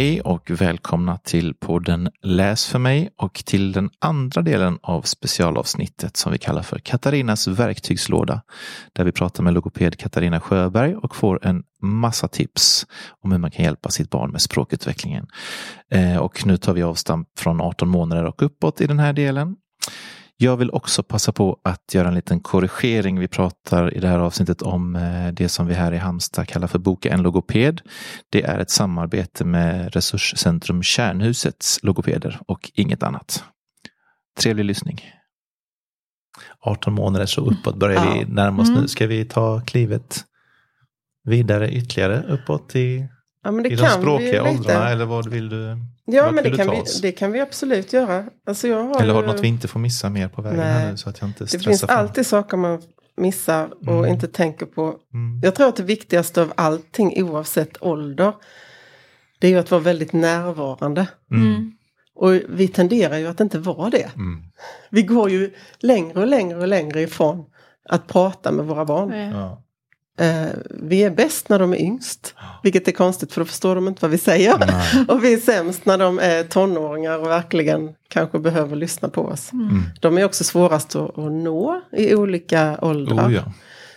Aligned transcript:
Hej 0.00 0.20
och 0.20 0.50
välkomna 0.50 1.18
till 1.18 1.54
podden 1.54 2.10
Läs 2.22 2.66
för 2.66 2.78
mig 2.78 3.10
och 3.16 3.34
till 3.34 3.72
den 3.72 3.90
andra 3.98 4.42
delen 4.42 4.78
av 4.82 5.02
specialavsnittet 5.02 6.16
som 6.16 6.32
vi 6.32 6.38
kallar 6.38 6.62
för 6.62 6.78
Katarinas 6.78 7.48
verktygslåda. 7.48 8.42
Där 8.92 9.04
vi 9.04 9.12
pratar 9.12 9.42
med 9.42 9.54
logoped 9.54 9.98
Katarina 9.98 10.40
Sjöberg 10.40 10.96
och 10.96 11.16
får 11.16 11.46
en 11.46 11.62
massa 11.82 12.28
tips 12.28 12.86
om 13.22 13.32
hur 13.32 13.38
man 13.38 13.50
kan 13.50 13.64
hjälpa 13.64 13.88
sitt 13.88 14.10
barn 14.10 14.30
med 14.30 14.42
språkutvecklingen. 14.42 15.26
Eh, 15.90 16.16
och 16.16 16.46
nu 16.46 16.56
tar 16.56 16.72
vi 16.72 16.82
avstamp 16.82 17.28
från 17.38 17.60
18 17.60 17.88
månader 17.88 18.24
och 18.24 18.42
uppåt 18.42 18.80
i 18.80 18.86
den 18.86 18.98
här 18.98 19.12
delen. 19.12 19.56
Jag 20.42 20.56
vill 20.56 20.70
också 20.70 21.02
passa 21.02 21.32
på 21.32 21.58
att 21.62 21.94
göra 21.94 22.08
en 22.08 22.14
liten 22.14 22.40
korrigering. 22.40 23.18
Vi 23.18 23.28
pratar 23.28 23.94
i 23.94 24.00
det 24.00 24.08
här 24.08 24.18
avsnittet 24.18 24.62
om 24.62 24.96
eh, 24.96 25.32
det 25.32 25.48
som 25.48 25.66
vi 25.66 25.74
här 25.74 25.92
i 25.92 25.96
Halmstad 25.96 26.48
kallar 26.48 26.66
för 26.66 26.78
Boka 26.78 27.12
en 27.12 27.22
logoped. 27.22 27.80
Det 28.30 28.42
är 28.42 28.58
ett 28.58 28.70
samarbete 28.70 29.44
med 29.44 29.94
Resurscentrum 29.94 30.82
Kärnhusets 30.82 31.82
logopeder 31.82 32.40
och 32.46 32.70
inget 32.74 33.02
annat. 33.02 33.44
Trevlig 34.40 34.64
lyssning. 34.64 35.00
18 36.60 36.92
månader 36.92 37.26
så 37.26 37.40
uppåt 37.40 37.76
börjar 37.76 38.04
ja. 38.04 38.14
vi 38.14 38.32
närma 38.32 38.62
oss 38.62 38.68
mm. 38.68 38.80
nu. 38.80 38.88
Ska 38.88 39.06
vi 39.06 39.24
ta 39.24 39.60
klivet 39.60 40.24
vidare 41.24 41.70
ytterligare 41.70 42.22
uppåt 42.22 42.76
i, 42.76 43.08
ja, 43.44 43.66
i 43.66 43.76
de 43.76 43.86
språkliga 43.86 44.50
åldrarna? 44.50 44.90
Eller 44.90 45.04
vad 45.04 45.28
vill 45.28 45.48
du? 45.48 45.76
Ja, 46.12 46.30
men 46.30 46.44
det 46.44 46.50
kan, 46.50 46.70
vi, 46.70 46.82
det 47.02 47.12
kan 47.12 47.32
vi 47.32 47.40
absolut 47.40 47.92
göra. 47.92 48.24
Alltså 48.46 48.68
jag 48.68 48.84
har 48.84 49.02
Eller 49.02 49.14
har 49.14 49.22
du 49.22 49.28
något 49.28 49.40
vi 49.40 49.48
inte 49.48 49.68
får 49.68 49.80
missa 49.80 50.10
mer 50.10 50.28
på 50.28 50.42
vägen 50.42 50.60
här 50.60 50.90
nu 50.90 50.96
så 50.96 51.10
att 51.10 51.20
jag 51.20 51.30
inte 51.30 51.44
Det 51.44 51.58
finns 51.58 51.80
fram. 51.80 51.98
alltid 51.98 52.26
saker 52.26 52.56
man 52.56 52.82
missar 53.16 53.70
och 53.86 53.98
mm. 53.98 54.12
inte 54.12 54.28
tänker 54.28 54.66
på. 54.66 54.82
Mm. 54.82 55.40
Jag 55.42 55.54
tror 55.54 55.68
att 55.68 55.76
det 55.76 55.82
viktigaste 55.82 56.42
av 56.42 56.52
allting 56.56 57.22
oavsett 57.22 57.82
ålder 57.82 58.32
det 59.40 59.46
är 59.46 59.50
ju 59.50 59.58
att 59.58 59.70
vara 59.70 59.80
väldigt 59.80 60.12
närvarande. 60.12 61.06
Mm. 61.30 61.46
mm. 61.46 61.72
Och 62.14 62.32
vi 62.48 62.68
tenderar 62.68 63.18
ju 63.18 63.26
att 63.26 63.40
inte 63.40 63.58
vara 63.58 63.90
det. 63.90 64.10
Mm. 64.16 64.42
Vi 64.90 65.02
går 65.02 65.30
ju 65.30 65.54
längre 65.78 66.20
och 66.20 66.26
längre 66.26 66.58
och 66.58 66.68
längre 66.68 67.02
ifrån 67.02 67.44
att 67.88 68.06
prata 68.06 68.52
med 68.52 68.64
våra 68.66 68.84
barn. 68.84 69.12
Ja. 69.12 69.62
Eh, 70.20 70.46
vi 70.70 71.04
är 71.04 71.10
bäst 71.10 71.48
när 71.48 71.58
de 71.58 71.72
är 71.72 71.80
yngst, 71.80 72.34
vilket 72.62 72.88
är 72.88 72.92
konstigt 72.92 73.32
för 73.32 73.40
då 73.40 73.44
förstår 73.44 73.74
de 73.74 73.88
inte 73.88 74.02
vad 74.02 74.10
vi 74.10 74.18
säger. 74.18 74.58
Nej. 74.58 75.04
och 75.08 75.24
vi 75.24 75.34
är 75.34 75.38
sämst 75.38 75.86
när 75.86 75.98
de 75.98 76.18
är 76.18 76.42
tonåringar 76.44 77.18
och 77.18 77.26
verkligen 77.26 77.94
kanske 78.08 78.38
behöver 78.38 78.76
lyssna 78.76 79.08
på 79.08 79.22
oss. 79.22 79.52
Mm. 79.52 79.82
De 80.00 80.18
är 80.18 80.24
också 80.24 80.44
svårast 80.44 80.96
att, 80.96 81.18
att 81.18 81.32
nå 81.32 81.80
i 81.92 82.14
olika 82.14 82.78
åldrar. 82.82 83.28
Oh, 83.28 83.34
ja. 83.34 83.42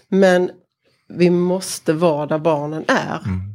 Men 0.08 0.52
vi 1.08 1.30
måste 1.30 1.94
vara 1.94 2.26
där 2.26 2.40
barnen 2.40 2.86
är. 2.88 3.20
Mm. 3.26 3.53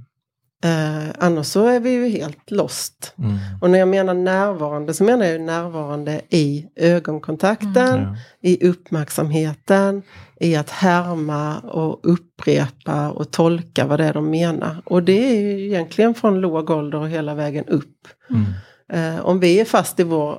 Eh, 0.64 1.08
annars 1.18 1.46
så 1.46 1.66
är 1.66 1.80
vi 1.80 1.90
ju 1.90 2.08
helt 2.08 2.50
lost. 2.50 3.14
Mm. 3.18 3.38
Och 3.60 3.70
när 3.70 3.78
jag 3.78 3.88
menar 3.88 4.14
närvarande 4.14 4.94
så 4.94 5.04
menar 5.04 5.26
jag 5.26 5.40
närvarande 5.40 6.20
i 6.28 6.66
ögonkontakten, 6.76 7.98
mm. 7.98 8.14
i 8.40 8.68
uppmärksamheten, 8.68 10.02
i 10.40 10.56
att 10.56 10.70
härma 10.70 11.58
och 11.58 12.00
upprepa 12.02 13.10
och 13.10 13.30
tolka 13.30 13.86
vad 13.86 14.00
det 14.00 14.04
är 14.04 14.14
de 14.14 14.30
menar. 14.30 14.82
Och 14.84 15.02
det 15.02 15.30
är 15.30 15.40
ju 15.40 15.66
egentligen 15.66 16.14
från 16.14 16.40
låg 16.40 16.70
ålder 16.70 16.98
och 16.98 17.08
hela 17.08 17.34
vägen 17.34 17.64
upp. 17.64 18.08
Mm. 18.30 18.44
Eh, 18.92 19.26
om 19.26 19.40
vi 19.40 19.60
är 19.60 19.64
fast 19.64 20.00
i 20.00 20.02
vår 20.02 20.38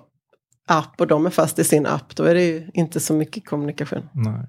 app 0.68 1.02
och 1.02 1.08
de 1.08 1.26
är 1.26 1.30
fast 1.30 1.60
i 1.60 1.64
sin 1.64 1.86
app, 1.86 2.16
då 2.16 2.24
är 2.24 2.34
det 2.34 2.46
ju 2.46 2.70
inte 2.74 3.00
så 3.00 3.14
mycket 3.14 3.46
kommunikation. 3.46 4.10
Nej. 4.14 4.46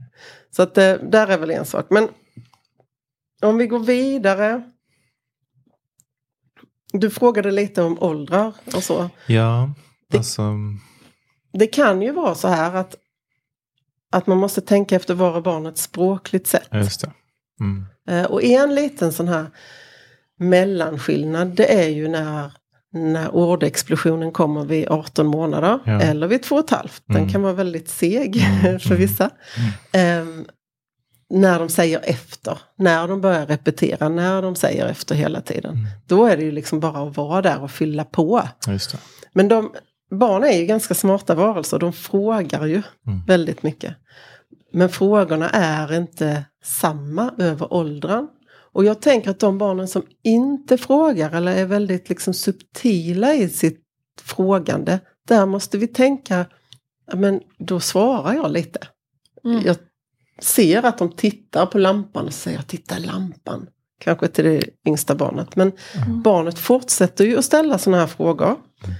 Så 0.56 0.62
att 0.62 0.78
eh, 0.78 0.92
där 0.94 1.28
är 1.28 1.38
väl 1.38 1.50
en 1.50 1.64
sak. 1.64 1.86
Men 1.90 2.08
om 3.42 3.58
vi 3.58 3.66
går 3.66 3.78
vidare. 3.78 4.62
Du 6.92 7.10
frågade 7.10 7.50
lite 7.50 7.82
om 7.82 8.02
åldrar 8.02 8.52
och 8.74 8.82
så. 8.82 9.10
Ja, 9.26 9.70
alltså... 10.14 10.42
Det, 11.52 11.58
det 11.58 11.66
kan 11.66 12.02
ju 12.02 12.12
vara 12.12 12.34
så 12.34 12.48
här 12.48 12.74
att 12.74 12.96
att 14.12 14.26
man 14.26 14.38
måste 14.38 14.60
tänka 14.60 14.96
efter 14.96 15.14
var 15.14 15.40
barnet 15.40 15.78
språkligt 15.78 16.46
sett. 16.46 16.68
Just 16.72 17.00
det. 17.00 17.10
Mm. 17.60 17.86
Eh, 18.08 18.30
och 18.30 18.42
en 18.42 18.74
liten 18.74 19.12
sån 19.12 19.28
här 19.28 19.46
mellanskillnad 20.38 21.48
det 21.48 21.82
är 21.82 21.88
ju 21.88 22.08
när, 22.08 22.52
när 22.92 23.34
ordexplosionen 23.34 24.32
kommer 24.32 24.64
vid 24.64 24.88
18 24.88 25.26
månader 25.26 25.78
ja. 25.84 26.00
eller 26.00 26.26
vid 26.28 26.40
2,5. 26.40 26.88
Den 27.06 27.16
mm. 27.16 27.28
kan 27.28 27.42
vara 27.42 27.52
väldigt 27.52 27.88
seg 27.88 28.36
mm. 28.36 28.80
för 28.88 28.94
vissa. 28.94 29.30
Um, 30.22 30.46
när 31.30 31.58
de 31.58 31.68
säger 31.68 32.00
efter, 32.04 32.58
när 32.76 33.08
de 33.08 33.20
börjar 33.20 33.46
repetera, 33.46 34.08
när 34.08 34.42
de 34.42 34.54
säger 34.54 34.86
efter 34.86 35.14
hela 35.14 35.40
tiden. 35.40 35.72
Mm. 35.72 35.86
Då 36.06 36.26
är 36.26 36.36
det 36.36 36.42
ju 36.42 36.52
liksom 36.52 36.80
bara 36.80 37.08
att 37.08 37.16
vara 37.16 37.42
där 37.42 37.62
och 37.62 37.70
fylla 37.70 38.04
på. 38.04 38.42
Men 39.32 39.48
de, 39.48 39.72
barn 40.10 40.44
är 40.44 40.58
ju 40.58 40.66
ganska 40.66 40.94
smarta 40.94 41.34
varelser, 41.34 41.78
de 41.78 41.92
frågar 41.92 42.66
ju 42.66 42.82
mm. 43.06 43.24
väldigt 43.26 43.62
mycket. 43.62 43.94
Men 44.72 44.88
frågorna 44.88 45.50
är 45.50 45.96
inte 45.96 46.44
samma 46.64 47.34
över 47.38 47.72
åldern. 47.72 48.28
Och 48.72 48.84
jag 48.84 49.00
tänker 49.02 49.30
att 49.30 49.40
de 49.40 49.58
barnen 49.58 49.88
som 49.88 50.02
inte 50.22 50.78
frågar 50.78 51.32
eller 51.32 51.56
är 51.56 51.66
väldigt 51.66 52.08
liksom 52.08 52.34
subtila 52.34 53.34
i 53.34 53.48
sitt 53.48 53.80
frågande, 54.22 54.98
där 55.28 55.46
måste 55.46 55.78
vi 55.78 55.86
tänka, 55.86 56.46
men 57.14 57.40
då 57.58 57.80
svarar 57.80 58.34
jag 58.34 58.50
lite. 58.50 58.80
Mm. 59.44 59.62
Jag 59.66 59.76
ser 60.40 60.82
att 60.82 60.98
de 60.98 61.12
tittar 61.12 61.66
på 61.66 61.78
lampan 61.78 62.26
och 62.26 62.34
säger 62.34 62.62
titta 62.62 62.98
i 62.98 63.00
lampan. 63.00 63.66
Kanske 63.98 64.28
till 64.28 64.44
det 64.44 64.62
yngsta 64.86 65.14
barnet. 65.14 65.56
Men 65.56 65.72
mm. 65.94 66.22
barnet 66.22 66.58
fortsätter 66.58 67.24
ju 67.24 67.38
att 67.38 67.44
ställa 67.44 67.78
sådana 67.78 68.00
här 68.00 68.06
frågor. 68.06 68.56
Mm 68.84 68.94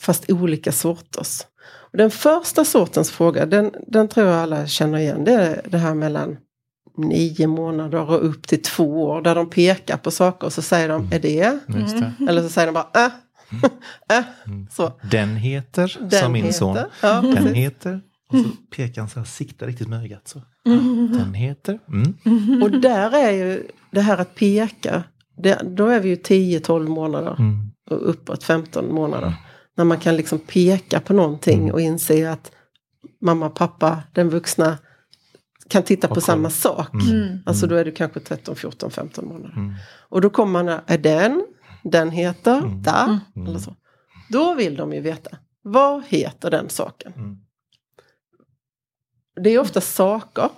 fast 0.00 0.30
olika 0.30 0.72
sorters. 0.72 1.42
Och 1.62 1.98
den 1.98 2.10
första 2.10 2.64
sortens 2.64 3.10
fråga, 3.10 3.46
den, 3.46 3.70
den 3.86 4.08
tror 4.08 4.26
jag 4.26 4.36
alla 4.36 4.66
känner 4.66 4.98
igen. 4.98 5.24
Det 5.24 5.32
är 5.32 5.62
det 5.68 5.78
här 5.78 5.94
mellan 5.94 6.36
nio 6.96 7.46
månader 7.46 8.10
och 8.10 8.24
upp 8.24 8.46
till 8.46 8.62
två 8.62 9.04
år. 9.04 9.22
Där 9.22 9.34
de 9.34 9.50
pekar 9.50 9.96
på 9.96 10.10
saker 10.10 10.46
och 10.46 10.52
så 10.52 10.62
säger 10.62 10.88
de, 10.88 11.08
är 11.12 11.18
det? 11.18 11.58
Mm. 11.68 12.28
Eller 12.28 12.42
så 12.42 12.48
säger 12.48 12.66
de 12.66 12.72
bara, 12.72 13.06
äh. 13.06 13.12
äh. 14.18 14.24
Så. 14.70 14.92
Den 15.10 15.36
heter, 15.36 15.98
den 16.00 16.10
sa 16.10 16.28
min 16.28 16.44
heter. 16.44 16.58
son. 16.58 16.78
Ja, 17.02 17.20
den 17.20 17.54
heter. 17.54 18.00
Och 18.30 18.38
så 18.38 18.50
pekar 18.76 19.02
han 19.02 19.08
så 19.08 19.18
här, 19.18 19.26
siktar 19.26 19.66
riktigt 19.66 19.88
med 19.88 20.04
ögat. 20.04 20.28
Så. 20.28 20.42
Mm. 20.66 21.12
Den 21.12 21.34
heter. 21.34 21.78
Mm. 21.88 22.62
Och 22.62 22.70
där 22.70 23.14
är 23.14 23.30
ju 23.30 23.66
det 23.90 24.00
här 24.00 24.18
att 24.18 24.34
peka. 24.34 25.04
Det, 25.36 25.60
då 25.64 25.86
är 25.86 26.00
vi 26.00 26.08
ju 26.08 26.14
10-12 26.14 26.88
månader. 26.88 27.36
Mm. 27.38 27.70
Och 27.90 28.10
uppåt 28.10 28.44
15 28.44 28.94
månader. 28.94 29.34
När 29.76 29.84
man 29.84 29.98
kan 29.98 30.16
liksom 30.16 30.38
peka 30.38 31.00
på 31.00 31.12
någonting 31.12 31.60
mm. 31.60 31.72
och 31.72 31.80
inse 31.80 32.30
att 32.30 32.52
mamma, 33.20 33.50
pappa, 33.50 34.02
den 34.12 34.28
vuxna 34.28 34.78
kan 35.68 35.82
titta 35.82 36.08
på 36.08 36.20
samma 36.20 36.50
sak. 36.50 36.94
Mm. 36.94 37.06
mm. 37.06 37.38
Alltså 37.46 37.66
då 37.66 37.74
är 37.74 37.84
du 37.84 37.92
kanske 37.92 38.20
13, 38.20 38.56
14, 38.56 38.90
15 38.90 39.28
månader. 39.28 39.52
Mm. 39.56 39.74
Och 40.08 40.20
då 40.20 40.30
kommer 40.30 40.62
man, 40.62 40.80
är 40.86 40.98
den, 40.98 41.46
den 41.82 42.10
heter, 42.10 42.58
mm. 42.58 42.82
där, 42.82 43.18
mm. 43.36 43.48
eller 43.48 43.58
så. 43.58 43.74
Då 44.28 44.54
vill 44.54 44.76
de 44.76 44.92
ju 44.92 45.00
veta, 45.00 45.30
vad 45.62 46.02
heter 46.08 46.50
den 46.50 46.68
saken? 46.68 47.12
Mm. 49.40 49.42
Det 49.42 49.50
är 49.50 49.58
ofta 49.58 49.80
saker. 49.80 50.48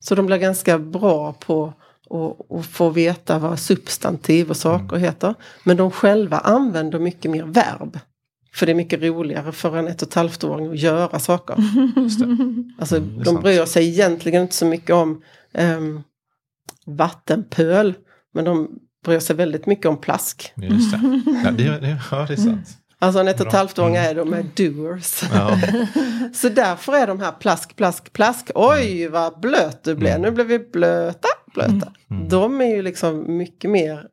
Så 0.00 0.14
de 0.14 0.26
blir 0.26 0.36
ganska 0.36 0.78
bra 0.78 1.32
på 1.32 1.72
att 2.50 2.66
få 2.66 2.88
veta 2.88 3.38
vad 3.38 3.58
substantiv 3.58 4.50
och 4.50 4.56
saker 4.56 4.96
heter. 4.96 5.34
Men 5.64 5.76
de 5.76 5.90
själva 5.90 6.38
använder 6.38 6.98
mycket 6.98 7.30
mer 7.30 7.44
verb. 7.44 7.98
För 8.54 8.66
det 8.66 8.72
är 8.72 8.76
mycket 8.76 9.02
roligare 9.02 9.52
för 9.52 9.76
en 9.76 9.88
ett 9.88 10.02
och 10.02 10.08
ett 10.08 10.14
halvt 10.14 10.44
åring 10.44 10.70
att 10.70 10.78
göra 10.78 11.18
saker. 11.18 11.54
Alltså, 12.78 12.96
mm, 12.96 13.22
de 13.22 13.40
bryr 13.40 13.64
sig 13.64 13.88
egentligen 13.88 14.42
inte 14.42 14.54
så 14.54 14.66
mycket 14.66 14.94
om 14.94 15.22
um, 15.52 16.02
vattenpöl. 16.86 17.94
Men 18.34 18.44
de 18.44 18.78
bryr 19.04 19.20
sig 19.20 19.36
väldigt 19.36 19.66
mycket 19.66 19.86
om 19.86 19.96
plask. 20.00 20.52
Just 20.56 20.92
det. 20.92 21.22
Ja, 21.44 21.50
det, 21.50 21.80
det, 21.80 21.98
ja, 22.10 22.26
det 22.26 22.32
är 22.32 22.36
sant. 22.36 22.79
Alltså 23.02 23.20
en 23.20 23.28
ett 23.28 23.40
och 23.40 23.46
ett 23.46 23.52
halvt 23.52 23.78
åring 23.78 23.96
är 23.96 24.14
de 24.14 24.32
är 24.32 24.42
doers. 24.54 25.22
Ja. 25.32 25.58
så 26.34 26.48
därför 26.48 26.92
är 26.92 27.06
de 27.06 27.20
här 27.20 27.32
plask, 27.32 27.76
plask, 27.76 28.12
plask. 28.12 28.50
Oj 28.54 29.08
vad 29.08 29.40
blöt 29.40 29.84
du 29.84 29.94
blev. 29.94 30.10
Mm. 30.10 30.22
Nu 30.22 30.30
blev 30.30 30.46
vi 30.46 30.58
blöta, 30.58 31.28
blöta. 31.54 31.92
Mm. 32.10 32.28
De 32.28 32.60
är 32.60 32.76
ju 32.76 32.82
liksom 32.82 33.36
mycket 33.36 33.70
mer 33.70 34.06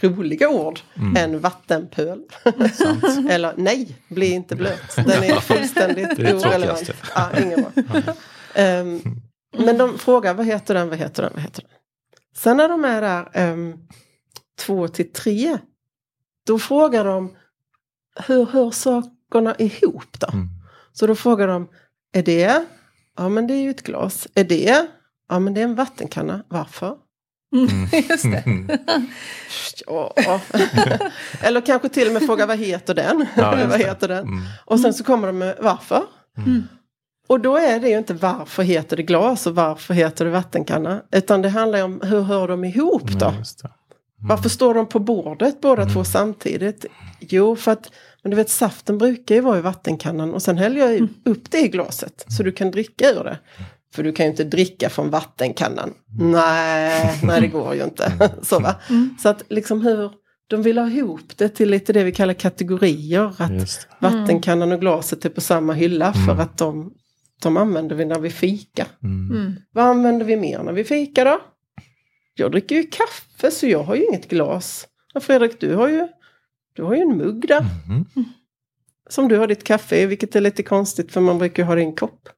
roliga 0.00 0.48
ord 0.48 0.80
mm. 0.94 1.16
än 1.16 1.40
vattenpöl. 1.40 2.22
Eller 3.30 3.54
nej, 3.56 3.96
bli 4.08 4.30
inte 4.30 4.56
blöt. 4.56 4.96
Den 4.96 5.22
är 5.22 5.34
fullständigt 5.40 6.16
det 6.16 6.28
är 6.28 6.36
orelevant. 6.36 6.90
Ja, 7.14 7.28
ingen 7.42 7.64
um, 8.56 9.20
men 9.64 9.78
de 9.78 9.98
frågar 9.98 10.34
vad 10.34 10.46
heter 10.46 10.74
den, 10.74 10.88
vad 10.88 10.98
heter 10.98 11.22
den, 11.22 11.32
vad 11.34 11.42
heter 11.42 11.62
den? 11.62 11.70
Sen 12.36 12.56
när 12.56 12.68
de 12.68 12.84
är 12.84 13.00
där 13.00 13.52
um, 13.52 13.78
två 14.58 14.88
till 14.88 15.12
tre, 15.12 15.58
då 16.46 16.58
frågar 16.58 17.04
de 17.04 17.36
hur 18.26 18.46
hör 18.46 18.70
sakerna 18.70 19.54
ihop 19.58 20.20
då? 20.20 20.28
Mm. 20.32 20.48
Så 20.92 21.06
då 21.06 21.14
frågar 21.14 21.48
de, 21.48 21.68
är 22.12 22.22
det? 22.22 22.64
Ja 23.18 23.28
men 23.28 23.46
det 23.46 23.54
är 23.54 23.62
ju 23.62 23.70
ett 23.70 23.82
glas. 23.82 24.28
Är 24.34 24.44
det? 24.44 24.86
Ja 25.28 25.38
men 25.38 25.54
det 25.54 25.60
är 25.60 25.64
en 25.64 25.74
vattenkanna. 25.74 26.42
Varför? 26.48 26.96
Mm, 27.56 27.88
just 28.10 28.22
det. 28.24 28.44
Ja. 29.86 30.14
Eller 31.40 31.60
kanske 31.60 31.88
till 31.88 32.06
och 32.06 32.12
med 32.12 32.22
fråga 32.22 32.46
vad 32.46 32.58
heter 32.58 32.94
den? 32.94 33.26
Ja, 33.36 33.66
vad 33.68 33.80
heter 33.80 34.08
den? 34.08 34.26
Mm. 34.26 34.42
Och 34.64 34.80
sen 34.80 34.94
så 34.94 35.04
kommer 35.04 35.26
de 35.26 35.38
med 35.38 35.56
varför. 35.60 36.02
Mm. 36.38 36.62
Och 37.28 37.40
då 37.40 37.56
är 37.56 37.80
det 37.80 37.88
ju 37.88 37.98
inte 37.98 38.14
varför 38.14 38.62
heter 38.62 38.96
det 38.96 39.02
glas 39.02 39.46
och 39.46 39.54
varför 39.54 39.94
heter 39.94 40.24
det 40.24 40.30
vattenkanna. 40.30 41.02
Utan 41.10 41.42
det 41.42 41.48
handlar 41.48 41.78
ju 41.78 41.84
om 41.84 42.00
hur 42.04 42.22
hör 42.22 42.48
de 42.48 42.64
ihop 42.64 43.10
då? 43.12 43.26
Ja, 43.26 43.34
just 43.38 43.62
det. 43.62 43.70
Varför 44.28 44.48
står 44.48 44.74
de 44.74 44.88
på 44.88 44.98
bordet 44.98 45.60
båda 45.60 45.86
två 45.86 46.04
samtidigt? 46.04 46.86
Jo, 47.20 47.56
för 47.56 47.72
att 47.72 47.90
men 48.22 48.30
du 48.30 48.36
vet 48.36 48.50
saften 48.50 48.98
brukar 48.98 49.34
ju 49.34 49.40
vara 49.40 49.58
i 49.58 49.60
vattenkannan 49.60 50.34
och 50.34 50.42
sen 50.42 50.58
häller 50.58 50.80
jag 50.80 50.92
ju 50.92 51.08
upp 51.24 51.50
det 51.50 51.58
i 51.58 51.68
glaset 51.68 52.24
så 52.28 52.42
du 52.42 52.52
kan 52.52 52.70
dricka 52.70 53.10
ur 53.10 53.24
det. 53.24 53.38
För 53.94 54.02
du 54.02 54.12
kan 54.12 54.26
ju 54.26 54.30
inte 54.30 54.44
dricka 54.44 54.90
från 54.90 55.10
vattenkannan. 55.10 55.94
Nej, 56.20 57.20
nej 57.22 57.40
det 57.40 57.46
går 57.46 57.74
ju 57.74 57.84
inte. 57.84 58.30
så, 58.42 58.58
va? 58.58 58.74
så 59.22 59.28
att 59.28 59.42
liksom 59.48 59.82
hur 59.82 60.10
de 60.46 60.62
vill 60.62 60.78
ha 60.78 60.90
ihop 60.90 61.36
det 61.36 61.48
till 61.48 61.70
lite 61.70 61.92
det 61.92 62.04
vi 62.04 62.12
kallar 62.12 62.34
kategorier. 62.34 63.34
Att 63.38 63.52
Just 63.52 63.88
vattenkannan 64.00 64.72
och 64.72 64.80
glaset 64.80 65.24
är 65.24 65.28
på 65.28 65.40
samma 65.40 65.72
hylla 65.72 66.12
för 66.12 66.38
att 66.38 66.58
de, 66.58 66.92
de 67.42 67.56
använder 67.56 67.96
vi 67.96 68.04
när 68.04 68.18
vi 68.18 68.30
fika. 68.30 68.86
Mm. 69.02 69.36
Mm. 69.36 69.54
Vad 69.72 69.84
använder 69.84 70.26
vi 70.26 70.36
mer 70.36 70.62
när 70.62 70.72
vi 70.72 70.84
fikar 70.84 71.24
då? 71.24 71.40
Jag 72.34 72.52
dricker 72.52 72.74
ju 72.74 72.82
kaffe 72.82 73.50
så 73.50 73.66
jag 73.66 73.82
har 73.82 73.94
ju 73.94 74.04
inget 74.04 74.28
glas. 74.28 74.88
Och 75.14 75.22
Fredrik, 75.22 75.60
du 75.60 75.74
har 75.74 75.88
ju, 75.88 76.08
du 76.72 76.82
har 76.82 76.94
ju 76.94 77.00
en 77.00 77.16
mugg 77.16 77.48
där. 77.48 77.64
Mm. 77.88 78.04
Som 79.08 79.28
du 79.28 79.38
har 79.38 79.46
ditt 79.46 79.64
kaffe 79.64 79.96
i, 79.96 80.06
vilket 80.06 80.36
är 80.36 80.40
lite 80.40 80.62
konstigt 80.62 81.12
för 81.12 81.20
man 81.20 81.38
brukar 81.38 81.62
ju 81.62 81.66
ha 81.66 81.74
det 81.74 81.80
i 81.80 81.84
en 81.84 81.94
kopp. 81.94 82.28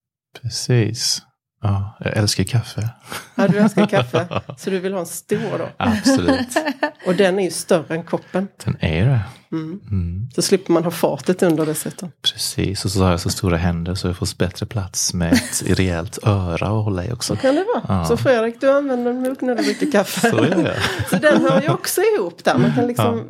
Precis. 0.42 1.22
Ja, 1.64 1.96
jag 2.00 2.16
älskar 2.16 2.44
kaffe. 2.44 2.88
Ja, 3.34 3.48
du 3.48 3.58
älskar 3.58 3.86
kaffe. 3.86 4.26
Så 4.58 4.70
du 4.70 4.78
vill 4.78 4.92
ha 4.92 5.00
en 5.00 5.06
stor 5.06 5.58
då. 5.58 5.68
Absolut. 5.76 6.48
Och 7.06 7.14
den 7.14 7.38
är 7.38 7.44
ju 7.44 7.50
större 7.50 7.94
än 7.94 8.04
koppen. 8.04 8.48
Den 8.64 8.76
är 8.80 9.06
det. 9.06 9.20
Mm. 9.52 9.80
Mm. 9.90 10.30
Så 10.34 10.42
slipper 10.42 10.72
man 10.72 10.84
ha 10.84 10.90
fatet 10.90 11.42
under 11.42 11.66
dessutom. 11.66 12.10
Precis, 12.22 12.84
och 12.84 12.90
så 12.90 13.02
har 13.02 13.10
jag 13.10 13.20
så 13.20 13.30
stora 13.30 13.56
händer 13.56 13.94
så 13.94 14.06
jag 14.06 14.16
får 14.16 14.38
bättre 14.38 14.66
plats 14.66 15.14
med 15.14 15.32
ett 15.32 15.62
rejält 15.66 16.18
öra 16.22 16.66
att 16.66 16.84
hålla 16.84 17.04
i 17.04 17.12
också. 17.12 17.36
Så 17.36 17.42
kan 17.42 17.54
det 17.54 17.64
vara. 17.74 17.84
Ja. 17.88 18.04
Så 18.04 18.16
Fredrik, 18.16 18.60
du 18.60 18.70
använder 18.70 19.10
en 19.10 19.22
mugg 19.22 19.42
när 19.42 19.54
du 19.54 19.62
dricker 19.62 19.92
kaffe. 19.92 20.30
Så 20.30 20.36
gör 20.36 20.64
jag. 20.64 20.76
Så 21.10 21.16
den 21.16 21.42
hör 21.42 21.62
ju 21.62 21.68
också 21.68 22.00
ihop 22.00 22.44
där. 22.44 22.58
Man 22.58 22.72
kan 22.74 22.86
liksom 22.86 23.24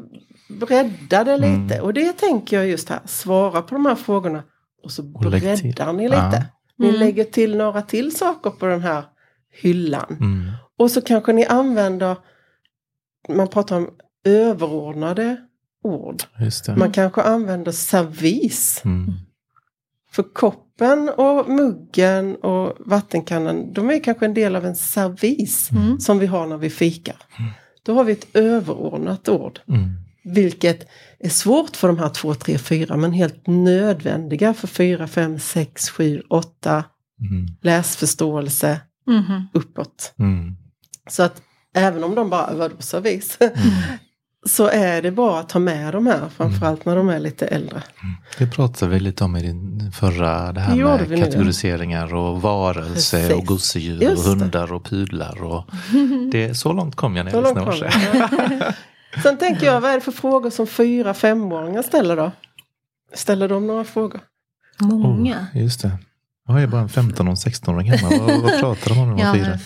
bredda 0.48 1.24
det 1.24 1.36
lite. 1.36 1.80
Och 1.80 1.94
det 1.94 2.12
tänker 2.12 2.56
jag 2.56 2.66
just 2.66 2.88
här. 2.88 3.00
Svara 3.04 3.62
på 3.62 3.74
de 3.74 3.86
här 3.86 3.94
frågorna. 3.94 4.42
Och 4.84 4.90
så 4.90 5.02
breddar 5.02 5.92
ni 5.92 6.08
lite. 6.08 6.16
Ja. 6.16 6.53
Ni 6.78 6.88
Mm. 6.88 7.00
lägger 7.00 7.24
till 7.24 7.56
några 7.56 7.82
till 7.82 8.16
saker 8.16 8.50
på 8.50 8.66
den 8.66 8.80
här 8.82 9.04
hyllan. 9.62 10.16
Mm. 10.20 10.50
Och 10.76 10.90
så 10.90 11.00
kanske 11.02 11.32
ni 11.32 11.44
använder, 11.46 12.16
man 13.28 13.48
pratar 13.48 13.76
om 13.76 13.90
överordnade 14.24 15.36
ord. 15.84 16.22
Just 16.40 16.64
det. 16.66 16.76
Man 16.76 16.92
kanske 16.92 17.22
använder 17.22 17.72
servis. 17.72 18.82
Mm. 18.84 19.12
För 20.10 20.22
koppen 20.22 21.08
och 21.16 21.48
muggen 21.50 22.36
och 22.36 22.76
vattenkannan, 22.78 23.72
de 23.72 23.90
är 23.90 24.04
kanske 24.04 24.24
en 24.26 24.34
del 24.34 24.56
av 24.56 24.64
en 24.66 24.76
servis 24.76 25.70
Mm. 25.70 26.00
som 26.00 26.18
vi 26.18 26.26
har 26.26 26.46
när 26.46 26.56
vi 26.58 26.70
fikar. 26.70 27.16
Då 27.82 27.94
har 27.94 28.04
vi 28.04 28.12
ett 28.12 28.36
överordnat 28.36 29.28
ord. 29.28 29.60
Mm. 30.24 30.34
Vilket 30.34 30.86
är 31.18 31.28
svårt 31.28 31.76
för 31.76 31.88
de 31.88 31.98
här 31.98 32.08
två, 32.08 32.34
tre, 32.34 32.58
fyra 32.58 32.96
men 32.96 33.12
helt 33.12 33.46
nödvändiga 33.46 34.54
för 34.54 34.66
fyra, 34.66 35.06
fem, 35.06 35.38
sex, 35.38 35.90
sju, 35.90 36.22
åtta 36.30 36.84
Mm. 37.30 37.46
läsförståelse 37.62 38.80
Mhm. 39.06 39.46
uppåt. 39.54 40.14
Mm. 40.18 40.56
Så 41.10 41.22
att 41.22 41.42
även 41.76 42.04
om 42.04 42.14
de 42.14 42.30
bara 42.30 42.46
är 42.46 42.54
vadå 42.54 42.74
servis 42.78 43.38
så 44.46 44.68
är 44.68 45.02
det 45.02 45.10
bra 45.10 45.38
att 45.40 45.48
ta 45.48 45.58
med 45.58 45.92
de 45.92 46.06
här 46.06 46.28
framförallt 46.36 46.84
när 46.84 46.96
de 46.96 47.08
är 47.08 47.20
lite 47.20 47.46
äldre. 47.46 47.82
Det 48.38 48.46
pratade 48.46 48.90
vi 48.92 49.00
lite 49.00 49.24
om 49.24 49.36
i 49.36 49.42
din 49.42 49.92
förra, 49.92 50.52
det 50.52 50.60
här 50.60 50.76
med 50.76 51.00
vi 51.08 51.08
nu 51.08 51.16
det? 51.16 51.22
kategoriseringar 51.26 52.14
och 52.14 52.42
varelser 52.42 53.18
Precis. 53.20 53.36
och 53.36 53.46
gosedjur 53.46 54.12
och 54.12 54.18
hundar 54.18 54.72
och 54.72 54.84
pudlar. 54.84 55.42
Och 55.42 55.64
det, 56.32 56.54
så 56.54 56.72
långt 56.72 56.94
kom 56.96 57.16
jag 57.16 57.24
när 57.24 57.32
jag 57.32 57.42
lyssnade. 57.44 58.74
Sen 59.22 59.38
tänker 59.38 59.66
jag, 59.66 59.80
vad 59.80 59.90
är 59.90 59.94
det 59.94 60.00
för 60.00 60.12
frågor 60.12 60.50
som 60.50 60.66
fyra, 60.66 61.14
femåringar 61.14 61.82
ställer 61.82 62.16
då? 62.16 62.32
Ställer 63.14 63.48
de 63.48 63.66
några 63.66 63.84
frågor? 63.84 64.20
Många. 64.80 65.46
Oh, 65.54 65.62
just 65.62 65.82
det. 65.82 65.90
Jag 66.48 66.62
är 66.62 66.66
bara 66.66 66.80
en 66.80 66.88
15 66.88 67.28
och 67.28 67.30
en 67.30 67.36
16-åring 67.36 67.90
hemma. 67.90 68.18
Vad, 68.26 68.42
vad 68.42 68.60
pratar 68.60 68.94
de 68.94 69.00
om 69.00 69.10
när 69.10 69.16
de 69.16 69.22
Ja, 69.22 69.34
fyra? 69.34 69.58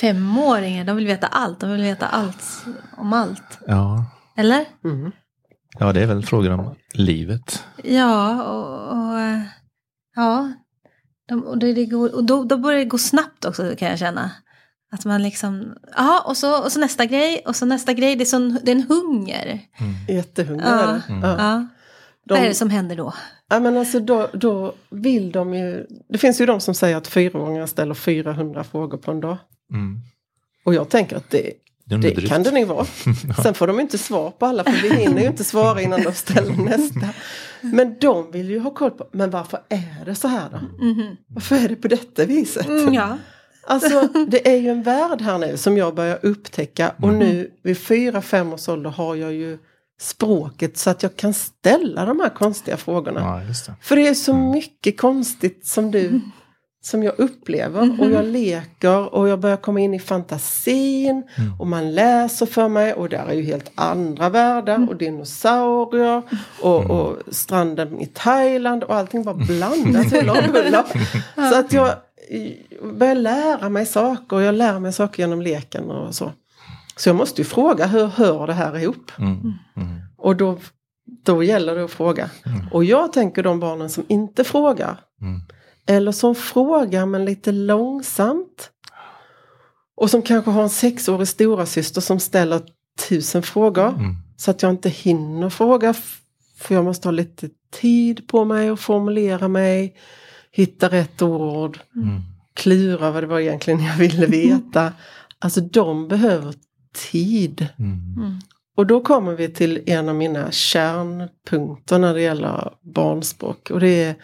femåringar, 0.00 0.84
de 0.84 0.96
vill 0.96 1.06
veta 1.06 1.26
allt. 1.26 1.60
De 1.60 1.70
vill 1.70 1.82
veta 1.82 2.06
allt 2.06 2.64
om 2.96 3.12
allt. 3.12 3.58
Ja. 3.66 4.04
Eller? 4.36 4.64
Mm. 4.84 5.12
ja, 5.78 5.92
det 5.92 6.02
är 6.02 6.06
väl 6.06 6.26
frågor 6.26 6.50
om 6.50 6.74
livet. 6.94 7.64
Ja, 7.84 8.42
och, 8.42 8.98
och 8.98 9.20
eh, 9.20 9.40
ja. 10.14 10.52
De, 11.28 11.44
och 11.44 11.58
det, 11.58 11.72
det 11.72 11.84
går, 11.86 12.14
och 12.14 12.24
då, 12.24 12.44
då 12.44 12.56
börjar 12.56 12.78
det 12.78 12.84
gå 12.84 12.98
snabbt 12.98 13.44
också 13.44 13.76
kan 13.78 13.88
jag 13.88 13.98
känna. 13.98 14.30
Att 14.94 15.04
man 15.04 15.22
liksom, 15.22 15.74
ja 15.96 16.24
och 16.26 16.36
så, 16.36 16.62
och 16.64 16.72
så 16.72 16.80
nästa 16.80 17.04
grej 17.06 17.42
och 17.46 17.56
så 17.56 17.66
nästa 17.66 17.92
grej. 17.92 18.16
Det 18.16 18.22
är, 18.24 18.26
sån, 18.26 18.58
det 18.62 18.70
är 18.70 18.76
en 18.76 18.82
hunger. 18.88 19.60
Jättehungriga 20.08 20.68
Ja. 20.70 20.82
är 20.82 20.86
det. 20.94 21.02
Mm. 21.08 21.22
Ja. 21.22 21.36
Ja. 21.38 21.66
De- 22.28 22.34
Vad 22.34 22.38
är 22.44 22.48
det 22.48 22.54
som 22.54 22.70
händer 22.70 22.96
då? 22.96 23.14
Ja, 23.50 23.60
men 23.60 23.76
alltså 23.76 24.00
då, 24.00 24.28
då 24.32 24.74
vill 24.90 25.32
de 25.32 25.54
ju... 25.54 25.86
Det 26.08 26.18
finns 26.18 26.40
ju 26.40 26.46
de 26.46 26.60
som 26.60 26.74
säger 26.74 26.96
att 26.96 27.06
fyraåringar 27.06 27.66
ställer 27.66 27.94
400 27.94 28.64
frågor 28.64 28.98
på 28.98 29.10
en 29.10 29.20
dag. 29.20 29.36
Mm. 29.72 29.98
Och 30.64 30.74
jag 30.74 30.88
tänker 30.88 31.16
att 31.16 31.30
det, 31.30 31.50
Det 31.84 31.96
det 31.96 32.28
kan 32.28 32.42
det 32.42 32.50
nog 32.50 32.66
vara. 32.68 32.84
Sen 33.42 33.54
får 33.54 33.66
de 33.66 33.80
inte 33.80 33.98
svar 33.98 34.30
på 34.30 34.46
alla 34.46 34.64
för 34.64 34.72
vi 34.82 34.94
hinner 34.96 35.20
ju 35.20 35.26
inte 35.26 35.44
svara 35.44 35.80
innan 35.82 36.02
de 36.02 36.12
ställer 36.12 36.56
nästa. 36.56 37.08
Men 37.60 37.96
de 38.00 38.30
vill 38.32 38.50
ju 38.50 38.58
ha 38.58 38.70
koll 38.70 38.90
på, 38.90 39.06
men 39.12 39.30
varför 39.30 39.60
är 39.68 40.04
det 40.04 40.14
så 40.14 40.28
här 40.28 40.48
då? 40.50 40.84
Mhm. 40.84 41.16
Varför 41.26 41.56
är 41.56 41.68
det 41.68 41.76
på 41.76 41.88
detta 41.88 42.24
viset? 42.24 42.66
Mm, 42.68 42.94
ja. 42.94 43.18
Alltså 43.66 44.08
det 44.28 44.48
är 44.48 44.56
ju 44.56 44.68
en 44.68 44.82
värld 44.82 45.20
här 45.20 45.38
nu 45.38 45.56
som 45.56 45.76
jag 45.76 45.94
börjar 45.94 46.18
upptäcka. 46.22 46.92
Och 47.02 47.14
nu 47.14 47.50
vid 47.62 47.78
fyra, 47.78 48.22
fem 48.22 48.52
års 48.52 48.68
ålder 48.68 48.90
har 48.90 49.14
jag 49.14 49.32
ju 49.32 49.58
språket 50.00 50.78
så 50.78 50.90
att 50.90 51.02
jag 51.02 51.16
kan 51.16 51.34
ställa 51.34 52.04
de 52.06 52.20
här 52.20 52.28
konstiga 52.28 52.76
frågorna. 52.76 53.20
Ja, 53.20 53.40
det. 53.46 53.74
För 53.80 53.96
det 53.96 54.08
är 54.08 54.14
så 54.14 54.34
mycket 54.34 55.00
konstigt 55.00 55.66
som 55.66 55.90
du 55.90 56.20
som 56.86 57.02
jag 57.02 57.14
upplever. 57.18 58.00
Och 58.00 58.10
jag 58.10 58.24
leker 58.24 59.14
och 59.14 59.28
jag 59.28 59.40
börjar 59.40 59.56
komma 59.56 59.80
in 59.80 59.94
i 59.94 59.98
fantasin. 59.98 61.22
Och 61.58 61.66
man 61.66 61.94
läser 61.94 62.46
för 62.46 62.68
mig. 62.68 62.94
Och 62.94 63.08
där 63.08 63.26
är 63.26 63.34
ju 63.34 63.42
helt 63.42 63.72
andra 63.74 64.28
världar. 64.28 64.88
Och 64.88 64.96
dinosaurier. 64.96 66.22
Och, 66.60 66.90
och 66.90 67.16
stranden 67.28 68.00
i 68.00 68.06
Thailand. 68.06 68.84
Och 68.84 68.94
allting 68.94 69.24
bara 69.24 69.34
blandas. 69.34 70.10
Så 71.34 71.58
att 71.58 71.72
jag 71.72 71.94
börjar 72.82 73.14
lära 73.14 73.68
mig 73.68 73.86
saker 73.86 74.36
och 74.36 74.42
jag 74.42 74.54
lär 74.54 74.78
mig 74.78 74.92
saker 74.92 75.22
genom 75.22 75.42
leken 75.42 75.90
och 75.90 76.14
så. 76.14 76.32
Så 76.96 77.08
jag 77.08 77.16
måste 77.16 77.40
ju 77.40 77.44
fråga 77.44 77.86
hur 77.86 78.06
hör 78.06 78.46
det 78.46 78.52
här 78.52 78.78
ihop? 78.78 79.12
Mm. 79.18 79.40
Mm. 79.76 80.00
Och 80.16 80.36
då, 80.36 80.58
då 81.24 81.42
gäller 81.42 81.74
det 81.74 81.84
att 81.84 81.90
fråga. 81.90 82.30
Och 82.72 82.84
jag 82.84 83.12
tänker 83.12 83.42
de 83.42 83.60
barnen 83.60 83.90
som 83.90 84.04
inte 84.08 84.44
frågar. 84.44 85.00
Mm. 85.20 85.40
Eller 85.86 86.12
som 86.12 86.34
frågar 86.34 87.06
men 87.06 87.24
lite 87.24 87.52
långsamt. 87.52 88.70
Och 89.96 90.10
som 90.10 90.22
kanske 90.22 90.50
har 90.50 90.62
en 90.62 90.70
sexårig 90.70 91.28
stora 91.28 91.66
syster 91.66 92.00
som 92.00 92.20
ställer 92.20 92.60
tusen 93.08 93.42
frågor. 93.42 93.88
Mm. 93.88 94.16
Så 94.36 94.50
att 94.50 94.62
jag 94.62 94.70
inte 94.70 94.88
hinner 94.88 95.50
fråga. 95.50 95.94
För 96.58 96.74
jag 96.74 96.84
måste 96.84 97.08
ha 97.08 97.12
lite 97.12 97.48
tid 97.80 98.28
på 98.28 98.44
mig 98.44 98.70
och 98.70 98.80
formulera 98.80 99.48
mig. 99.48 99.96
Hitta 100.56 100.88
rätt 100.88 101.22
ord. 101.22 101.78
Mm. 101.96 102.20
Klura 102.54 103.10
vad 103.10 103.22
det 103.22 103.26
var 103.26 103.40
egentligen 103.40 103.84
jag 103.84 103.96
ville 103.96 104.26
veta. 104.26 104.92
Alltså 105.38 105.60
de 105.60 106.08
behöver 106.08 106.54
tid. 107.10 107.66
Mm. 107.78 108.14
Mm. 108.16 108.38
Och 108.76 108.86
då 108.86 109.00
kommer 109.00 109.34
vi 109.34 109.48
till 109.48 109.82
en 109.86 110.08
av 110.08 110.14
mina 110.14 110.50
kärnpunkter 110.50 111.98
när 111.98 112.14
det 112.14 112.20
gäller 112.20 112.72
barnspråk. 112.94 113.70
Och 113.70 113.80
det 113.80 114.02
är, 114.04 114.14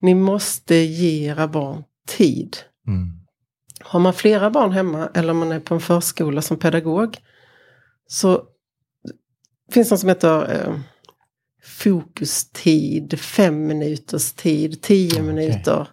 ni 0.00 0.14
måste 0.14 0.74
ge 0.74 1.30
era 1.30 1.48
barn 1.48 1.82
tid. 2.08 2.56
Mm. 2.86 3.08
Har 3.80 4.00
man 4.00 4.14
flera 4.14 4.50
barn 4.50 4.72
hemma 4.72 5.08
eller 5.14 5.30
om 5.30 5.38
man 5.38 5.52
är 5.52 5.60
på 5.60 5.74
en 5.74 5.80
förskola 5.80 6.42
som 6.42 6.58
pedagog. 6.58 7.16
Så 8.06 8.42
finns 9.72 9.90
något 9.90 10.00
som 10.00 10.08
heter 10.08 10.54
eh, 10.54 10.80
fokustid, 11.66 13.20
fem 13.20 13.66
minuters 13.66 14.32
tid, 14.32 14.82
tio 14.82 15.22
minuter. 15.22 15.88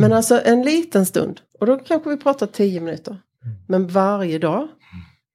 Men 0.00 0.12
alltså 0.12 0.40
en 0.44 0.62
liten 0.62 1.06
stund. 1.06 1.40
Och 1.60 1.66
då 1.66 1.76
kanske 1.76 2.10
vi 2.10 2.16
pratar 2.16 2.46
tio 2.46 2.80
minuter. 2.80 3.18
Men 3.66 3.88
varje 3.88 4.38
dag, 4.38 4.68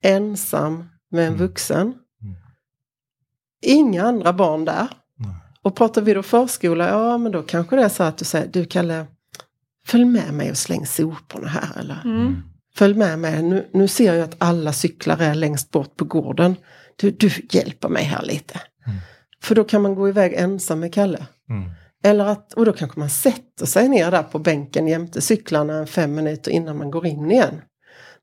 ensam 0.04 0.90
med 1.12 1.28
en 1.28 1.38
vuxen. 1.38 1.94
Inga 3.62 4.04
andra 4.04 4.34
barn 4.34 4.66
där. 4.66 4.88
Och 5.62 5.76
pratar 5.76 6.02
vi 6.02 6.14
då 6.14 6.24
förskola, 6.24 6.90
ja 6.90 7.18
men 7.18 7.32
då 7.32 7.42
kanske 7.42 7.76
det 7.76 7.84
är 7.84 7.90
så 7.90 8.04
att 8.04 8.18
du 8.18 8.26
säger, 8.26 8.48
du 8.48 8.66
Kalle, 8.66 9.06
följ 9.86 10.06
med 10.06 10.34
mig 10.34 10.52
och 10.52 10.58
släng 10.58 10.86
soporna 10.86 11.48
här 11.48 11.80
eller 11.80 12.02
Mm. 12.06 12.42
Följ 12.76 12.94
med 12.94 13.20
mig, 13.20 13.44
nu, 13.44 13.68
nu 13.74 13.88
ser 13.88 14.14
jag 14.14 14.24
att 14.24 14.36
alla 14.38 14.74
cyklar 14.74 15.22
är 15.22 15.36
längst 15.36 15.72
bort 15.72 15.96
på 15.96 16.06
gården. 16.06 16.56
Du, 16.96 17.12
du 17.12 17.32
hjälper 17.50 17.90
mig 17.90 18.04
här 18.04 18.22
lite. 18.22 18.62
Mm. 18.88 19.00
För 19.44 19.56
då 19.56 19.64
kan 19.64 19.82
man 19.82 19.96
gå 19.96 20.10
iväg 20.10 20.34
ensam 20.34 20.80
med 20.80 20.94
Kalle. 20.94 21.26
Mm. 21.50 21.72
Eller 22.04 22.26
att, 22.26 22.54
och 22.54 22.66
då 22.66 22.74
kanske 22.74 23.00
man 23.00 23.10
sätter 23.10 23.66
sig 23.66 23.90
ner 23.90 24.12
där 24.12 24.24
på 24.24 24.40
bänken 24.40 24.88
jämte 24.88 25.22
cyklarna 25.22 25.86
fem 25.86 26.16
minuter 26.16 26.52
innan 26.52 26.78
man 26.78 26.92
går 26.92 27.06
in 27.06 27.32
igen. 27.32 27.62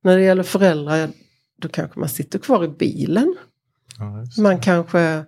När 0.03 0.17
det 0.17 0.23
gäller 0.23 0.43
föräldrar, 0.43 1.09
då 1.63 1.69
kanske 1.69 2.01
man 2.01 2.09
sitter 2.09 2.39
kvar 2.39 2.65
i 2.65 2.69
bilen. 2.69 3.37
Ja, 3.99 4.43
man 4.43 4.61
kanske 4.61 5.25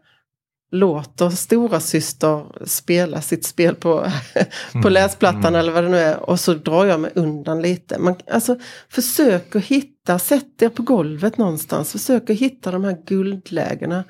låter 0.72 1.30
stora 1.30 1.80
syster 1.80 2.66
spela 2.66 3.20
sitt 3.20 3.46
spel 3.46 3.74
på, 3.74 4.00
på 4.72 4.78
mm. 4.78 4.92
läsplattan 4.92 5.44
mm. 5.44 5.54
eller 5.54 5.72
vad 5.72 5.84
det 5.84 5.90
nu 5.90 5.98
är 5.98 6.30
och 6.30 6.40
så 6.40 6.54
drar 6.54 6.86
jag 6.86 7.00
mig 7.00 7.10
undan 7.14 7.62
lite. 7.62 7.98
Man, 7.98 8.14
alltså, 8.30 8.58
försök 8.88 9.56
att 9.56 9.64
hitta, 9.64 10.18
sätt 10.18 10.62
er 10.62 10.68
på 10.68 10.82
golvet 10.82 11.38
någonstans, 11.38 11.92
försök 11.92 12.30
att 12.30 12.36
hitta 12.36 12.70
de 12.70 12.84
här 12.84 12.96
guldlägena 13.06 14.04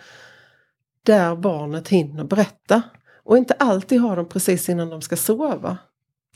där 1.03 1.37
barnet 1.37 1.89
hinner 1.89 2.25
berätta. 2.25 2.83
Och 3.25 3.39
inte 3.39 3.55
alltid 3.55 4.01
ha 4.01 4.15
dem 4.15 4.29
precis 4.29 4.69
innan 4.69 4.89
de 4.91 5.03
ska 5.03 5.17
sova. 5.17 5.79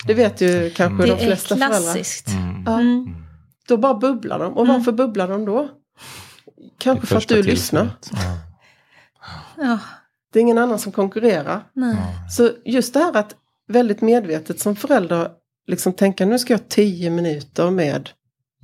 Det 0.06 0.14
vet 0.14 0.40
ju 0.40 0.70
kanske 0.70 1.04
mm. 1.04 1.18
de 1.18 1.24
flesta 1.24 1.56
föräldrar. 1.56 1.70
Det 1.70 1.76
är 1.76 1.92
klassiskt. 1.92 2.28
Mm. 2.28 2.62
Ja. 2.66 2.80
Mm. 2.80 3.14
Då 3.68 3.76
bara 3.76 3.94
bubblar 3.94 4.38
de. 4.38 4.52
Och 4.52 4.66
varför 4.66 4.92
bubblar 4.92 5.28
de 5.28 5.44
då? 5.44 5.68
Kanske 6.78 7.06
för 7.06 7.16
att 7.16 7.28
du 7.28 7.42
lyssnar. 7.42 7.90
Ja. 8.12 8.18
ja. 9.56 9.78
Det 10.32 10.38
är 10.38 10.40
ingen 10.40 10.58
annan 10.58 10.78
som 10.78 10.92
konkurrerar. 10.92 11.62
Nej. 11.72 11.96
Så 12.30 12.50
just 12.64 12.94
det 12.94 13.00
här 13.00 13.16
att 13.16 13.34
väldigt 13.68 14.00
medvetet 14.00 14.60
som 14.60 14.76
förälder 14.76 15.30
liksom 15.66 15.92
tänka 15.92 16.26
nu 16.26 16.38
ska 16.38 16.52
jag 16.52 16.58
ha 16.58 16.66
tio 16.68 17.10
minuter 17.10 17.70
med 17.70 18.10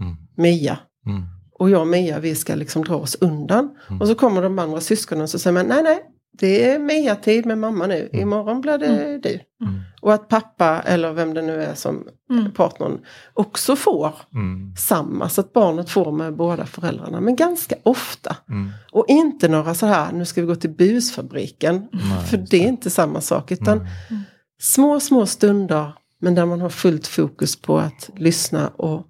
mm. 0.00 0.16
Mia. 0.36 0.78
Mm. 1.06 1.22
Och 1.60 1.70
jag 1.70 1.80
och 1.80 1.86
Mia 1.86 2.18
vi 2.18 2.34
ska 2.34 2.54
liksom 2.54 2.84
dra 2.84 2.96
oss 2.96 3.16
undan. 3.20 3.70
Mm. 3.88 4.00
Och 4.00 4.08
så 4.08 4.14
kommer 4.14 4.42
de 4.42 4.58
andra 4.58 4.80
syskonen 4.80 5.22
och 5.22 5.30
så 5.30 5.38
säger 5.38 5.54
man 5.54 5.66
nej 5.66 5.82
nej 5.82 6.02
det 6.32 6.70
är 6.70 6.78
Mia-tid 6.78 7.46
med 7.46 7.58
mamma 7.58 7.86
nu, 7.86 8.08
mm. 8.12 8.22
imorgon 8.22 8.60
blir 8.60 8.78
det 8.78 8.86
mm. 8.86 9.20
du. 9.20 9.30
Mm. 9.30 9.80
Och 10.00 10.14
att 10.14 10.28
pappa 10.28 10.80
eller 10.80 11.12
vem 11.12 11.34
det 11.34 11.42
nu 11.42 11.62
är 11.62 11.74
som 11.74 12.08
mm. 12.30 12.52
partnern 12.52 12.98
också 13.34 13.76
får 13.76 14.14
mm. 14.34 14.76
samma, 14.76 15.28
så 15.28 15.40
att 15.40 15.52
barnet 15.52 15.90
får 15.90 16.12
med 16.12 16.36
båda 16.36 16.66
föräldrarna, 16.66 17.20
men 17.20 17.36
ganska 17.36 17.74
ofta. 17.82 18.36
Mm. 18.48 18.70
Och 18.92 19.04
inte 19.08 19.48
några 19.48 19.74
så 19.74 19.86
här, 19.86 20.12
nu 20.12 20.24
ska 20.24 20.40
vi 20.40 20.46
gå 20.46 20.54
till 20.54 20.70
busfabriken, 20.70 21.88
för 22.30 22.36
det 22.36 22.64
är 22.64 22.68
inte 22.68 22.90
samma 22.90 23.20
sak, 23.20 23.52
utan 23.52 23.86
små, 24.60 25.00
små 25.00 25.26
stunder, 25.26 25.92
men 26.20 26.34
där 26.34 26.46
man 26.46 26.60
har 26.60 26.70
fullt 26.70 27.06
fokus 27.06 27.56
på 27.56 27.78
att 27.78 28.10
lyssna 28.16 28.68
och 28.68 29.06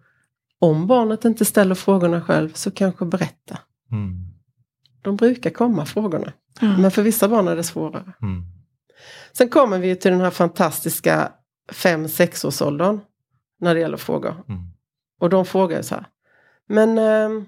om 0.61 0.87
barnet 0.87 1.25
inte 1.25 1.45
ställer 1.45 1.75
frågorna 1.75 2.21
själv 2.21 2.53
så 2.55 2.71
kanske 2.71 3.05
berätta. 3.05 3.59
De 5.03 5.17
brukar 5.17 5.51
komma 5.51 5.87
frågorna. 5.87 6.33
Mm. 6.61 6.83
Men 6.83 6.91
för 6.91 7.03
vissa 7.03 7.29
barn 7.29 7.49
är 7.49 7.57
det 7.57 7.63
svårare. 7.63 8.13
Mm. 8.23 8.43
Sen 9.33 9.49
kommer 9.49 9.79
vi 9.79 9.97
till 9.97 10.11
den 10.11 10.21
här 10.21 10.31
fantastiska 10.31 11.33
5-6 11.73 12.47
årsåldern. 12.47 13.01
När 13.61 13.75
det 13.75 13.81
gäller 13.81 13.97
frågor. 13.97 14.45
Mm. 14.49 14.61
Och 15.21 15.31
de 15.31 15.47
frågar 15.47 15.83
så 15.83 15.95
här. 15.95 16.07
Men 16.69 16.99
eh, 16.99 17.45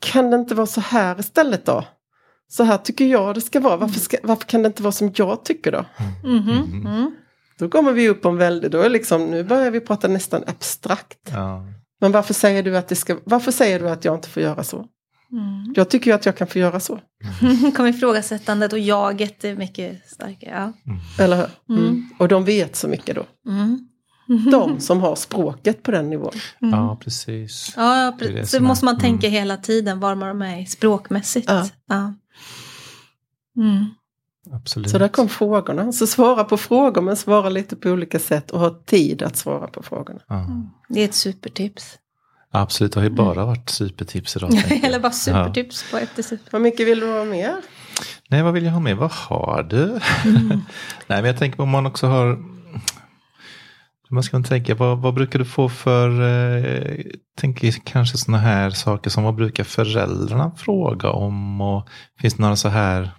kan 0.00 0.30
det 0.30 0.36
inte 0.36 0.54
vara 0.54 0.66
så 0.66 0.80
här 0.80 1.20
istället 1.20 1.66
då? 1.66 1.84
Så 2.48 2.64
här 2.64 2.78
tycker 2.78 3.06
jag 3.06 3.34
det 3.34 3.40
ska 3.40 3.60
vara. 3.60 3.76
Varför, 3.76 4.00
ska, 4.00 4.16
varför 4.22 4.44
kan 4.44 4.62
det 4.62 4.66
inte 4.66 4.82
vara 4.82 4.92
som 4.92 5.12
jag 5.16 5.44
tycker 5.44 5.72
då? 5.72 5.84
Mm. 6.24 6.48
Mm. 6.86 7.16
Då 7.58 7.68
kommer 7.68 7.92
vi 7.92 8.08
upp 8.08 8.26
om 8.26 8.36
väldigt, 8.36 8.72
då 8.72 8.80
är 8.80 8.90
liksom, 8.90 9.26
nu 9.26 9.44
börjar 9.44 9.70
vi 9.70 9.80
prata 9.80 10.08
nästan 10.08 10.44
abstrakt. 10.46 11.30
Ja. 11.32 11.66
Men 12.00 12.12
varför 12.12 12.34
säger 12.34 12.62
du 12.62 12.76
att 12.76 12.88
det 12.88 12.96
ska, 12.96 13.18
varför 13.24 13.52
säger 13.52 13.80
du 13.80 13.90
att 13.90 14.04
jag 14.04 14.14
inte 14.14 14.28
får 14.28 14.42
göra 14.42 14.64
så? 14.64 14.86
Mm. 15.32 15.72
Jag 15.76 15.90
tycker 15.90 16.10
ju 16.10 16.14
att 16.14 16.26
jag 16.26 16.36
kan 16.36 16.46
få 16.46 16.58
göra 16.58 16.80
så. 16.80 17.00
Mm. 17.42 17.72
Kommer 17.76 17.90
ifrågasättandet 17.90 18.72
och 18.72 18.78
jaget 18.78 19.44
är 19.44 19.56
mycket 19.56 20.10
starkare. 20.10 20.50
Ja. 20.50 20.92
Mm. 20.92 21.00
Eller 21.18 21.36
hur? 21.36 21.76
Mm. 21.76 21.88
mm. 21.88 22.10
Och 22.18 22.28
de 22.28 22.44
vet 22.44 22.76
så 22.76 22.88
mycket 22.88 23.14
då. 23.14 23.24
Mm. 23.48 23.88
De 24.50 24.80
som 24.80 25.00
har 25.00 25.16
språket 25.16 25.82
på 25.82 25.90
den 25.90 26.10
nivån. 26.10 26.32
Ja, 26.58 26.98
precis. 27.00 27.72
Ja, 27.76 28.16
precis. 28.18 28.34
Det 28.34 28.46
så 28.46 28.62
måste 28.62 28.84
man 28.84 28.98
tänka 28.98 29.28
hela 29.28 29.56
tiden 29.56 30.00
var 30.00 30.14
man 30.14 30.42
är 30.42 30.64
språkmässigt. 30.64 31.50
Ja. 31.50 31.68
ja. 31.88 32.14
Absolut. 34.52 34.90
Så 34.90 34.98
där 34.98 35.08
kom 35.08 35.28
frågorna. 35.28 35.92
Så 35.92 36.06
svara 36.06 36.44
på 36.44 36.56
frågor 36.56 37.02
men 37.02 37.16
svara 37.16 37.48
lite 37.48 37.76
på 37.76 37.88
olika 37.88 38.18
sätt 38.18 38.50
och 38.50 38.60
ha 38.60 38.70
tid 38.84 39.22
att 39.22 39.36
svara 39.36 39.66
på 39.66 39.82
frågorna. 39.82 40.20
Ja. 40.28 40.46
Det 40.88 41.00
är 41.00 41.04
ett 41.04 41.14
supertips. 41.14 41.98
Absolut, 42.50 42.92
det 42.92 43.00
har 43.00 43.04
ju 43.04 43.14
bara 43.14 43.32
mm. 43.32 43.46
varit 43.46 43.70
supertips 43.70 44.36
idag. 44.36 44.54
Eller 44.82 45.00
bara 45.00 45.12
supertips 45.12 45.84
ja. 45.84 45.98
på 45.98 46.04
efter 46.04 46.22
super. 46.22 46.48
Vad 46.50 46.62
mycket 46.62 46.86
vill 46.86 47.00
du 47.00 47.06
ha 47.06 47.24
mer? 47.24 47.56
Nej, 48.28 48.42
vad 48.42 48.54
vill 48.54 48.64
jag 48.64 48.72
ha 48.72 48.80
mer? 48.80 48.94
Vad 48.94 49.12
har 49.12 49.62
du? 49.62 50.00
Mm. 50.24 50.48
Nej, 51.06 51.22
men 51.22 51.24
jag 51.24 51.38
tänker 51.38 51.56
på 51.56 51.62
om 51.62 51.70
man 51.70 51.86
också 51.86 52.06
har 52.06 52.56
man 54.10 54.22
ska 54.22 54.42
tänka, 54.42 54.74
vad, 54.74 54.98
vad 54.98 55.14
brukar 55.14 55.38
du 55.38 55.44
få 55.44 55.68
för, 55.68 56.22
eh, 56.22 57.04
tänker 57.38 57.74
kanske 57.84 58.18
sådana 58.18 58.42
här 58.42 58.70
saker 58.70 59.10
som 59.10 59.24
vad 59.24 59.34
brukar 59.34 59.64
föräldrarna 59.64 60.52
fråga 60.56 61.10
om? 61.10 61.60
Och 61.60 61.88
finns 62.20 62.34
det 62.34 62.42
några 62.42 62.56
så 62.56 62.68
här 62.68 63.10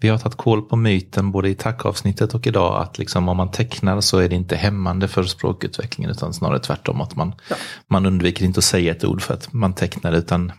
vi 0.00 0.08
har 0.08 0.18
tagit 0.18 0.36
koll 0.36 0.62
på 0.62 0.76
myten 0.76 1.32
både 1.32 1.48
i 1.48 1.54
tackavsnittet 1.54 2.34
och 2.34 2.46
idag 2.46 2.82
att 2.82 2.98
liksom 2.98 3.28
om 3.28 3.36
man 3.36 3.50
tecknar 3.50 4.00
så 4.00 4.18
är 4.18 4.28
det 4.28 4.34
inte 4.34 4.56
hämmande 4.56 5.08
för 5.08 5.22
språkutvecklingen 5.22 6.10
utan 6.10 6.34
snarare 6.34 6.58
tvärtom 6.58 7.00
att 7.00 7.16
man, 7.16 7.34
ja. 7.50 7.56
man 7.90 8.06
undviker 8.06 8.44
inte 8.44 8.58
att 8.58 8.64
säga 8.64 8.92
ett 8.92 9.04
ord 9.04 9.22
för 9.22 9.34
att 9.34 9.52
man 9.52 9.74
tecknar 9.74 10.12
utan 10.12 10.52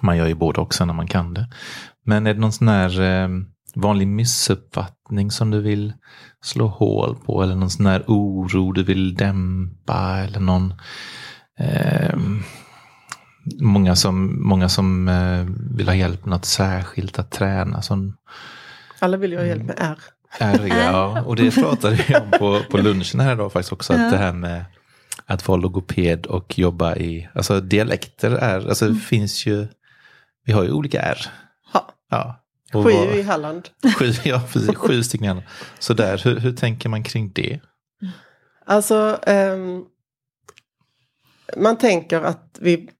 man 0.00 0.16
gör 0.16 0.26
ju 0.26 0.34
både 0.34 0.60
också 0.60 0.84
när 0.84 0.94
man 0.94 1.06
kan 1.06 1.34
det. 1.34 1.48
Men 2.04 2.26
är 2.26 2.34
det 2.34 2.40
någon 2.40 2.52
sån 2.52 2.68
här 2.68 3.00
eh, 3.00 3.28
vanlig 3.74 4.08
missuppfattning 4.08 5.30
som 5.30 5.50
du 5.50 5.60
vill 5.60 5.92
slå 6.42 6.66
hål 6.66 7.16
på 7.16 7.42
eller 7.42 7.54
någon 7.54 7.70
sån 7.70 7.86
här 7.86 8.04
oro 8.06 8.72
du 8.72 8.82
vill 8.82 9.14
dämpa 9.14 10.18
eller 10.18 10.40
någon 10.40 10.74
eh, 11.58 12.18
många 13.60 13.96
som, 13.96 14.48
många 14.48 14.68
som 14.68 15.08
eh, 15.08 15.46
vill 15.76 15.88
ha 15.88 15.94
hjälp 15.94 16.24
med 16.24 16.30
något 16.30 16.44
särskilt 16.44 17.18
att 17.18 17.30
träna. 17.30 17.82
Som, 17.82 18.16
alla 18.98 19.16
vill 19.16 19.32
ju 19.32 19.38
ha 19.38 19.44
hjälp 19.44 19.62
med 19.62 19.76
R. 19.78 19.98
R, 20.38 20.66
ja. 20.68 21.22
Och 21.22 21.36
det 21.36 21.50
pratade 21.50 22.04
vi 22.08 22.16
om 22.16 22.30
på, 22.30 22.60
på 22.70 22.78
lunchen 22.78 23.20
här 23.20 23.32
idag 23.32 23.52
faktiskt 23.52 23.72
också. 23.72 23.92
Att 23.92 24.10
det 24.10 24.16
här 24.16 24.32
med 24.32 24.64
att 25.26 25.48
vara 25.48 25.58
logoped 25.58 26.26
och 26.26 26.58
jobba 26.58 26.96
i, 26.96 27.28
alltså 27.34 27.60
dialekter 27.60 28.30
är, 28.30 28.68
alltså 28.68 28.84
det 28.84 28.90
mm. 28.90 29.00
finns 29.00 29.46
ju, 29.46 29.66
vi 30.44 30.52
har 30.52 30.64
ju 30.64 30.70
olika 30.70 31.00
R. 31.00 31.18
Ja. 31.72 31.88
ja. 32.10 32.42
Och 32.72 32.84
sju 32.84 32.92
var, 32.92 33.16
i 33.16 33.22
Halland. 33.22 33.68
Sju, 33.98 34.12
ja, 34.24 34.42
precis, 34.52 34.76
sju 34.76 35.02
stycken. 35.02 35.42
Så 35.78 35.94
där, 35.94 36.20
hur, 36.24 36.36
hur 36.36 36.52
tänker 36.52 36.88
man 36.88 37.02
kring 37.02 37.32
det? 37.34 37.60
Alltså, 38.64 39.18
um, 39.26 39.84
man 41.56 41.78
tänker 41.78 42.20
att 42.20 42.58
vi, 42.60 42.90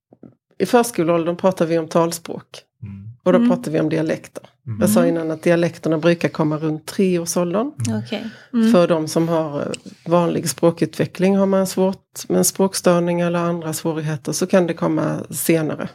i 0.58 0.66
förskoleåldern 0.66 1.36
pratar 1.36 1.66
vi 1.66 1.78
om 1.78 1.88
talspråk. 1.88 2.62
Mm. 2.82 3.10
Och 3.22 3.32
då 3.32 3.38
mm. 3.38 3.50
pratar 3.50 3.70
vi 3.70 3.80
om 3.80 3.88
dialekter. 3.88 4.44
Mm. 4.66 4.80
Jag 4.80 4.90
sa 4.90 5.06
innan 5.06 5.30
att 5.30 5.42
dialekterna 5.42 5.98
brukar 5.98 6.28
komma 6.28 6.56
runt 6.58 6.86
treårsåldern. 6.86 7.72
Okay. 8.04 8.22
Mm. 8.52 8.72
För 8.72 8.88
de 8.88 9.08
som 9.08 9.28
har 9.28 9.60
eh, 9.60 9.66
vanlig 10.06 10.48
språkutveckling 10.48 11.36
har 11.36 11.46
man 11.46 11.66
svårt 11.66 12.28
med 12.28 12.46
språkstörning 12.46 13.20
eller 13.20 13.38
andra 13.38 13.72
svårigheter 13.72 14.32
så 14.32 14.46
kan 14.46 14.66
det 14.66 14.74
komma 14.74 15.24
senare. 15.30 15.88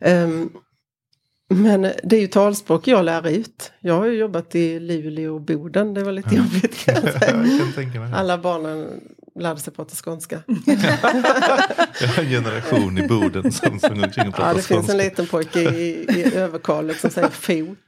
Um, 0.00 0.50
men 1.50 1.82
det 1.82 2.16
är 2.16 2.20
ju 2.20 2.26
talspråk 2.26 2.88
jag 2.88 3.04
lär 3.04 3.28
ut. 3.28 3.72
Jag 3.80 3.94
har 3.94 4.06
ju 4.06 4.12
jobbat 4.18 4.54
i 4.54 4.80
Luleå 4.80 5.34
och 5.34 5.40
Boden, 5.40 5.94
det 5.94 6.04
var 6.04 6.12
lite 6.12 6.34
ja. 6.34 6.42
jobbigt 6.42 6.84
kan 6.84 6.94
jag 6.94 7.12
säga. 7.22 7.46
jag 7.94 8.14
Alla 8.14 8.38
barnen 8.38 9.00
lärde 9.38 9.60
sig 9.60 9.72
prata 9.72 9.94
skånska. 9.94 10.42
jag 12.00 12.08
har 12.08 12.22
en 12.22 12.30
generation 12.30 12.98
i 12.98 13.08
Boden 13.08 13.52
som 13.52 13.80
sjunger 13.80 14.04
omkring 14.04 14.28
och 14.28 14.34
pratar 14.34 14.48
Ja, 14.48 14.54
det 14.54 14.62
skånska. 14.62 14.74
finns 14.74 14.90
en 14.90 14.96
liten 14.96 15.26
pojke 15.26 15.60
i, 15.60 16.06
i 16.08 16.34
Överkalix 16.34 17.00
som 17.00 17.10
säger 17.10 17.28
fot. 17.28 17.78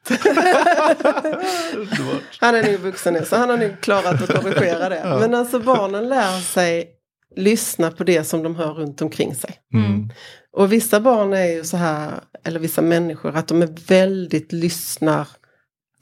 han 2.41 2.55
är 2.55 2.63
nu 2.63 2.77
vuxen 2.77 3.15
nu 3.15 3.25
så 3.25 3.37
han 3.37 3.51
har 3.51 3.57
nu 3.57 3.77
klarat 3.81 4.23
att 4.23 4.43
korrigera 4.43 4.89
det. 4.89 5.01
Ja. 5.05 5.19
Men 5.19 5.35
alltså 5.35 5.61
barnen 5.61 6.09
lär 6.09 6.41
sig 6.41 6.97
lyssna 7.37 7.91
på 7.91 8.05
det 8.05 8.25
som 8.25 8.43
de 8.43 8.57
hör 8.57 8.75
runt 8.75 9.03
omkring 9.03 9.35
sig. 9.35 9.55
Mm. 9.75 10.11
Och 10.53 10.73
vissa 10.73 11.01
barn 11.01 11.33
är 11.33 11.47
ju 11.47 11.65
så 11.65 11.77
här, 11.77 12.21
eller 12.45 12.61
vissa 12.61 12.83
människor, 12.83 13.37
att 13.37 13.49
de 13.49 13.63
är 13.63 13.89
väldigt 13.89 14.53
lyssnar. 14.53 15.29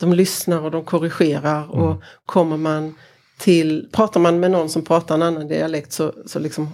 De 0.01 0.13
lyssnar 0.13 0.61
och 0.61 0.71
de 0.71 0.85
korrigerar 0.85 1.65
mm. 1.65 1.71
och 1.71 2.03
kommer 2.27 2.57
man 2.57 2.95
till, 3.39 3.89
pratar 3.93 4.21
man 4.21 4.41
med 4.41 4.51
någon 4.51 4.69
som 4.69 4.85
pratar 4.85 5.15
en 5.15 5.23
annan 5.23 5.49
dialekt 5.49 5.93
så, 5.93 6.13
så 6.27 6.39
liksom 6.39 6.73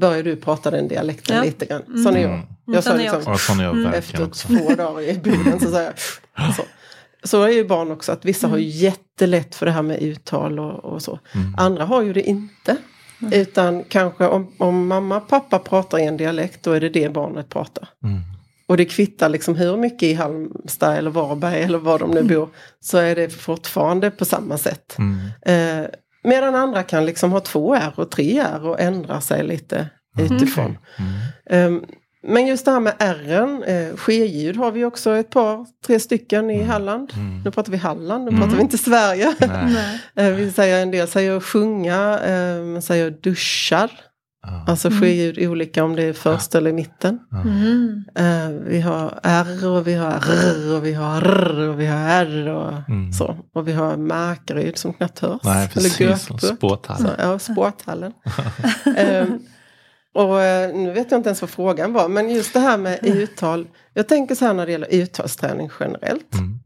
börjar 0.00 0.22
du 0.22 0.36
prata 0.36 0.70
den 0.70 0.88
dialekten 0.88 1.36
ja. 1.36 1.42
lite 1.42 1.66
grann. 1.66 2.02
Sån 2.04 2.16
är 2.16 2.20
jag. 2.20 2.30
Mm. 2.30 2.46
Jag 2.66 2.84
sa 2.84 2.94
liksom, 2.94 3.22
ja, 3.60 3.82
jag 3.82 3.94
efter 3.94 4.26
två 4.26 4.74
dagar 4.74 5.02
i 5.02 5.18
bilen 5.18 5.60
så 5.60 5.70
säger 5.70 5.92
jag 6.36 6.54
så. 6.56 6.62
så 7.22 7.42
är 7.42 7.48
ju 7.48 7.64
barn 7.64 7.90
också, 7.90 8.12
att 8.12 8.24
vissa 8.24 8.46
mm. 8.46 8.50
har 8.52 8.58
jättelätt 8.58 9.54
för 9.54 9.66
det 9.66 9.72
här 9.72 9.82
med 9.82 10.02
uttal 10.02 10.58
och, 10.58 10.84
och 10.84 11.02
så. 11.02 11.18
Mm. 11.34 11.54
Andra 11.58 11.84
har 11.84 12.02
ju 12.02 12.12
det 12.12 12.22
inte. 12.22 12.76
Utan 13.32 13.84
kanske 13.84 14.26
om, 14.26 14.52
om 14.58 14.86
mamma 14.86 15.16
och 15.16 15.28
pappa 15.28 15.58
pratar 15.58 15.98
i 15.98 16.04
en 16.04 16.16
dialekt, 16.16 16.62
då 16.62 16.72
är 16.72 16.80
det 16.80 16.88
det 16.88 17.12
barnet 17.12 17.48
pratar. 17.48 17.88
Mm. 18.72 18.74
Och 18.74 18.76
det 18.76 18.84
kvittar 18.84 19.28
liksom 19.28 19.54
hur 19.54 19.76
mycket 19.76 20.02
i 20.02 20.14
Halmstad 20.14 20.96
eller 20.96 21.10
Varberg 21.10 21.62
eller 21.62 21.78
var 21.78 21.98
de 21.98 22.10
nu 22.10 22.22
bor. 22.22 22.48
Så 22.80 22.98
är 22.98 23.16
det 23.16 23.28
fortfarande 23.28 24.10
på 24.10 24.24
samma 24.24 24.58
sätt. 24.58 24.96
Mm. 24.98 25.18
Eh, 25.46 25.88
medan 26.24 26.54
andra 26.54 26.82
kan 26.82 27.06
liksom 27.06 27.32
ha 27.32 27.40
två 27.40 27.74
R 27.74 27.92
och 27.96 28.10
tre 28.10 28.38
R 28.38 28.66
och 28.66 28.80
ändra 28.80 29.20
sig 29.20 29.44
lite 29.44 29.88
utifrån. 30.18 30.78
Mm. 31.48 31.74
Um, 31.74 31.84
men 32.24 32.46
just 32.46 32.64
det 32.64 32.70
här 32.70 32.80
med 32.80 32.94
R, 32.98 33.62
eh, 33.66 33.96
ske-ljud 33.96 34.56
har 34.56 34.72
vi 34.72 34.84
också 34.84 35.10
ett 35.10 35.30
par, 35.30 35.66
tre 35.86 36.00
stycken 36.00 36.50
i 36.50 36.62
Halland. 36.62 37.12
Mm. 37.16 37.42
Nu 37.44 37.50
pratar 37.50 37.72
vi 37.72 37.78
Halland, 37.78 38.24
nu 38.24 38.30
pratar 38.30 38.56
vi 38.56 38.62
inte 38.62 38.78
Sverige. 38.78 39.34
Eh, 40.16 40.30
vi 40.30 40.52
säger 40.52 40.82
en 40.82 40.90
del 40.90 41.08
säger 41.08 41.40
sjunga, 41.40 42.18
eh, 42.18 42.80
säger 42.80 43.10
duschar. 43.10 43.90
Ja. 44.46 44.64
Alltså 44.68 44.90
ske-ljud 44.90 45.38
är 45.38 45.48
olika 45.48 45.84
om 45.84 45.96
det 45.96 46.02
är 46.02 46.12
först 46.12 46.54
eller 46.54 46.70
i 46.70 46.72
mitten. 46.72 47.18
Mm. 47.44 48.04
Eh, 48.14 48.48
vi 48.66 48.80
har 48.80 49.20
R 49.22 49.68
och 49.68 49.86
vi 49.86 49.94
har 49.94 50.12
R 50.12 50.74
och 50.76 50.86
vi 50.86 50.92
har 50.94 51.22
R 51.22 51.68
och 51.68 51.80
vi 51.80 51.86
har 51.86 51.98
R 52.08 52.48
och 52.48 52.72
Mm. 52.88 53.12
så. 53.12 53.36
Och 53.54 53.68
vi 53.68 53.72
har 53.72 53.96
Markaryd 53.96 54.78
som 54.78 54.92
knappt 54.92 55.18
hörs. 55.18 55.40
Nej, 55.44 55.68
precis. 55.68 56.00
Göteborg. 56.00 56.56
Spåthall. 56.56 56.98
Så, 56.98 57.08
ja, 57.18 57.38
sporthallen. 57.38 58.12
Ehm, 58.96 59.38
och 60.14 60.40
eh, 60.42 60.74
nu 60.76 60.92
vet 60.92 61.10
jag 61.10 61.18
inte 61.18 61.28
ens 61.28 61.40
vad 61.40 61.50
frågan 61.50 61.92
var, 61.92 62.08
men 62.08 62.30
just 62.30 62.52
det 62.54 62.60
här 62.60 62.78
med 62.78 62.98
uttal. 63.02 63.66
Jag 63.94 64.08
tänker 64.08 64.34
så 64.34 64.44
här 64.44 64.54
när 64.54 64.66
det 64.66 64.72
gäller 64.72 64.94
uttalsträning 64.94 65.70
generellt. 65.80 66.34
Mm. 66.34 66.58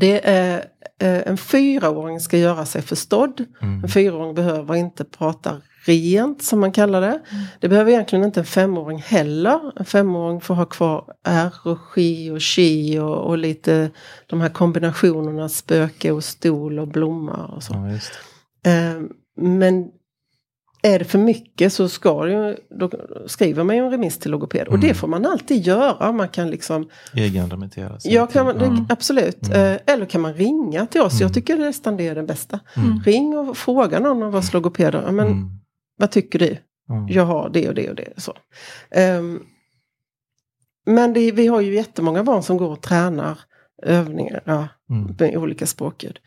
Det 0.00 0.28
är, 0.28 0.64
eh, 1.00 1.22
en 1.28 1.36
fyraåring 1.36 2.20
ska 2.20 2.36
göra 2.38 2.66
sig 2.66 2.82
förstådd. 2.82 3.44
Mm. 3.62 3.84
En 3.84 3.88
fyraåring 3.88 4.34
behöver 4.34 4.74
inte 4.74 5.04
prata 5.04 5.60
rent 5.84 6.42
som 6.42 6.60
man 6.60 6.72
kallar 6.72 7.00
det. 7.00 7.20
Det 7.60 7.68
behöver 7.68 7.90
egentligen 7.92 8.24
inte 8.24 8.40
en 8.40 8.46
femåring 8.46 8.98
heller. 8.98 9.60
En 9.78 9.84
femåring 9.84 10.40
får 10.40 10.54
ha 10.54 10.64
kvar 10.64 11.04
R 11.26 11.54
och 11.64 11.78
ski 11.80 12.30
och 12.30 12.40
chi 12.40 12.98
och, 12.98 13.16
och 13.16 13.38
lite 13.38 13.90
de 14.26 14.40
här 14.40 14.48
kombinationerna 14.48 15.48
spöke 15.48 16.10
och 16.12 16.24
stol 16.24 16.78
och 16.78 16.88
blomma 16.88 17.46
och 17.46 17.62
så. 17.62 17.72
Ja. 18.62 18.70
Eh, 18.70 19.00
men 19.40 19.88
är 20.82 20.98
det 20.98 21.04
för 21.04 21.18
mycket 21.18 21.72
så 21.72 21.88
ska 21.88 22.28
ju, 22.28 22.56
då 22.80 22.90
skriver 23.26 23.64
man 23.64 23.76
ju 23.76 23.84
en 23.84 23.90
remiss 23.90 24.18
till 24.18 24.30
logoped. 24.30 24.68
Och 24.68 24.74
Mm. 24.74 24.88
det 24.88 24.94
får 24.94 25.08
man 25.08 25.26
alltid 25.26 25.66
göra. 25.66 26.12
Man 26.12 26.28
kan 26.28 26.50
liksom, 26.50 26.88
Egenremittera 27.14 27.98
ja, 28.02 28.26
kan 28.26 28.44
man, 28.46 28.58
till- 28.58 28.68
det, 28.68 28.86
absolut. 28.92 29.46
Mm. 29.46 29.72
Eh, 29.74 29.78
eller 29.94 30.06
kan 30.06 30.20
man 30.20 30.34
ringa 30.34 30.86
till 30.86 31.00
oss. 31.00 31.12
Mm. 31.12 31.22
Jag 31.22 31.34
tycker 31.34 31.56
nästan 31.56 31.96
det 31.96 32.08
är 32.08 32.14
det 32.14 32.22
bästa. 32.22 32.60
Mm. 32.76 33.00
Ring 33.04 33.38
och 33.38 33.56
fråga 33.56 33.98
någon 33.98 34.22
av 34.22 34.36
oss 34.36 34.52
logopeder. 34.52 35.10
Men 35.10 35.26
Mm. 35.26 35.59
Vad 36.00 36.10
tycker 36.10 36.38
du? 36.38 36.56
Mm. 36.90 37.08
Jag 37.08 37.24
har 37.24 37.50
det 37.50 37.68
och 37.68 37.74
det 37.74 37.88
och 37.90 37.94
det. 37.96 38.12
Så. 38.16 38.36
Ehm, 38.90 39.42
men 40.86 41.12
det, 41.12 41.32
vi 41.32 41.46
har 41.46 41.60
ju 41.60 41.74
jättemånga 41.74 42.24
barn 42.24 42.42
som 42.42 42.56
går 42.56 42.68
och 42.70 42.80
tränar 42.82 43.38
övningar 43.82 44.42
ja, 44.44 44.68
Mm. 44.90 45.16
med 45.18 45.36
olika 45.36 45.66
språkljud. 45.66 46.18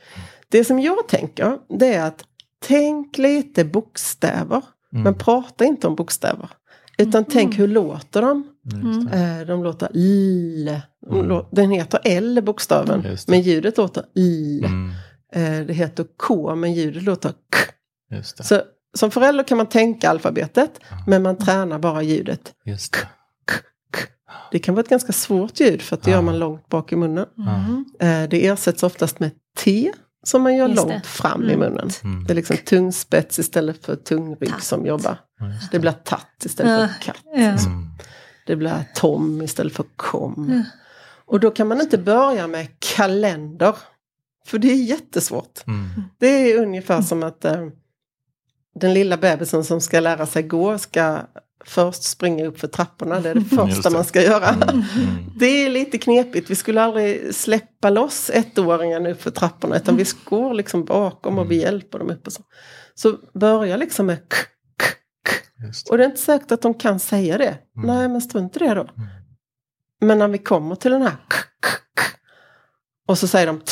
Det 0.50 0.64
som 0.66 0.80
jag 0.80 1.08
tänker 1.08 1.58
det 1.80 1.94
är 1.94 2.06
att 2.08 2.24
tänk 2.60 3.18
lite 3.18 3.66
bokstäver. 3.66 4.62
Mm. 4.94 5.04
Men 5.04 5.14
prata 5.14 5.66
inte 5.66 5.88
om 5.88 5.96
bokstäver. 5.96 6.50
Utan 6.98 7.26
tänk 7.26 7.60
hur 7.60 7.68
låter 7.68 8.22
de? 8.22 8.48
Just 8.64 9.12
det. 9.12 9.18
Eh, 9.42 9.48
de 9.48 9.64
låter 9.64 9.86
L. 9.94 10.82
De 11.10 11.16
Mm. 11.20 11.32
lå- 11.32 11.46
Den 11.52 11.72
heter 11.72 12.00
L 12.04 12.42
bokstaven. 12.44 13.06
Men 13.28 13.42
ljudet 13.42 13.78
låter 13.78 14.04
L. 14.16 14.66
Mm. 14.66 14.90
Eh, 15.34 15.66
det 15.68 15.74
heter 15.74 16.06
K 16.18 16.56
men 16.56 16.74
ljudet 16.74 17.04
låter 17.04 17.30
K. 17.30 17.36
Just 18.16 18.38
det. 18.38 18.44
Så 18.44 18.62
som 18.94 19.12
förälder 19.12 19.44
kan 19.44 19.58
man 19.58 19.68
tänka 19.68 20.10
alfabetet. 20.10 20.80
Men 21.08 21.24
man 21.24 21.38
tränar 21.38 21.80
bara 21.80 22.02
ljudet. 22.02 22.54
Just 22.66 22.94
det. 22.94 23.00
Det 24.52 24.60
kan 24.60 24.76
vara 24.76 24.84
ett 24.84 24.90
ganska 24.90 25.14
svårt 25.14 25.60
ljud 25.60 25.82
för 25.82 25.96
att 25.96 26.02
det 26.04 26.12
Ja. 26.12 26.18
gör 26.18 26.22
man 26.22 26.40
långt 26.40 26.70
bak 26.70 26.92
i 26.92 26.96
munnen. 26.96 27.26
Mm. 27.38 27.86
Eh, 28.00 28.30
det 28.30 28.48
ersätts 28.48 28.84
oftast 28.84 29.20
med 29.20 29.32
T 29.58 29.92
som 30.24 30.42
man 30.42 30.56
gör 30.56 30.68
Just 30.70 30.78
långt 30.88 31.04
det. 31.04 31.10
fram 31.10 31.42
i 31.44 31.54
Mm. 31.54 31.60
munnen. 31.60 31.90
Mm. 32.04 32.24
Det 32.24 32.34
är 32.34 32.36
liksom 32.36 32.58
tungspets 32.58 33.40
istället 33.40 33.86
för 33.86 33.96
tungrygg 33.96 34.50
Tatt. 34.50 34.64
som 34.64 34.86
jobbar. 34.86 35.18
Ja, 35.40 35.48
just 35.54 35.72
Det 35.72 35.80
blir 35.80 35.92
tatt 35.92 36.46
istället 36.46 36.82
Ja. 36.82 36.88
för 36.88 37.02
katt. 37.06 37.22
Ja. 37.24 37.32
Mm. 37.40 37.58
Det 38.48 38.56
blir 38.56 38.86
tom 38.96 39.42
istället 39.42 39.74
för 39.74 39.86
kom. 39.96 40.50
Ja. 40.54 40.64
Och 41.26 41.40
då 41.40 41.52
kan 41.52 41.68
man 41.68 41.82
inte 41.82 41.98
börja 41.98 42.48
med 42.48 42.68
kalender. 42.80 43.76
För 44.46 44.58
det 44.60 44.72
är 44.72 44.84
jättesvårt. 44.84 45.68
Mm. 45.68 45.90
Det 46.20 46.28
är 46.28 46.62
ungefär 46.62 47.02
som 47.02 47.24
att 47.24 47.46
eh, 47.46 47.68
den 48.76 48.94
lilla 48.94 49.18
bebisen 49.18 49.64
som 49.64 49.82
ska 49.82 50.00
lära 50.00 50.26
sig 50.26 50.44
gå 50.44 50.78
ska 50.78 51.22
först 51.66 52.04
springa 52.04 52.46
upp 52.46 52.60
för 52.60 52.68
trapporna. 52.68 53.20
Det 53.20 53.30
är 53.30 53.34
det 53.34 53.40
Just 53.40 53.56
första 53.56 53.90
det. 53.90 53.96
man 53.96 54.06
ska 54.06 54.22
göra. 54.22 54.50
Mm. 54.50 54.84
Det 55.40 55.46
är 55.46 55.70
lite 55.70 55.98
knepigt. 55.98 56.50
Vi 56.50 56.56
skulle 56.56 56.82
aldrig 56.82 57.36
släppa 57.36 57.90
loss 57.90 58.30
ettåringen 58.30 59.06
upp 59.06 59.22
för 59.22 59.32
trapporna. 59.32 59.78
Utan 59.78 59.98
vi 59.98 60.06
går 60.24 60.54
liksom 60.54 60.86
bakom 60.86 61.40
och 61.40 61.52
vi 61.52 61.62
hjälper 61.62 62.00
dem 62.00 62.10
upp. 62.10 62.28
Och 62.28 62.34
så. 62.34 62.42
så 62.96 63.18
börja 63.34 63.78
liksom 63.78 64.06
med 64.06 64.18
k, 64.18 64.36
k, 64.80 64.86
k. 65.30 65.36
Det. 65.58 65.92
Och 65.92 65.98
det 65.98 66.04
är 66.04 66.06
inte 66.06 66.22
säkert 66.22 66.52
att 66.52 66.62
de 66.62 66.74
kan 66.74 67.00
säga 67.00 67.38
det. 67.38 67.58
Mm. 67.78 67.88
Nej, 67.88 68.08
men 68.08 68.22
strunt 68.22 68.56
i 68.56 68.60
det 68.60 68.74
då. 68.74 68.82
Mm. 68.82 69.08
Men 70.02 70.20
när 70.20 70.28
vi 70.28 70.38
kommer 70.38 70.76
till 70.76 70.92
den 70.92 71.02
här 71.02 71.12
k, 71.12 71.38
k, 71.62 71.70
k, 71.98 72.04
och 73.08 73.18
så 73.18 73.28
säger 73.28 73.48
de 73.48 73.60
t, 73.60 73.72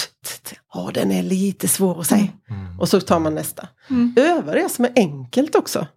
Ja, 0.73 0.91
den 0.93 1.11
är 1.11 1.23
lite 1.23 1.67
svår 1.67 1.99
att 1.99 2.07
säga. 2.07 2.27
Mm. 2.49 2.79
Och 2.79 2.89
så 2.89 3.01
tar 3.01 3.19
man 3.19 3.35
nästa. 3.35 3.67
Mm. 3.89 4.15
Öva 4.17 4.53
det 4.53 4.69
som 4.71 4.85
är 4.85 4.91
enkelt 4.95 5.55
också. 5.55 5.87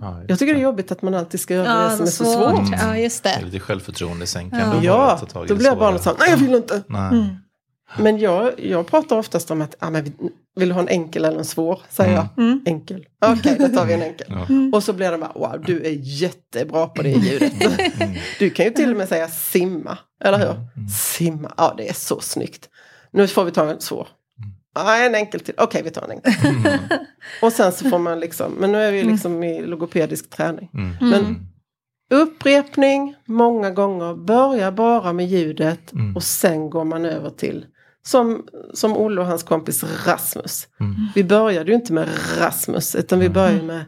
Ja, 0.00 0.18
just 0.18 0.30
Jag 0.30 0.38
tycker 0.38 0.54
det 0.54 0.60
är 0.60 0.62
jobbigt 0.64 0.92
att 0.92 1.02
man 1.02 1.14
alltid 1.14 1.40
ska 1.40 1.54
göra 1.54 1.84
det 1.84 1.96
som 1.96 2.06
är 2.06 2.10
så 2.10 2.24
svårt. 2.24 2.34
svårt. 2.50 2.68
Mm. 2.68 2.72
Ja, 2.88 2.98
just 2.98 3.22
Det 3.22 3.28
är 3.28 3.38
det. 3.38 3.44
lite 3.44 3.60
självförtroendesänkande. 3.60 4.86
Ja. 4.86 5.18
Ja, 5.22 5.28
då 5.34 5.44
det 5.44 5.54
blir 5.54 5.76
barnet 5.76 6.02
så 6.02 6.10
här, 6.10 6.16
nej 6.20 6.30
jag 6.30 6.36
vill 6.36 6.54
inte. 6.54 6.82
Nej. 6.88 7.08
Mm. 7.12 7.24
Men 7.98 8.18
jag, 8.18 8.52
jag 8.60 8.86
pratar 8.86 9.16
oftast 9.18 9.50
om 9.50 9.62
att, 9.62 9.74
ja, 9.80 9.90
men 9.90 10.04
vi- 10.04 10.12
vill 10.56 10.68
du 10.68 10.74
ha 10.74 10.80
en 10.80 10.88
enkel 10.88 11.24
eller 11.24 11.38
en 11.38 11.44
svår? 11.44 11.80
Säger 11.90 12.12
Mm. 12.12 12.26
jag. 12.36 12.44
Mm. 12.44 12.62
Enkel. 12.66 13.04
Okej, 13.26 13.56
då 13.58 13.68
tar 13.68 13.86
vi 13.86 13.92
en 13.92 14.02
enkel. 14.02 14.26
Ja. 14.28 14.46
Och 14.72 14.84
så 14.84 14.92
blir 14.92 15.10
de 15.12 15.20
bara, 15.20 15.32
wow, 15.34 15.62
du 15.66 15.86
är 15.86 15.96
jättebra 16.00 16.86
på 16.86 17.02
det 17.02 17.10
ljudet. 17.10 17.52
Mm. 18.00 18.14
Du 18.38 18.50
kan 18.50 18.64
ju 18.66 18.70
till 18.70 18.90
och 18.90 18.96
med 18.96 19.08
säga 19.08 19.28
simma, 19.28 19.98
eller 20.24 20.38
hur? 20.38 20.50
Mm. 20.50 20.88
Simma, 20.88 21.52
ja 21.56 21.74
det 21.76 21.88
är 21.88 21.94
så 21.94 22.20
snyggt. 22.20 22.68
Nu 23.14 23.26
får 23.26 23.44
vi 23.44 23.50
ta 23.50 23.70
en 23.70 23.80
svår. 23.80 24.08
Ja, 24.74 24.96
en 24.96 25.14
enkel 25.14 25.40
till. 25.40 25.54
Okej, 25.58 25.82
vi 25.82 25.90
tar 25.90 26.02
en 26.02 26.10
enkel. 26.10 26.32
Mm. 26.44 26.78
Och 27.42 27.52
sen 27.52 27.72
så 27.72 27.90
får 27.90 27.98
man 27.98 28.20
liksom, 28.20 28.52
men 28.52 28.72
nu 28.72 28.78
är 28.82 28.92
vi 28.92 29.02
liksom 29.02 29.44
i 29.44 29.66
logopedisk 29.66 30.30
träning. 30.30 30.70
Mm. 30.74 31.10
Men 31.10 31.46
upprepning 32.10 33.14
många 33.26 33.70
gånger, 33.70 34.14
börja 34.14 34.72
bara 34.72 35.12
med 35.12 35.26
ljudet 35.26 35.92
Mm. 35.92 36.16
och 36.16 36.22
sen 36.22 36.70
går 36.70 36.84
man 36.84 37.04
över 37.04 37.30
till 37.30 37.66
som, 38.06 38.46
som 38.74 38.96
Olle 38.96 39.20
och 39.20 39.26
hans 39.26 39.42
kompis 39.42 39.84
Rasmus. 40.06 40.68
Mm. 40.80 40.94
Vi 41.14 41.24
började 41.24 41.70
ju 41.70 41.74
inte 41.76 41.92
med 41.92 42.08
Rasmus 42.38 42.94
utan 42.94 43.18
vi 43.18 43.28
började 43.28 43.62
med 43.62 43.84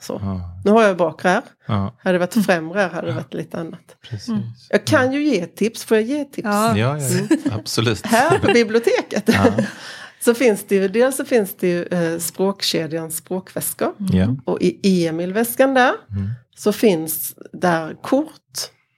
så. 0.00 0.18
Ja. 0.22 0.40
Nu 0.64 0.70
har 0.70 0.82
jag 0.82 0.96
bakre 0.96 1.30
R. 1.30 1.42
Ja, 1.66 1.94
Hade 1.98 2.14
det 2.14 2.18
varit 2.18 2.46
främre 2.46 2.82
R 2.82 2.88
hade 2.92 3.06
det 3.06 3.12
varit 3.12 3.34
lite 3.34 3.58
annat. 3.60 3.96
precis. 4.10 4.68
Jag 4.70 4.84
kan 4.84 5.12
ju 5.12 5.24
ge 5.24 5.46
tips, 5.46 5.84
får 5.84 5.96
jag 5.96 6.06
ge 6.06 6.24
tips? 6.24 6.44
Ja. 6.44 6.76
Ja, 6.78 6.98
ja, 6.98 7.36
absolut. 7.52 8.06
Här 8.06 8.38
på 8.38 8.46
biblioteket 8.52 9.22
Ja. 9.26 9.46
så 10.24 10.34
finns 10.34 10.64
det 10.68 10.74
ju, 10.74 10.88
dels 10.88 11.16
så 11.16 11.24
finns 11.24 11.56
det 11.56 11.68
ju 11.68 11.82
eh, 11.84 12.18
språkkedjans 12.18 13.16
språkväskor. 13.16 13.92
Ja. 14.12 14.36
Och 14.44 14.58
i 14.60 15.06
Emil-väskan 15.06 15.74
där 15.74 15.92
Mm. 16.10 16.30
så 16.56 16.72
finns 16.72 17.34
där 17.52 17.94
kort 18.02 18.32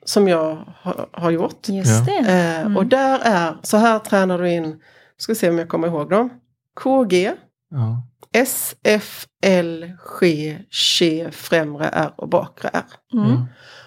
som 0.05 0.29
jag 0.29 0.75
har, 0.81 1.09
har 1.13 1.31
gjort. 1.31 1.69
Just 1.69 2.07
det. 2.07 2.19
Eh, 2.67 2.77
Och 2.77 2.87
där 2.87 3.19
är, 3.23 3.57
så 3.63 3.77
här 3.77 3.99
tränar 3.99 4.39
du 4.39 4.51
in, 4.51 4.81
ska 5.17 5.35
se 5.35 5.51
om 5.51 5.59
jag 5.59 5.69
kommer 5.69 5.89
ihåg 5.89 6.11
dem. 6.11 6.31
KG, 6.81 7.33
Ja. 7.71 8.03
S, 8.35 8.75
F, 8.85 9.27
L, 9.43 9.93
G, 10.21 10.57
Che, 10.71 11.31
främre 11.33 11.89
R 11.93 12.13
och 12.17 12.29
bakre 12.29 12.71
R. 12.73 12.85
Mm. 13.13 13.45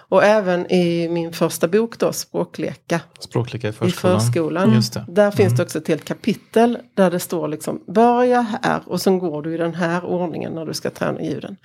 Och 0.09 0.23
även 0.23 0.71
i 0.71 1.09
min 1.09 1.33
första 1.33 1.67
bok 1.67 1.99
då, 1.99 2.13
Språkleka 2.13 2.99
Språkleka 3.19 3.67
i 3.67 3.69
i 3.69 3.73
förskolan. 3.73 4.19
förskolan. 4.21 4.73
Just 4.73 4.93
det. 4.93 5.05
Där 5.07 5.31
finns 5.31 5.47
Mm. 5.47 5.57
det 5.57 5.63
också 5.63 5.77
ett 5.77 5.87
helt 5.87 6.05
kapitel 6.05 6.77
där 6.95 7.11
det 7.11 7.19
står 7.19 7.47
liksom 7.47 7.83
börja 7.87 8.41
här 8.41 8.81
och 8.85 9.01
sen 9.01 9.19
går 9.19 9.41
du 9.41 9.53
i 9.53 9.57
den 9.57 9.75
här 9.75 10.05
ordningen 10.05 10.53
när 10.53 10.65
du 10.65 10.73
ska 10.73 10.89
träna 10.89 11.21
ljuden. 11.21 11.57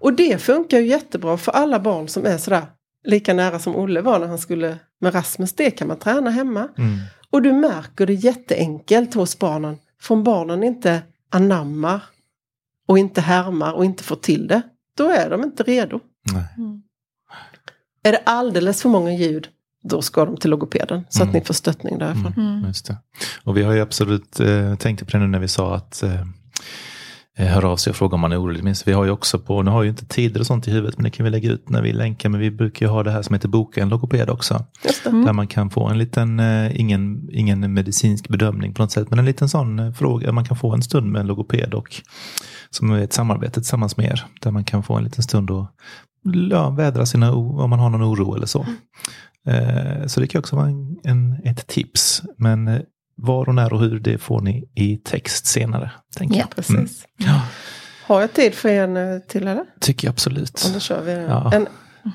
Och 0.00 0.12
det 0.12 0.42
funkar 0.42 0.78
ju 0.78 0.86
jättebra 0.86 1.36
för 1.36 1.52
alla 1.52 1.80
barn 1.80 2.08
som 2.08 2.26
är 2.26 2.38
sådär 2.38 2.62
lika 3.04 3.34
nära 3.34 3.58
som 3.58 3.76
Olle 3.76 4.00
var 4.00 4.18
när 4.18 4.26
han 4.26 4.38
skulle 4.38 4.78
med 5.00 5.14
Rasmus. 5.14 5.52
Det 5.52 5.70
kan 5.70 5.88
man 5.88 5.98
träna 5.98 6.30
hemma. 6.30 6.68
Mm. 6.78 6.98
Och 7.30 7.42
du 7.42 7.52
märker 7.52 8.06
det 8.06 8.14
jätteenkelt 8.14 9.14
hos 9.14 9.38
barnen. 9.38 9.76
Från 10.00 10.24
barnen 10.24 10.62
inte 10.62 11.02
anammar 11.30 12.00
och 12.88 12.98
inte 12.98 13.20
härmar 13.20 13.72
och 13.72 13.84
inte 13.84 14.04
får 14.04 14.16
till 14.16 14.46
det. 14.46 14.62
Då 14.96 15.08
är 15.10 15.30
de 15.30 15.42
inte 15.44 15.62
redo. 15.62 16.00
Nej. 16.32 16.44
Mm. 16.56 16.82
Är 18.02 18.12
det 18.12 18.20
alldeles 18.26 18.82
för 18.82 18.88
många 18.88 19.12
ljud, 19.14 19.48
då 19.84 20.02
ska 20.02 20.24
de 20.24 20.36
till 20.36 20.50
logopeden. 20.50 21.04
Så 21.08 21.22
att 21.22 21.28
Mm. 21.28 21.38
ni 21.40 21.44
får 21.44 21.54
stöttning 21.54 21.98
därifrån. 21.98 22.34
Mm. 22.36 22.64
Just 22.66 22.86
det. 22.86 22.96
Och 23.44 23.56
vi 23.56 23.62
har 23.62 23.72
ju 23.72 23.80
absolut 23.80 24.40
eh, 24.40 24.74
tänkt 24.74 25.00
på 25.06 25.10
det 25.10 25.18
nu 25.18 25.26
när 25.26 25.38
vi 25.38 25.48
sa 25.48 25.74
att 25.74 26.02
eh, 26.02 26.20
eh, 27.38 27.46
hör 27.46 27.64
av 27.64 27.76
sig 27.76 27.90
och 27.90 27.96
frågar 27.96 28.14
om 28.14 28.20
man 28.20 28.32
är 28.32 28.42
orolig. 28.42 28.64
Minst, 28.64 28.88
vi 28.88 28.92
har 28.92 29.04
ju 29.04 29.10
också 29.10 29.38
på, 29.38 29.62
nu 29.62 29.70
har 29.70 29.82
ju 29.82 29.88
inte 29.88 30.04
tider 30.06 30.40
och 30.40 30.46
sånt 30.46 30.68
i 30.68 30.70
huvudet, 30.70 30.96
men 30.98 31.04
det 31.04 31.10
kan 31.10 31.24
vi 31.24 31.30
lägga 31.30 31.50
ut 31.50 31.68
när 31.68 31.82
vi 31.82 31.92
länkar. 31.92 32.28
Men 32.28 32.40
vi 32.40 32.50
brukar 32.50 32.86
ju 32.86 32.90
ha 32.92 33.02
det 33.02 33.10
här 33.10 33.22
som 33.22 33.34
heter 33.34 33.48
Boka 33.48 33.82
en 33.82 33.88
logoped 33.88 34.30
också. 34.30 34.64
Mm. 35.06 35.24
Där 35.24 35.32
man 35.32 35.46
kan 35.46 35.70
få 35.70 35.86
en 35.88 35.98
liten, 35.98 36.40
eh, 36.40 36.80
ingen, 36.80 37.28
ingen 37.32 37.74
medicinsk 37.74 38.28
bedömning 38.28 38.74
på 38.74 38.82
något 38.82 38.92
sätt, 38.92 39.10
men 39.10 39.18
en 39.18 39.24
liten 39.24 39.48
sån 39.48 39.78
eh, 39.78 39.92
fråga. 39.92 40.32
Man 40.32 40.44
kan 40.44 40.56
få 40.56 40.74
en 40.74 40.82
stund 40.82 41.12
med 41.12 41.20
en 41.20 41.26
logoped 41.26 41.74
och 41.74 42.02
som 42.70 42.90
är 42.90 42.98
ett 42.98 43.12
samarbete 43.12 43.52
tillsammans 43.52 43.96
med 43.96 44.06
er. 44.06 44.26
Där 44.40 44.50
man 44.50 44.64
kan 44.64 44.82
få 44.82 44.94
en 44.94 45.04
liten 45.04 45.22
stund 45.22 45.50
och 45.50 45.66
ja, 46.50 46.70
vädra 46.70 47.06
sina, 47.06 47.34
om 47.34 47.70
man 47.70 47.78
har 47.78 47.90
någon 47.90 48.04
oro 48.04 48.34
eller 48.34 48.46
så. 48.46 48.66
Mm. 49.46 50.08
Så 50.08 50.20
det 50.20 50.26
kan 50.26 50.38
också 50.38 50.56
vara 50.56 50.66
en, 50.66 50.98
en, 51.04 51.40
ett 51.44 51.66
tips. 51.66 52.22
Men 52.36 52.82
var 53.16 53.48
och 53.48 53.54
när 53.54 53.72
och 53.72 53.80
hur, 53.80 54.00
det 54.00 54.18
får 54.18 54.40
ni 54.40 54.70
i 54.74 54.96
text 54.96 55.46
senare. 55.46 55.90
Tänker 56.16 56.36
ja, 56.36 56.40
jag. 56.40 56.50
precis. 56.50 56.74
Mm. 56.74 56.88
Ja. 57.16 57.42
Har 58.06 58.20
jag 58.20 58.32
tid 58.32 58.54
för 58.54 58.68
en 58.68 58.96
eh, 58.96 59.18
till 59.18 59.46
eller? 59.48 59.64
Tycker 59.80 60.08
jag 60.08 60.12
absolut. 60.12 60.64
Och 60.66 60.72
då 60.74 60.80
kör 60.80 61.02
vi 61.02 61.12
ja. 61.12 61.52
en, 61.54 61.68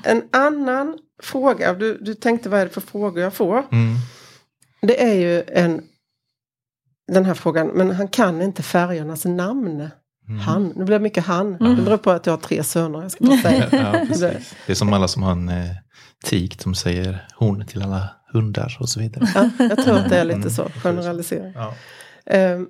en 0.04 0.22
annan 0.32 0.98
fråga, 1.22 1.74
du, 1.74 1.98
du 1.98 2.14
tänkte 2.14 2.48
vad 2.48 2.60
är 2.60 2.64
det 2.64 2.72
för 2.72 2.80
frågor 2.80 3.22
jag 3.22 3.34
får? 3.34 3.58
Mm. 3.72 3.94
Det 4.82 5.02
är 5.02 5.14
ju 5.14 5.42
en, 5.48 5.82
den 7.12 7.24
här 7.24 7.34
frågan, 7.34 7.66
men 7.66 7.90
han 7.90 8.08
kan 8.08 8.42
inte 8.42 8.62
färgernas 8.62 9.24
namn. 9.24 9.88
Mm. 10.28 10.40
Han, 10.40 10.72
nu 10.76 10.84
blir 10.84 10.98
det 10.98 11.02
mycket 11.02 11.24
han. 11.24 11.54
Mm. 11.54 11.76
Det 11.76 11.82
beror 11.82 11.96
på 11.96 12.10
att 12.10 12.26
jag 12.26 12.32
har 12.32 12.38
tre 12.38 12.62
söner. 12.62 13.02
Jag 13.02 13.10
ska 13.10 13.24
bara 13.24 13.38
säga. 13.38 13.68
ja, 13.72 14.04
det 14.66 14.72
är 14.72 14.74
som 14.74 14.92
alla 14.92 15.08
som 15.08 15.22
har 15.22 15.32
en 15.32 15.48
eh, 15.48 15.70
tik 16.24 16.62
som 16.62 16.74
säger 16.74 17.26
hon 17.36 17.66
till 17.66 17.82
alla 17.82 18.08
hundar 18.32 18.76
och 18.80 18.88
så 18.88 19.00
vidare. 19.00 19.28
Ja, 19.34 19.50
jag 19.58 19.84
tror 19.84 19.98
att 19.98 20.08
det 20.08 20.18
är 20.18 20.24
lite 20.24 20.50
så, 20.50 20.62
mm. 20.62 20.72
generalisering. 20.82 21.52
Ja. 21.54 21.74
Um, 22.54 22.68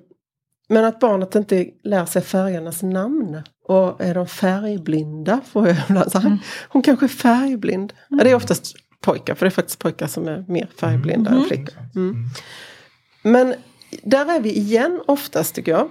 men 0.69 0.85
att 0.85 0.99
barnet 0.99 1.35
inte 1.35 1.67
lär 1.83 2.05
sig 2.05 2.21
färgernas 2.21 2.83
namn. 2.83 3.41
Och 3.67 4.01
är 4.01 4.15
de 4.15 4.27
färgblinda? 4.27 5.41
Får 5.45 5.67
jag 5.67 5.77
ibland 5.89 6.11
säga. 6.11 6.25
Mm. 6.25 6.37
Hon 6.69 6.81
kanske 6.81 7.05
är 7.05 7.07
färgblind. 7.07 7.93
Mm. 7.93 8.17
Ja, 8.17 8.23
det 8.23 8.31
är 8.31 8.35
oftast 8.35 8.75
pojkar, 9.01 9.35
för 9.35 9.45
det 9.45 9.49
är 9.49 9.51
faktiskt 9.51 9.79
pojkar 9.79 10.07
som 10.07 10.27
är 10.27 10.45
mer 10.47 10.67
färgblinda 10.79 11.29
mm. 11.29 11.41
än 11.41 11.47
flickor. 11.47 11.75
Mm. 11.95 12.09
mm. 12.09 12.29
Men 13.23 13.55
där 14.03 14.35
är 14.35 14.39
vi 14.39 14.57
igen 14.57 15.01
oftast 15.07 15.55
tycker 15.55 15.71
jag. 15.71 15.89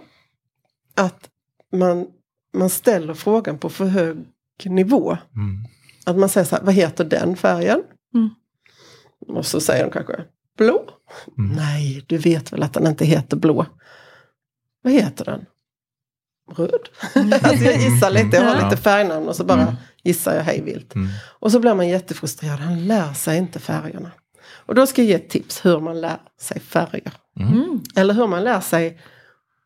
Att 0.94 1.28
man, 1.74 2.06
man 2.54 2.70
ställer 2.70 3.14
frågan 3.14 3.58
på 3.58 3.68
för 3.68 3.84
hög 3.84 4.16
nivå. 4.64 5.18
Mm. 5.36 5.64
Att 6.06 6.16
man 6.16 6.28
säger 6.28 6.44
så 6.44 6.56
här, 6.56 6.62
vad 6.62 6.74
heter 6.74 7.04
den 7.04 7.36
färgen? 7.36 7.82
Mm. 8.14 8.30
Och 9.28 9.46
så 9.46 9.60
säger 9.60 9.84
de 9.84 9.90
kanske 9.90 10.24
blå. 10.58 10.90
Mm. 11.38 11.56
Nej, 11.56 12.04
du 12.06 12.18
vet 12.18 12.52
väl 12.52 12.62
att 12.62 12.72
den 12.72 12.86
inte 12.86 13.04
heter 13.04 13.36
blå. 13.36 13.66
Vad 14.82 14.92
heter 14.92 15.24
den? 15.24 15.46
Röd. 16.56 16.88
alltså 17.42 17.64
jag 17.64 17.80
gissar 17.80 18.10
lite, 18.10 18.36
jag 18.36 18.44
har 18.44 18.64
lite 18.64 18.82
färgnamn 18.82 19.28
och 19.28 19.36
så 19.36 19.44
bara 19.44 19.62
mm. 19.62 19.74
gissar 20.02 20.34
jag 20.34 20.42
hejvilt. 20.42 20.94
Mm. 20.94 21.08
Och 21.22 21.52
så 21.52 21.60
blir 21.60 21.74
man 21.74 21.88
jättefrustrerad, 21.88 22.58
han 22.60 22.86
lär 22.86 23.12
sig 23.12 23.38
inte 23.38 23.58
färgerna. 23.58 24.10
Och 24.66 24.74
då 24.74 24.86
ska 24.86 25.02
jag 25.02 25.08
ge 25.08 25.14
ett 25.14 25.28
tips 25.28 25.64
hur 25.64 25.80
man 25.80 26.00
lär 26.00 26.18
sig 26.40 26.60
färger. 26.60 27.12
Mm. 27.40 27.82
Eller 27.96 28.14
hur 28.14 28.26
man 28.26 28.44
lär 28.44 28.60
sig 28.60 29.00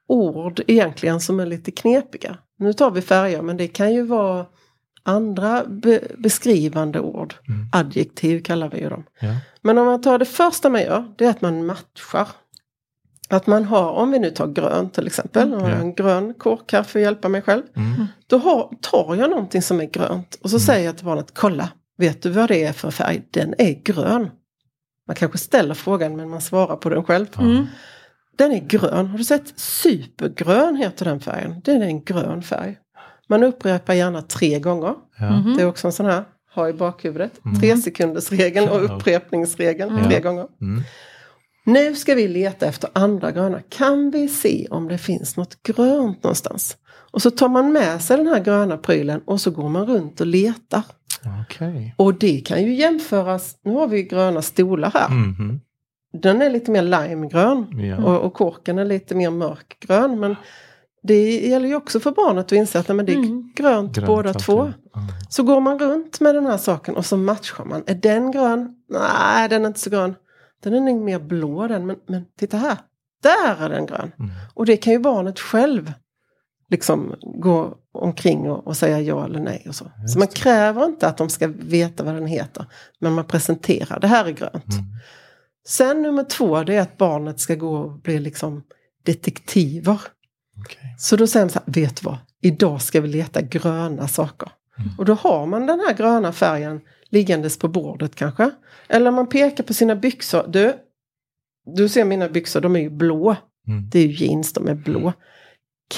ord 0.08 0.60
egentligen 0.66 1.20
som 1.20 1.40
är 1.40 1.46
lite 1.46 1.70
knepiga. 1.70 2.38
Nu 2.58 2.72
tar 2.72 2.90
vi 2.90 3.02
färger 3.02 3.42
men 3.42 3.56
det 3.56 3.68
kan 3.68 3.94
ju 3.94 4.02
vara 4.02 4.46
andra 5.02 5.64
be 5.64 6.00
beskrivande 6.18 7.00
ord. 7.00 7.34
Mm. 7.48 7.66
Adjektiv 7.72 8.42
kallar 8.42 8.70
vi 8.70 8.80
ju 8.80 8.88
dem. 8.88 9.04
Ja. 9.20 9.34
Men 9.62 9.78
om 9.78 9.86
man 9.86 10.00
tar 10.00 10.18
det 10.18 10.24
första 10.24 10.70
man 10.70 10.80
gör, 10.80 11.14
det 11.18 11.24
är 11.24 11.30
att 11.30 11.40
man 11.40 11.66
matchar. 11.66 12.28
Att 13.30 13.46
man 13.46 13.64
har, 13.64 13.90
om 13.90 14.10
vi 14.10 14.18
nu 14.18 14.30
tar 14.30 14.46
grönt 14.46 14.94
till 14.94 15.06
exempel, 15.06 15.52
mm. 15.52 15.80
en 15.80 15.94
grön 15.94 16.34
kork 16.34 16.72
här 16.72 16.82
för 16.82 16.98
att 16.98 17.02
hjälpa 17.02 17.28
mig 17.28 17.42
själv. 17.42 17.62
Mm. 17.76 18.06
Då 18.26 18.38
har, 18.38 18.70
tar 18.80 19.16
jag 19.16 19.30
någonting 19.30 19.62
som 19.62 19.80
är 19.80 19.84
grönt 19.84 20.38
och 20.42 20.50
så 20.50 20.56
mm. 20.56 20.60
säger 20.66 20.86
jag 20.86 20.96
till 20.96 21.06
barnet, 21.06 21.30
kolla, 21.34 21.68
vet 21.98 22.22
du 22.22 22.30
vad 22.30 22.48
det 22.48 22.64
är 22.64 22.72
för 22.72 22.90
färg? 22.90 23.22
Den 23.30 23.54
är 23.58 23.82
grön. 23.82 24.30
Man 25.06 25.16
kanske 25.16 25.38
ställer 25.38 25.74
frågan 25.74 26.16
men 26.16 26.30
man 26.30 26.40
svarar 26.40 26.76
på 26.76 26.88
den 26.88 27.04
själv. 27.04 27.26
Mm. 27.38 27.66
Den 28.38 28.52
är 28.52 28.60
grön, 28.60 29.06
har 29.06 29.18
du 29.18 29.24
sett? 29.24 29.58
Supergrön 29.58 30.76
heter 30.76 31.04
den 31.04 31.20
färgen. 31.20 31.60
Den 31.64 31.82
är 31.82 31.86
en 31.86 32.04
grön 32.04 32.42
färg. 32.42 32.76
Man 33.28 33.42
upprepar 33.44 33.94
gärna 33.94 34.22
tre 34.22 34.58
gånger. 34.58 34.94
Ja. 35.18 35.24
Mm-hmm. 35.24 35.56
Det 35.56 35.62
är 35.62 35.66
också 35.66 35.86
en 35.86 35.92
sån 35.92 36.06
här, 36.06 36.24
ha 36.54 36.68
i 36.68 36.72
bakhuvudet. 36.72 37.44
Mm. 37.44 37.60
Tre 37.60 37.76
sekundersregeln 37.76 38.68
och 38.68 38.84
upprepningsregeln 38.84 39.90
mm. 39.90 40.04
tre 40.04 40.20
gånger. 40.20 40.46
Mm. 40.60 40.82
Nu 41.64 41.94
ska 41.94 42.14
vi 42.14 42.28
leta 42.28 42.66
efter 42.66 42.90
andra 42.92 43.32
gröna. 43.32 43.60
Kan 43.68 44.10
vi 44.10 44.28
se 44.28 44.66
om 44.70 44.88
det 44.88 44.98
finns 44.98 45.36
något 45.36 45.62
grönt 45.62 46.22
någonstans? 46.22 46.76
Och 47.10 47.22
så 47.22 47.30
tar 47.30 47.48
man 47.48 47.72
med 47.72 48.02
sig 48.02 48.16
den 48.16 48.26
här 48.26 48.40
gröna 48.40 48.76
prylen 48.76 49.20
och 49.24 49.40
så 49.40 49.50
går 49.50 49.68
man 49.68 49.86
runt 49.86 50.20
och 50.20 50.26
letar. 50.26 50.82
Okay. 51.44 51.90
Och 51.96 52.14
det 52.14 52.40
kan 52.40 52.62
ju 52.62 52.74
jämföras, 52.74 53.56
nu 53.64 53.72
har 53.72 53.86
vi 53.86 54.02
gröna 54.02 54.42
stolar 54.42 54.90
här. 54.90 55.08
Mm-hmm. 55.08 55.60
Den 56.12 56.42
är 56.42 56.50
lite 56.50 56.70
mer 56.70 56.82
limegrön 56.82 57.80
ja. 57.80 57.96
och, 57.96 58.20
och 58.20 58.34
korken 58.34 58.78
är 58.78 58.84
lite 58.84 59.14
mer 59.14 59.30
mörkgrön. 59.30 60.20
Men 60.20 60.36
det 61.02 61.46
gäller 61.46 61.68
ju 61.68 61.74
också 61.74 62.00
för 62.00 62.10
barnet 62.10 62.44
att 62.44 62.52
inse 62.52 62.78
att 62.78 62.88
nej, 62.88 62.96
men 62.96 63.06
det 63.06 63.12
är 63.12 63.16
mm. 63.16 63.52
grönt, 63.54 63.96
grönt 63.96 64.06
båda 64.06 64.34
två. 64.34 64.60
Mm. 64.60 64.74
Så 65.28 65.42
går 65.42 65.60
man 65.60 65.78
runt 65.78 66.20
med 66.20 66.34
den 66.34 66.46
här 66.46 66.56
saken 66.56 66.96
och 66.96 67.06
så 67.06 67.16
matchar 67.16 67.64
man. 67.64 67.82
Är 67.86 67.94
den 67.94 68.30
grön? 68.30 68.74
Nej, 68.88 69.48
den 69.48 69.62
är 69.62 69.66
inte 69.66 69.80
så 69.80 69.90
grön. 69.90 70.14
Den 70.62 70.74
är 70.74 70.80
nog 70.80 71.00
mer 71.02 71.18
blå 71.18 71.68
den, 71.68 71.86
men, 71.86 71.96
men 72.08 72.24
titta 72.38 72.56
här. 72.56 72.78
Där 73.22 73.64
är 73.64 73.68
den 73.68 73.86
grön. 73.86 74.12
Mm. 74.18 74.30
Och 74.54 74.66
det 74.66 74.76
kan 74.76 74.92
ju 74.92 74.98
barnet 74.98 75.38
själv 75.38 75.92
liksom 76.70 77.14
gå 77.20 77.74
omkring 77.92 78.50
och, 78.50 78.66
och 78.66 78.76
säga 78.76 79.00
ja 79.00 79.24
eller 79.24 79.40
nej. 79.40 79.64
Och 79.68 79.74
så 79.74 79.90
Just 80.02 80.12
så 80.12 80.18
man 80.18 80.28
kräver 80.28 80.84
inte 80.84 81.08
att 81.08 81.16
de 81.16 81.28
ska 81.28 81.46
veta 81.46 82.04
vad 82.04 82.14
den 82.14 82.26
heter. 82.26 82.66
Men 83.00 83.12
man 83.12 83.24
presenterar, 83.24 84.00
det 84.00 84.06
här 84.06 84.24
är 84.24 84.30
grönt. 84.30 84.74
Sen 85.68 86.02
nummer 86.02 86.24
två, 86.24 86.62
det 86.62 86.74
är 86.74 86.80
att 86.80 86.96
barnet 86.96 87.40
ska 87.40 87.54
gå 87.54 87.76
och 87.76 88.00
bli 88.00 88.18
liksom 88.18 88.62
detektiver. 89.02 90.00
Okay. 90.60 90.94
Så 90.98 91.16
då 91.16 91.26
säger 91.26 91.46
man 91.46 91.50
så 91.50 91.58
här, 91.58 91.72
vet 91.72 91.96
du 91.96 92.04
vad? 92.04 92.18
Idag 92.42 92.82
ska 92.82 93.00
vi 93.00 93.08
leta 93.08 93.42
gröna 93.42 94.08
saker. 94.08 94.48
Mm. 94.78 94.90
Och 94.98 95.04
då 95.04 95.14
har 95.14 95.46
man 95.46 95.66
den 95.66 95.80
här 95.80 95.94
gröna 95.94 96.32
färgen 96.32 96.80
liggandes 97.10 97.58
på 97.58 97.68
bordet 97.68 98.14
kanske. 98.14 98.50
Eller 98.88 99.10
man 99.10 99.28
pekar 99.28 99.64
på 99.64 99.74
sina 99.74 99.96
byxor. 99.96 100.48
Du, 100.48 100.74
du 101.76 101.88
ser 101.88 102.04
mina 102.04 102.28
byxor, 102.28 102.60
de 102.60 102.76
är 102.76 102.80
ju 102.80 102.90
blå. 102.90 103.36
Mm. 103.68 103.88
Det 103.90 103.98
är 103.98 104.06
ju 104.06 104.26
jeans, 104.26 104.52
de 104.52 104.68
är 104.68 104.74
blå. 104.74 105.12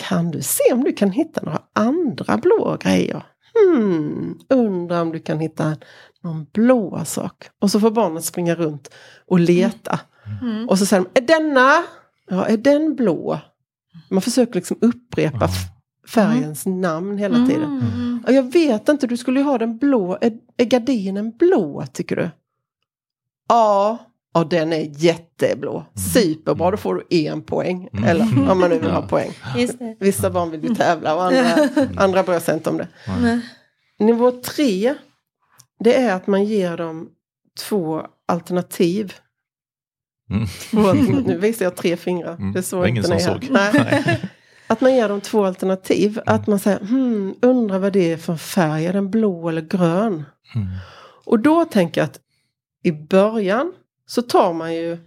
Kan 0.09 0.31
du 0.31 0.43
se 0.43 0.73
om 0.73 0.85
du 0.85 0.93
kan 0.93 1.11
hitta 1.11 1.43
några 1.43 1.63
andra 1.73 2.37
blå 2.37 2.77
grejer? 2.81 3.23
Hmm, 3.55 4.39
undrar 4.49 5.03
om 5.03 5.13
du 5.13 5.19
kan 5.19 5.41
hitta 5.41 5.77
någon 6.23 6.47
blå 6.53 7.05
sak. 7.05 7.49
Och 7.59 7.71
så 7.71 7.81
får 7.81 7.91
barnet 7.91 8.25
springa 8.25 8.55
runt 8.55 8.91
och 9.27 9.41
leta. 9.41 10.01
Mm. 10.43 10.69
Och 10.69 10.79
så 10.79 10.87
säger 10.87 11.05
de, 11.15 11.21
är 11.21 11.27
denna? 11.27 11.85
Ja, 12.29 12.47
är 12.47 12.57
den 12.57 12.97
blå? 12.97 13.41
Man 14.09 14.23
försöker 14.23 14.55
liksom 14.55 14.77
upprepa 14.81 15.45
mm. 15.45 15.51
färgens 16.09 16.67
mm. 16.67 16.81
namn 16.81 17.19
hela 17.19 17.47
tiden. 17.47 17.81
Mm. 17.95 18.25
Och 18.27 18.33
jag 18.33 18.53
vet 18.53 18.89
inte, 18.89 19.07
du 19.07 19.17
skulle 19.17 19.41
ju 19.41 19.47
ha 19.47 19.59
den 19.59 19.79
blå. 19.79 20.19
Är, 20.21 20.33
är 20.57 20.65
gardinen 20.65 21.31
blå 21.31 21.85
tycker 21.93 22.17
du? 22.17 22.31
Ja, 23.49 23.99
ja 24.35 24.45
den 24.45 24.73
är 24.73 25.05
jätteblå. 25.05 25.73
Mm. 25.73 25.87
Superbra, 26.13 26.71
då 26.71 26.77
får 26.77 26.95
du 26.95 27.17
en 27.17 27.43
poäng. 27.43 27.89
Mm. 27.93 28.05
Eller 28.05 28.51
om 28.51 28.61
man 28.61 28.71
nu 28.71 28.79
vill 28.79 28.91
ha 28.91 29.03
poäng. 29.03 29.33
Vissa 29.99 30.31
barn 30.31 30.51
vill 30.51 30.65
ju 30.65 30.75
tävla 30.75 31.15
och 31.15 31.25
andra, 31.25 31.69
andra 31.97 32.23
bryr 32.23 32.39
sig 32.39 32.55
inte 32.55 32.71
om 32.71 32.77
det. 32.77 32.89
Nivå 33.99 34.31
tre, 34.31 34.95
det 35.81 35.95
är 35.95 36.15
att 36.15 36.27
man 36.27 36.45
ger 36.45 36.77
dem 36.77 37.11
två 37.69 38.07
alternativ 38.27 39.15
Mm. 40.31 41.07
nu 41.27 41.39
visar 41.39 41.65
jag 41.65 41.77
tre 41.77 41.97
fingrar. 41.97 42.35
Mm. 42.35 42.53
Det 42.53 42.63
såg 42.63 42.89
inte 42.89 43.15
ni 43.15 43.21
såg. 43.21 43.49
Nej. 43.51 44.21
Att 44.67 44.81
man 44.81 44.95
ger 44.95 45.09
dem 45.09 45.21
två 45.21 45.45
alternativ. 45.45 46.11
Mm. 46.11 46.25
Att 46.27 46.47
man 46.47 46.59
säger, 46.59 46.79
hmm, 46.79 47.35
undrar 47.43 47.79
vad 47.79 47.93
det 47.93 48.13
är 48.13 48.17
för 48.17 48.37
färg, 48.37 48.87
är 48.87 48.93
den 48.93 49.11
blå 49.11 49.49
eller 49.49 49.63
grön? 49.63 50.25
Mm. 50.55 50.69
Och 51.25 51.39
då 51.39 51.65
tänker 51.65 52.01
jag 52.01 52.07
att 52.07 52.21
i 52.83 52.93
början 52.93 53.73
så 54.07 54.23
tar 54.23 54.53
man 54.53 54.75
ju 54.75 54.99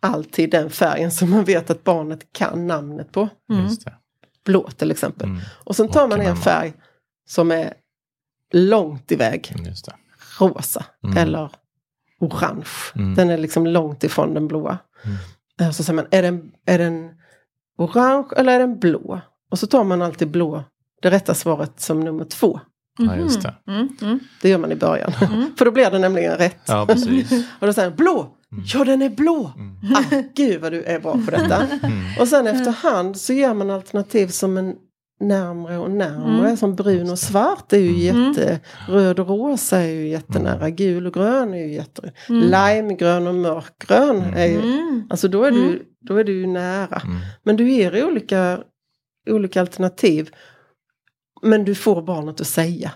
alltid 0.00 0.50
den 0.50 0.70
färgen 0.70 1.10
som 1.10 1.30
man 1.30 1.44
vet 1.44 1.70
att 1.70 1.84
barnet 1.84 2.32
kan 2.32 2.66
namnet 2.66 3.12
på. 3.12 3.28
Mm. 3.50 3.66
Blå 4.44 4.70
till 4.70 4.90
exempel. 4.90 5.28
Mm. 5.28 5.40
Och 5.64 5.76
sen 5.76 5.88
tar 5.88 6.08
man 6.08 6.20
en 6.20 6.36
färg 6.36 6.72
som 7.28 7.50
är 7.50 7.74
långt 8.52 9.12
iväg. 9.12 9.54
Rosa 10.38 10.84
eller 11.16 11.50
orange. 12.20 12.68
Mm. 12.94 13.14
Den 13.14 13.30
är 13.30 13.38
liksom 13.38 13.66
långt 13.66 14.04
ifrån 14.04 14.34
den 14.34 14.48
blåa. 14.48 14.78
Mm. 15.58 15.72
Så 15.72 15.84
säger 15.84 15.94
man, 15.94 16.06
är 16.10 16.22
den, 16.22 16.50
är 16.66 16.78
den 16.78 17.10
orange 17.78 18.28
eller 18.36 18.52
är 18.52 18.58
den 18.58 18.78
blå? 18.78 19.20
Och 19.50 19.58
så 19.58 19.66
tar 19.66 19.84
man 19.84 20.02
alltid 20.02 20.30
blå, 20.30 20.64
det 21.02 21.10
rätta 21.10 21.34
svaret 21.34 21.80
som 21.80 22.00
nummer 22.00 22.24
två. 22.24 22.60
Mm. 22.98 23.10
Ja, 23.10 23.22
just 23.24 23.42
det. 23.42 23.54
Mm. 23.66 23.88
Mm. 24.02 24.20
det 24.42 24.48
gör 24.48 24.58
man 24.58 24.72
i 24.72 24.76
början. 24.76 25.12
Mm. 25.20 25.54
För 25.58 25.64
då 25.64 25.70
blir 25.70 25.90
det 25.90 25.98
nämligen 25.98 26.36
rätt. 26.36 26.60
Ja, 26.66 26.86
precis. 26.86 27.32
och 27.60 27.66
då 27.66 27.72
säger 27.72 27.88
man 27.88 27.96
blå! 27.96 28.34
Mm. 28.52 28.64
Ja 28.66 28.84
den 28.84 29.02
är 29.02 29.10
blå! 29.10 29.52
Mm. 29.56 29.94
Ah, 29.94 30.22
gud 30.34 30.60
vad 30.60 30.72
du 30.72 30.82
är 30.82 31.00
bra 31.00 31.12
på 31.12 31.30
detta. 31.30 31.66
Och 32.20 32.28
sen 32.28 32.46
efterhand 32.46 33.16
så 33.16 33.32
gör 33.32 33.54
man 33.54 33.70
alternativ 33.70 34.28
som 34.28 34.56
en 34.56 34.76
närmre 35.20 35.78
och 35.78 35.90
närmre. 35.90 36.44
Mm. 36.44 36.56
Som 36.56 36.74
brun 36.74 37.10
och 37.10 37.18
svart 37.18 37.72
är 37.72 37.78
ju 37.78 38.08
mm. 38.08 38.22
jätte... 38.22 38.60
Röd 38.88 39.20
och 39.20 39.28
rosa 39.28 39.78
är 39.78 39.90
ju 39.90 40.08
jättenära. 40.08 40.60
Mm. 40.60 40.76
Gul 40.76 41.06
och 41.06 41.14
grön 41.14 41.54
är 41.54 41.58
ju 41.58 41.72
jätte... 41.72 42.12
Mm. 42.28 42.42
Limegrön 42.42 43.26
och 43.26 43.34
mörkgrön 43.34 44.22
är 44.36 44.46
ju... 44.46 44.58
Mm. 44.58 45.06
Alltså 45.10 45.28
då 45.28 45.44
är, 45.44 45.50
du, 45.50 45.66
mm. 45.66 45.78
då 46.00 46.16
är 46.16 46.24
du 46.24 46.32
ju 46.32 46.46
nära. 46.46 47.02
Men 47.42 47.56
du 47.56 47.70
ger 47.70 48.06
olika, 48.06 48.60
olika 49.30 49.60
alternativ. 49.60 50.30
Men 51.42 51.64
du 51.64 51.74
får 51.74 52.02
barnet 52.02 52.40
att 52.40 52.46
säga. 52.46 52.92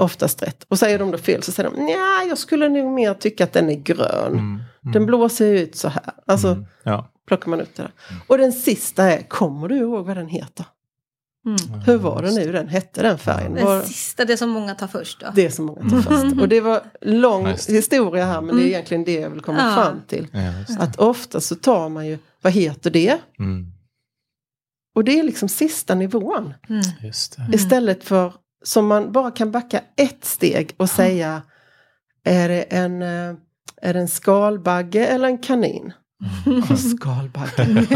Oftast 0.00 0.42
rätt. 0.42 0.64
Och 0.68 0.78
säger 0.78 0.98
de 0.98 1.10
då 1.10 1.18
fel 1.18 1.42
så 1.42 1.52
säger 1.52 1.70
de 1.70 1.88
ja 1.88 2.22
jag 2.28 2.38
skulle 2.38 2.68
nog 2.68 2.92
mer 2.92 3.14
tycka 3.14 3.44
att 3.44 3.52
den 3.52 3.70
är 3.70 3.74
grön. 3.74 4.32
Mm, 4.32 4.60
mm. 4.82 4.92
Den 4.92 5.06
blåser 5.06 5.52
ut 5.52 5.76
så 5.76 5.88
här. 5.88 6.02
Alltså 6.26 6.48
mm, 6.48 6.64
ja. 6.82 7.12
plockar 7.26 7.50
man 7.50 7.60
upp 7.60 7.74
det 7.76 7.82
där. 7.82 7.92
Och 8.26 8.38
den 8.38 8.52
sista 8.52 9.04
är, 9.04 9.22
kommer 9.22 9.68
du 9.68 9.76
ihåg 9.76 10.06
vad 10.06 10.16
den 10.16 10.28
heter? 10.28 10.66
Mm. 11.46 11.80
Hur 11.86 11.96
var 11.96 12.22
det 12.22 12.30
nu 12.30 12.52
den 12.52 12.68
hette 12.68 13.02
den 13.02 13.18
färgen? 13.18 13.54
Den 13.54 13.64
var... 13.64 13.82
sista, 13.82 14.24
det 14.24 14.36
som 14.36 14.50
många 14.50 14.74
tar 14.74 14.86
först 14.86 15.20
då? 15.20 15.26
Det 15.34 15.50
som 15.50 15.64
många 15.64 15.90
tar 15.90 16.02
först. 16.02 16.40
Och 16.40 16.48
det 16.48 16.60
var 16.60 16.82
lång 17.00 17.46
historia 17.68 18.24
här 18.24 18.40
men 18.40 18.56
det 18.56 18.60
är 18.60 18.64
mm. 18.64 18.74
egentligen 18.74 19.04
det 19.04 19.20
jag 19.20 19.30
vill 19.30 19.40
komma 19.40 19.58
ja. 19.58 19.82
fram 19.82 20.02
till. 20.06 20.28
Ja, 20.32 20.76
att 20.78 20.96
ofta 20.96 21.40
så 21.40 21.54
tar 21.54 21.88
man 21.88 22.06
ju, 22.06 22.18
vad 22.42 22.52
heter 22.52 22.90
det? 22.90 23.18
Mm. 23.38 23.66
Och 24.94 25.04
det 25.04 25.18
är 25.18 25.22
liksom 25.22 25.48
sista 25.48 25.94
nivån. 25.94 26.54
Mm. 26.68 26.82
Istället 27.52 28.04
för 28.04 28.32
som 28.64 28.86
man 28.86 29.12
bara 29.12 29.30
kan 29.30 29.50
backa 29.50 29.80
ett 29.96 30.24
steg 30.24 30.74
och 30.76 30.90
säga 30.90 31.42
är 32.24 32.48
det 32.48 32.62
en, 32.62 33.02
eh, 33.02 33.34
är 33.82 33.94
det 33.94 34.00
en 34.00 34.08
skalbagge 34.08 35.06
eller 35.06 35.28
en 35.28 35.38
kanin? 35.38 35.92
Mm. 36.46 36.76
skalbagge. 36.76 37.86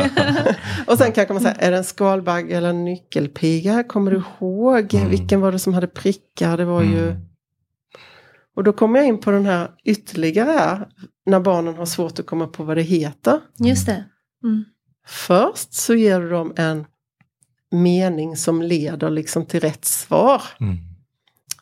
och 0.87 0.99
sen 0.99 1.12
kanske 1.12 1.35
man 1.35 1.43
säger, 1.43 1.57
är 1.59 1.71
det 1.71 1.77
en 1.77 1.85
skalbagge 1.85 2.57
eller 2.57 2.69
en 2.69 2.85
nyckelpiga? 2.85 3.85
Kommer 3.85 4.11
du 4.11 4.17
ihåg? 4.17 4.95
Mm. 4.95 5.11
Vilken 5.11 5.41
var 5.41 5.53
det 5.53 5.59
som 5.59 5.75
hade 5.75 5.87
prickar? 5.87 6.57
Det 6.57 6.65
var 6.65 6.83
ju... 6.83 7.09
Mm. 7.09 7.21
Och 8.57 8.65
då 8.65 8.73
kommer 8.73 8.99
jag 8.99 9.09
in 9.09 9.21
på 9.21 9.31
den 9.31 9.47
här 9.47 9.71
ytterligare 9.85 10.89
när 11.27 11.41
barnen 11.41 11.75
har 11.75 11.87
svårt 11.87 12.19
att 12.19 12.27
komma 12.27 12.47
på 12.47 12.65
vad 12.65 12.77
det 12.77 12.83
heter. 12.83 13.41
Just 13.59 13.87
det. 13.87 14.05
Mm. 14.45 14.65
Först 15.07 15.75
så 15.75 15.95
ger 15.95 16.21
du 16.21 16.31
dem 16.31 16.53
en 16.57 16.85
mening 17.71 18.37
som 18.37 18.62
leder 18.62 19.11
liksom 19.11 19.47
till 19.47 19.61
rätt 19.61 19.85
svar. 19.85 20.43
Mm. 20.61 20.77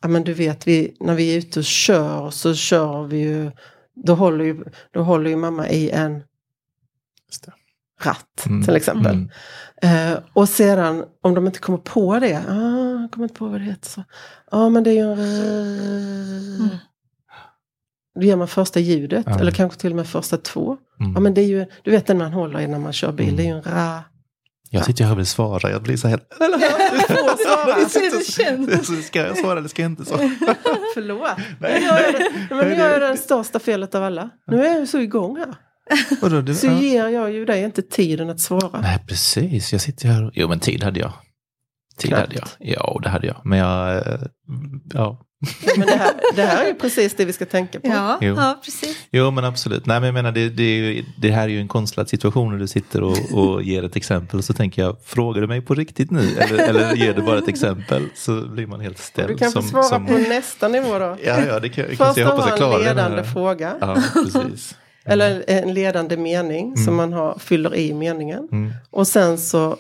Ja 0.02 0.08
men 0.08 0.24
du 0.24 0.32
vet, 0.32 0.68
vi, 0.68 0.96
när 1.00 1.14
vi 1.14 1.34
är 1.34 1.38
ute 1.38 1.58
och 1.58 1.64
kör 1.64 2.30
så 2.30 2.54
kör 2.54 3.04
vi 3.04 3.18
ju, 3.18 3.50
då 3.94 4.14
håller 4.14 4.44
ju, 4.44 4.64
då 4.90 5.02
håller 5.02 5.30
ju 5.30 5.36
mamma 5.36 5.68
i 5.68 5.90
en 5.90 6.22
ratt 8.02 8.46
mm. 8.46 8.64
till 8.64 8.76
exempel. 8.76 9.28
Mm. 9.82 10.12
Eh, 10.12 10.18
och 10.32 10.48
sedan 10.48 11.04
om 11.22 11.34
de 11.34 11.46
inte 11.46 11.58
kommer 11.58 11.78
på 11.78 12.18
det, 12.18 12.36
ah, 12.36 13.08
kommer 13.08 13.22
inte 13.22 13.34
på 13.34 13.46
vad 13.46 13.60
det 13.60 13.64
heter. 13.64 14.04
Ja 14.50 14.58
ah, 14.58 14.68
men 14.68 14.84
det 14.84 14.90
är 14.90 14.94
ju 14.94 15.12
en 15.12 15.18
mm. 16.60 16.76
Då 18.14 18.22
ger 18.22 18.36
man 18.36 18.48
första 18.48 18.80
ljudet, 18.80 19.26
eller 19.26 19.52
kanske 19.52 19.80
till 19.80 19.90
och 19.90 19.96
med 19.96 20.06
första 20.06 20.36
två. 20.36 20.76
Ja 20.98 21.04
mm. 21.04 21.22
men 21.22 21.34
det 21.34 21.40
är 21.40 21.46
ju, 21.46 21.66
du 21.82 21.90
vet 21.90 22.06
den 22.06 22.18
man 22.18 22.32
håller 22.32 22.60
i 22.60 22.66
när 22.66 22.78
man 22.78 22.92
kör 22.92 23.12
bil, 23.12 23.36
det 23.36 23.42
är 23.42 23.46
ju 23.46 23.52
en 23.52 23.62
ra. 23.62 24.04
Jag 24.70 24.84
sitter 24.84 25.04
här 25.04 25.12
och 25.12 25.18
vill 25.18 25.26
svara, 25.26 25.70
jag 25.70 25.82
blir 25.82 25.96
så 25.96 26.08
här... 26.08 26.20
Svara. 26.36 27.88
ska 29.02 29.20
jag 29.20 29.38
svara 29.38 29.58
eller 29.58 29.68
ska 29.68 29.82
jag 29.82 29.90
inte 29.90 30.04
svara? 30.04 30.20
Förlåt. 30.94 31.30
Nej. 31.60 31.82
Jag 31.82 32.00
gör, 32.00 32.30
men 32.50 32.78
jag 32.78 32.78
gör 32.78 33.00
det 33.00 33.16
största 33.16 33.58
felet 33.58 33.94
av 33.94 34.02
alla. 34.02 34.30
Nu 34.46 34.66
är 34.66 34.78
jag 34.78 34.88
så 34.88 34.98
igång 34.98 35.36
här. 35.36 35.54
Då, 36.20 36.40
du, 36.40 36.54
så 36.54 36.66
ger 36.66 37.08
jag 37.08 37.32
ju 37.32 37.44
dig 37.44 37.62
inte 37.62 37.82
tiden 37.82 38.30
att 38.30 38.40
svara. 38.40 38.80
Nej, 38.80 38.98
precis. 39.08 39.72
Jag 39.72 39.80
sitter 39.80 40.08
här 40.08 40.24
och... 40.24 40.30
Jo, 40.34 40.48
men 40.48 40.60
tid 40.60 40.84
hade 40.84 41.00
jag. 41.00 41.12
Tid 41.96 42.10
Knappt. 42.10 42.22
hade 42.22 42.34
jag. 42.34 42.48
Ja, 42.58 43.00
det 43.02 43.08
hade 43.08 43.26
jag. 43.26 43.40
Men 43.44 43.58
jag... 43.58 43.96
Eh, 43.96 44.20
ja, 44.92 45.20
men 45.76 45.86
det 45.86 45.96
här, 45.96 46.12
det 46.34 46.42
här 46.42 46.64
är 46.64 46.68
ju 46.68 46.74
precis 46.74 47.14
det 47.14 47.24
vi 47.24 47.32
ska 47.32 47.46
tänka 47.46 47.80
på. 47.80 47.86
Ja, 47.86 48.18
ja 48.20 48.60
precis. 48.64 49.06
Jo, 49.10 49.30
men 49.30 49.44
absolut. 49.44 49.86
Nej, 49.86 50.00
men 50.00 50.06
jag 50.06 50.14
menar, 50.14 50.32
det, 50.32 50.48
det, 50.48 51.04
det 51.16 51.30
här 51.30 51.42
är 51.42 51.48
ju 51.48 51.60
en 51.60 51.68
konstlad 51.68 52.08
situation 52.08 52.52
när 52.52 52.58
du 52.58 52.66
sitter 52.66 53.02
och, 53.02 53.18
och 53.32 53.62
ger 53.62 53.82
ett 53.82 53.96
exempel. 53.96 54.38
Och 54.38 54.44
så 54.44 54.52
tänker 54.52 54.82
jag, 54.82 54.96
frågar 55.04 55.40
du 55.40 55.46
mig 55.46 55.60
på 55.60 55.74
riktigt 55.74 56.10
nu? 56.10 56.36
Eller, 56.38 56.68
eller 56.68 56.94
ger 56.94 57.14
du 57.14 57.22
bara 57.22 57.38
ett 57.38 57.48
exempel? 57.48 58.08
Så 58.14 58.40
blir 58.40 58.66
man 58.66 58.80
helt 58.80 58.98
ställd. 58.98 59.28
Du 59.28 59.36
kan 59.36 59.52
få 59.52 59.62
svara 59.62 59.82
som... 59.82 60.06
på 60.06 60.12
nästa 60.12 60.68
nivå 60.68 60.98
då. 60.98 61.16
Ja, 61.24 61.44
ja 61.46 61.60
det 61.60 61.68
kan, 61.68 61.84
jag 61.84 61.96
Först 61.96 62.16
jag 62.16 62.26
hoppas 62.26 62.48
jag 62.48 62.56
klarar 62.56 62.78
en 62.78 62.84
ledande 62.84 63.24
fråga. 63.24 63.74
Ja, 63.80 64.02
precis. 64.12 64.74
Eller 65.04 65.44
en 65.46 65.74
ledande 65.74 66.16
mening 66.16 66.66
mm. 66.66 66.84
som 66.84 66.96
man 66.96 67.12
har, 67.12 67.38
fyller 67.38 67.74
i 67.74 67.94
meningen. 67.94 68.48
Mm. 68.52 68.72
Och 68.90 69.06
sen 69.06 69.38
så 69.38 69.78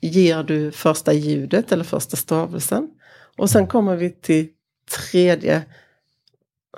ger 0.00 0.42
du 0.42 0.72
första 0.72 1.12
ljudet 1.12 1.72
eller 1.72 1.84
första 1.84 2.16
stavelsen. 2.16 2.88
Och 3.36 3.50
sen 3.50 3.66
kommer 3.66 3.96
vi 3.96 4.10
till 4.10 4.48
tredje, 4.90 5.62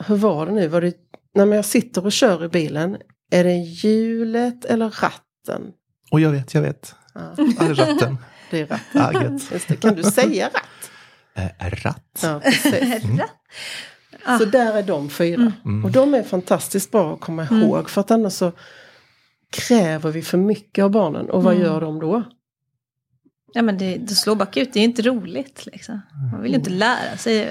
hur 0.07 0.17
var 0.17 0.47
det 0.47 0.53
nu? 0.53 0.69
Var 0.69 0.81
det, 0.81 0.95
när 1.35 1.57
jag 1.57 1.65
sitter 1.65 2.05
och 2.05 2.13
kör 2.13 2.45
i 2.45 2.49
bilen, 2.49 2.97
är 3.31 3.45
det 3.45 3.57
hjulet 3.57 4.65
eller 4.65 4.91
ratten? 4.91 5.73
Och 6.11 6.21
jag 6.21 6.31
vet, 6.31 6.55
jag 6.55 6.63
vet. 6.63 6.95
Ja. 7.15 7.35
Ja, 7.37 7.45
det 7.59 7.65
är 7.67 7.75
ratten. 7.75 8.19
Det 8.51 8.61
är 8.61 8.67
ratten. 8.67 9.39
Ja, 9.41 9.53
Just 9.53 9.69
det. 9.69 9.77
Kan 9.77 9.95
du 9.95 10.03
säga 10.03 10.51
ratt? 10.55 10.91
Äh, 11.59 11.71
ratt. 11.71 12.21
Ja, 12.23 12.41
mm. 12.65 13.21
Så 14.39 14.45
där 14.45 14.77
är 14.77 14.83
de 14.83 15.09
fyra. 15.09 15.41
Mm. 15.41 15.53
mm. 15.65 15.85
Och 15.85 15.91
de 15.91 16.15
är 16.15 16.23
fantastiskt 16.23 16.91
bra 16.91 17.15
att 17.15 17.21
komma 17.21 17.47
mm. 17.47 17.63
ihåg. 17.63 17.79
Mm. 17.79 17.89
För 17.89 18.01
att 18.01 18.11
annars 18.11 18.33
så 18.33 18.53
kräver 19.51 20.11
vi 20.11 20.23
för 20.23 20.39
mycket 20.39 20.85
av 20.85 20.91
barnen. 20.91 21.31
Och 21.31 21.43
vad 21.43 21.55
mm. 21.55 21.67
gör 21.67 21.81
de 21.81 22.01
då? 22.01 22.25
Ja 23.53 23.63
men 23.63 23.79
det, 23.79 23.97
det 23.97 24.15
slår 24.15 24.35
bakut, 24.35 24.73
det 24.73 24.81
är 24.81 24.85
inte 24.85 25.03
roligt 25.03 25.67
liksom. 25.67 26.01
Man 26.33 26.43
vill 26.43 26.51
ju 26.51 26.59
inte 26.59 26.71
lära 26.71 27.17
sig. 27.17 27.49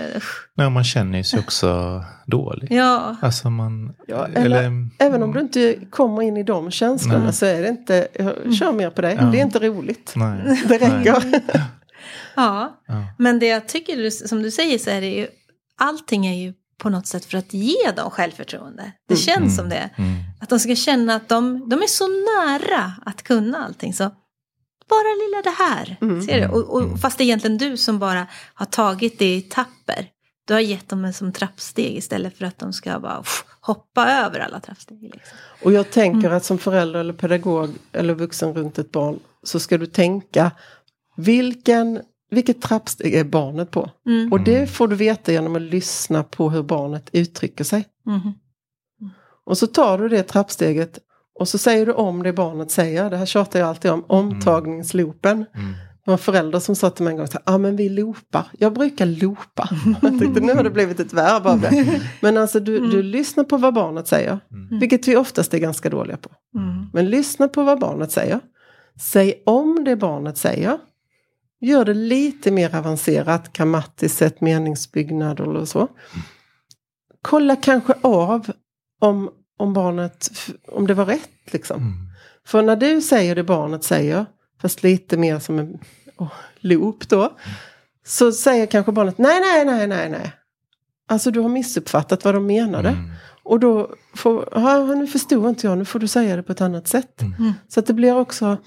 Nej, 0.56 0.70
man 0.70 0.84
känner 0.84 1.24
sig 1.24 1.40
också 1.40 2.04
dålig. 2.26 2.68
Ja. 2.72 3.16
Alltså 3.22 3.50
man, 3.50 3.96
ja, 4.08 4.28
eller, 4.28 4.46
eller, 4.46 4.90
även 5.00 5.24
om 5.24 5.34
du 5.34 5.40
inte 5.40 5.76
kommer 5.90 6.22
in 6.22 6.38
i 6.38 6.44
de 6.44 6.72
känslorna 6.72 7.24
nej. 7.24 7.34
så 7.34 7.46
är 7.46 7.62
det 7.62 7.70
inte, 7.70 8.08
kör 8.60 8.72
mer 8.72 8.90
på 8.90 9.02
det, 9.02 9.14
ja. 9.14 9.22
det 9.22 9.40
är 9.40 9.44
inte 9.44 9.60
roligt. 9.60 10.14
Nej. 10.16 10.62
Det 10.68 10.78
räcker. 10.78 11.24
Nej. 11.32 11.42
Ja. 12.36 12.80
ja, 12.88 13.06
men 13.18 13.40
det 13.40 13.48
jag 13.48 13.68
tycker, 13.68 14.28
som 14.28 14.44
du 14.44 14.52
säger 14.52 14.78
så 14.78 14.90
är 14.90 15.02
det 15.02 15.08
ju, 15.08 15.28
allting 15.80 16.26
är 16.26 16.34
ju 16.34 16.54
på 16.78 16.90
något 16.90 17.08
sätt 17.08 17.26
för 17.26 17.38
att 17.38 17.54
ge 17.54 17.92
dem 17.96 18.12
självförtroende. 18.12 18.92
Det 19.08 19.14
mm. 19.14 19.22
känns 19.22 19.38
mm. 19.38 19.56
som 19.56 19.70
det. 19.70 19.90
Mm. 19.98 20.16
Att 20.42 20.50
de 20.50 20.60
ska 20.60 20.76
känna 20.76 21.16
att 21.16 21.30
de, 21.30 21.70
de 21.70 21.82
är 21.82 21.88
så 21.88 22.08
nära 22.08 22.94
att 23.06 23.24
kunna 23.24 23.66
allting. 23.66 23.94
Så 23.94 24.12
bara 24.90 25.16
lilla 25.26 25.42
det 25.44 25.64
här. 25.64 25.98
Mm. 26.02 26.22
Ser 26.22 26.42
du? 26.42 26.48
Och, 26.48 26.74
och, 26.74 26.82
mm. 26.82 26.98
fast 26.98 27.18
det 27.18 27.24
är 27.24 27.26
egentligen 27.26 27.58
du 27.58 27.78
som 27.78 28.00
bara 28.00 28.28
har 28.54 28.66
tagit 28.66 29.20
det 29.20 29.36
i 29.36 29.42
tapper. 29.42 30.08
Du 30.46 30.54
har 30.54 30.62
gett 30.62 30.90
dem 30.90 31.06
en 31.06 31.14
som 31.14 31.34
trappsteg 31.34 31.98
istället 31.98 32.38
för 32.38 32.46
att 32.46 32.60
de 32.60 32.74
ska 32.74 33.00
bara 33.00 33.24
hoppa 33.62 34.12
över 34.12 34.40
alla 34.40 34.60
trappsteg. 34.60 35.02
Liksom. 35.02 35.38
Och 35.64 35.72
jag 35.72 35.92
tänker 35.92 36.28
mm. 36.28 36.38
att 36.38 36.46
som 36.46 36.58
förälder 36.58 37.00
eller 37.00 37.14
pedagog 37.14 37.70
eller 37.92 38.14
vuxen 38.14 38.54
runt 38.54 38.80
ett 38.80 38.92
barn 38.92 39.20
så 39.44 39.60
ska 39.60 39.78
du 39.78 39.86
tänka 39.86 40.52
vilken, 41.16 42.02
vilket 42.30 42.62
trappsteg 42.62 43.14
är 43.16 43.24
barnet 43.24 43.72
på? 43.72 43.90
Mm. 44.06 44.34
Och 44.34 44.44
det 44.44 44.68
får 44.68 44.88
du 44.88 44.96
veta 44.96 45.32
genom 45.32 45.56
att 45.56 45.62
lyssna 45.62 46.24
på 46.24 46.50
hur 46.50 46.64
barnet 46.64 47.10
uttrycker 47.14 47.64
sig. 47.64 47.86
Mm. 48.08 48.22
Och 49.46 49.58
så 49.58 49.68
tar 49.68 49.98
du 49.98 50.10
det 50.10 50.24
trappsteget 50.24 51.00
och 51.40 51.48
så 51.48 51.58
säger 51.58 51.86
du 51.86 51.92
om 51.92 52.24
det 52.24 52.34
barnet 52.34 52.72
säger, 52.72 53.10
det 53.10 53.18
här 53.18 53.26
tjatar 53.26 53.60
jag 53.60 53.70
alltid 53.70 53.92
om, 53.92 54.06
omtagningsloopen. 54.08 55.46
Mm. 55.56 55.74
Det 56.06 56.12
var 56.12 56.18
föräldrar 56.18 56.60
som 56.60 56.76
sa 56.76 56.90
till 56.90 57.04
mig 57.04 57.12
en 57.12 57.18
gång, 57.18 57.28
ja 57.34 57.40
ah, 57.46 57.58
men 57.58 57.76
vi 57.76 57.90
loopar. 57.90 58.48
Jag 58.58 58.74
brukar 58.74 59.06
loopa. 59.06 59.70
Jag 60.02 60.20
tänkte 60.20 60.42
nu 60.42 60.54
har 60.54 60.64
det 60.64 60.70
blivit 60.70 61.00
ett 61.00 61.14
verb 61.14 61.48
av 61.48 61.62
det. 61.62 62.02
Men 62.22 62.38
alltså 62.38 62.60
du, 62.60 62.78
mm. 62.78 62.90
du 62.90 63.04
lyssnar 63.04 63.44
på 63.44 63.58
vad 63.58 63.74
barnet 63.74 64.08
säger. 64.08 64.40
Mm. 64.52 64.80
Vilket 64.80 65.08
vi 65.08 65.16
oftast 65.16 65.54
är 65.54 65.58
ganska 65.58 65.90
dåliga 65.90 66.18
på. 66.18 66.30
Mm. 66.56 66.86
Men 66.94 67.10
lyssna 67.10 67.48
på 67.48 67.64
vad 67.64 67.80
barnet 67.80 68.12
säger. 68.12 68.40
Säg 69.00 69.44
om 69.46 69.84
det 69.84 69.96
barnet 69.96 70.38
säger. 70.38 70.78
Gör 71.62 71.86
det 71.86 71.94
lite 71.94 72.52
mer 72.52 72.76
avancerat, 72.76 73.54
grammatiskt 73.54 74.18
sett, 74.18 74.42
meningsbyggnad 74.42 75.40
eller 75.40 75.66
så. 75.66 75.88
Kolla 77.22 77.56
kanske 77.56 77.94
av 78.02 78.52
om 79.00 79.30
om 79.60 79.74
barnet, 79.74 80.30
om 80.68 80.88
det 80.88 80.94
var 80.94 81.06
rätt 81.06 81.54
liksom. 81.54 81.78
Mm. 81.82 81.94
För 82.46 82.62
när 82.62 82.76
du 82.76 83.02
säger 83.02 83.36
det 83.36 83.44
barnet 83.44 83.84
säger, 83.84 84.26
fast 84.62 84.84
lite 84.84 85.18
mer 85.18 85.40
som 85.40 85.60
en 85.60 85.80
oh, 86.18 86.34
loop 86.60 87.10
då. 87.10 87.38
Så 88.06 88.32
säger 88.32 88.66
kanske 88.66 88.92
barnet 88.92 89.18
nej, 89.18 89.40
nej, 89.40 89.66
nej, 89.66 89.88
nej, 89.88 90.10
nej. 90.10 90.32
Alltså 91.08 91.32
du 91.32 91.40
har 91.40 91.50
missuppfattat 91.50 92.26
vad 92.26 92.34
de 92.34 92.46
menade. 92.46 92.90
Mm. 92.90 93.12
Och 93.44 93.60
då 93.60 93.96
får, 94.16 94.96
nu 94.96 95.08
förstår 95.08 95.50
inte 95.50 95.68
jag, 95.68 95.78
nu 95.78 95.86
får 95.86 96.00
du 96.00 96.08
säga 96.08 96.36
det 96.36 96.44
på 96.44 96.52
ett 96.52 96.62
annat 96.62 96.88
sätt. 96.88 97.22
Mm. 97.22 97.34
mm. 97.40 97.54
Så 97.68 97.80
att 97.80 97.86
det 97.86 97.94
blir 97.94 98.18
också 98.18 98.58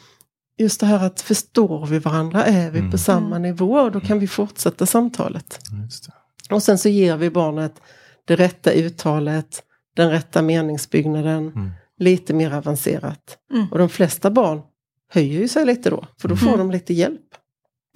just 0.58 0.80
det 0.80 0.86
här 0.86 1.06
att 1.06 1.20
förstår 1.20 1.86
vi 1.86 1.98
varandra, 1.98 2.44
är 2.44 2.70
vi 2.70 2.78
på 2.78 2.84
mm. 2.84 2.98
samma 2.98 3.38
nivå 3.38 3.72
och 3.72 3.92
då 3.92 4.00
kan 4.00 4.18
vi 4.18 4.28
fortsätta 4.28 4.86
samtalet. 4.86 5.58
Och 6.50 6.62
sen 6.62 6.78
så 6.78 6.88
ger 6.88 7.16
vi 7.16 7.30
barnet 7.30 7.80
det 8.24 8.36
rätta 8.36 8.72
uttalet, 8.72 9.62
den 9.96 10.10
rätta 10.10 10.42
meningsbyggnaden, 10.42 11.48
mm. 11.48 11.70
lite 11.98 12.34
mer 12.34 12.52
avancerat. 12.54 13.38
Mm. 13.52 13.66
Och 13.72 13.78
de 13.78 13.88
flesta 13.88 14.30
barn 14.30 14.60
höjer 15.12 15.40
ju 15.40 15.48
sig 15.48 15.66
lite 15.66 15.90
då, 15.90 16.06
för 16.20 16.28
då 16.28 16.36
får 16.36 16.46
mm. 16.46 16.58
de 16.58 16.70
lite 16.70 16.94
hjälp. 16.94 17.20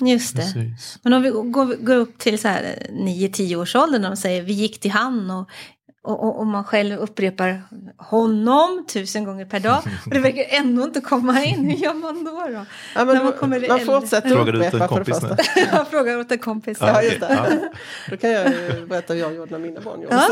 Just 0.04 0.36
det. 0.36 0.42
Precis. 0.42 0.98
Men 1.02 1.12
om 1.12 1.22
vi 1.22 1.30
går, 1.30 1.84
går 1.84 1.96
upp 1.96 2.18
till 2.18 2.38
så 2.38 2.48
här 2.48 2.86
9-10 2.90 3.56
års 3.56 3.76
ålder 3.76 3.98
när 3.98 4.08
de 4.08 4.16
säger 4.16 4.42
vi 4.42 4.52
gick 4.52 4.80
till 4.80 4.90
han 4.90 5.30
och 5.30 5.50
och, 6.06 6.38
och, 6.38 6.46
man 6.46 6.64
själv 6.64 6.98
upprepar 6.98 7.62
honom 7.96 8.84
tusen 8.92 9.24
gånger 9.24 9.44
per 9.44 9.60
dag. 9.60 9.82
Och 10.06 10.10
det 10.10 10.18
verkar 10.18 10.44
ändå 10.48 10.82
inte 10.82 11.00
komma 11.00 11.44
in. 11.44 11.64
Hur 11.70 11.76
gör 11.76 11.94
man 11.94 12.24
då? 12.24 12.30
då? 12.30 12.64
Ja, 12.94 13.04
men 13.04 13.24
man, 13.24 13.32
kommer 13.32 13.68
man 13.68 13.80
fortsätter 13.80 14.48
upprepa 14.48 14.88
för 14.88 15.04
det 15.04 15.04
första. 15.04 15.36
jag 15.76 15.88
frågar 15.88 16.18
åt 16.18 16.32
en 16.32 16.38
kompis. 16.38 16.78
Ja, 16.80 17.02
just 17.02 17.20
det. 17.20 17.26
Ja. 17.30 17.68
Då 18.10 18.16
kan 18.16 18.30
jag 18.30 18.52
berätta 18.88 19.14
hur 19.14 19.20
jag 19.20 19.34
gjorde 19.34 19.50
när 19.50 19.58
mina 19.58 19.80
barn 19.80 20.02
gjorde. 20.02 20.26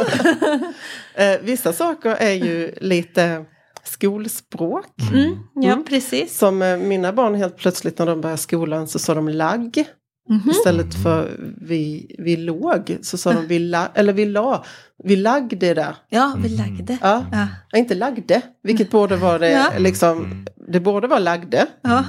Ja. 1.15 1.25
eh, 1.25 1.41
vissa 1.43 1.73
saker 1.73 2.11
är 2.11 2.33
ju 2.33 2.75
lite 2.81 3.45
skolspråk. 3.85 4.87
Mm, 5.13 5.39
ja, 5.55 5.73
mm. 5.73 5.85
precis. 5.85 6.39
Som 6.39 6.63
eh, 6.63 6.77
mina 6.77 7.13
barn 7.13 7.35
helt 7.35 7.57
plötsligt 7.57 7.99
när 7.99 8.07
de 8.07 8.21
började 8.21 8.43
skolan 8.43 8.89
så 8.89 8.99
sa 8.99 9.15
de 9.15 9.29
lagg. 9.29 9.85
Mm 10.31 10.41
-hmm. 10.41 10.51
Istället 10.51 11.03
för 11.03 11.41
vi, 11.61 12.15
vi 12.19 12.37
låg 12.37 12.99
så 13.03 13.19
sa 13.19 13.33
de 13.33 13.47
vi, 13.47 13.59
la, 13.59 13.89
eller 13.95 14.13
vi 14.13 14.25
la. 14.25 14.65
Vi 15.05 15.17
lagde 15.17 15.75
där. 15.75 15.97
Ja, 16.09 16.37
vi 16.39 16.55
mm. 16.55 16.67
lagde. 16.67 16.99
Ja, 17.03 17.27
ja. 17.33 17.79
inte 17.79 17.95
lagde, 17.95 18.43
vilket 18.63 18.91
borde 18.91 19.17
vara 19.17 19.39
det, 19.39 19.51
ja. 19.51 19.73
liksom, 19.79 20.19
mm. 20.19 20.47
det 20.69 20.81
borde 20.81 21.07
vara 21.07 21.19
lagde. 21.19 21.67
Ja. 21.83 22.05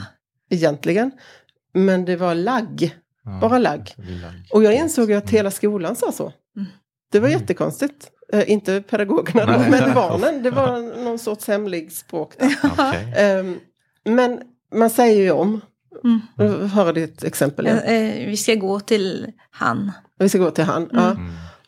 Egentligen. 0.49 1.11
Men 1.73 2.05
det 2.05 2.15
var 2.15 2.35
lagg, 2.35 2.95
bara 3.41 3.57
lagg. 3.57 3.95
Och 4.51 4.63
jag 4.63 4.75
insåg 4.75 5.13
att 5.13 5.29
hela 5.29 5.51
skolan 5.51 5.95
sa 5.95 6.11
så. 6.11 6.33
Mm. 6.57 6.67
Det 7.11 7.19
var 7.19 7.29
jättekonstigt. 7.29 8.11
Uh, 8.33 8.51
inte 8.51 8.81
pedagogerna 8.81 9.45
då, 9.45 9.59
men 9.69 9.93
barnen. 9.95 10.43
Det 10.43 10.51
var 10.51 11.03
någon 11.03 11.19
sorts 11.19 11.47
hemlig 11.47 11.91
språk. 11.91 12.33
Okay. 12.63 13.39
Um, 13.39 13.59
men 14.03 14.41
man 14.73 14.89
säger 14.89 15.21
ju 15.21 15.31
om. 15.31 15.61
Mm. 16.03 16.69
Höra 16.69 16.91
ditt 16.91 17.23
exempel. 17.23 17.65
Ja. 17.65 17.81
Eh, 17.81 18.27
vi 18.29 18.37
ska 18.37 18.55
gå 18.55 18.79
till 18.79 19.31
han. 19.51 19.91
Vi 20.19 20.29
ska 20.29 20.37
gå 20.37 20.51
till 20.51 20.63
han, 20.63 20.89
mm. 20.89 21.03
ja. 21.03 21.15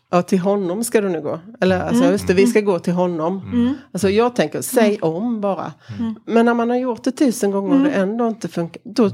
Ja, 0.09 0.21
till 0.21 0.39
honom 0.39 0.83
ska 0.83 1.01
du 1.01 1.09
nu 1.09 1.21
gå. 1.21 1.39
Eller 1.61 1.79
alltså, 1.79 2.01
mm. 2.01 2.11
just 2.11 2.27
det, 2.27 2.33
vi 2.33 2.47
ska 2.47 2.61
gå 2.61 2.79
till 2.79 2.93
honom. 2.93 3.41
Mm. 3.53 3.73
Alltså 3.91 4.09
jag 4.09 4.35
tänker, 4.35 4.61
säg 4.61 4.87
mm. 4.87 5.15
om 5.15 5.41
bara. 5.41 5.73
Mm. 5.99 6.15
Men 6.25 6.45
när 6.45 6.53
man 6.53 6.69
har 6.69 6.77
gjort 6.77 7.03
det 7.03 7.11
tusen 7.11 7.51
gånger 7.51 7.77
och 7.77 7.83
det 7.83 7.91
ändå 7.91 8.27
inte 8.27 8.47
funkar, 8.47 8.81
då, 8.85 9.11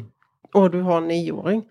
och 0.53 0.71
du 0.71 0.81
har 0.81 0.97
en 0.97 1.07
nioåring. 1.07 1.63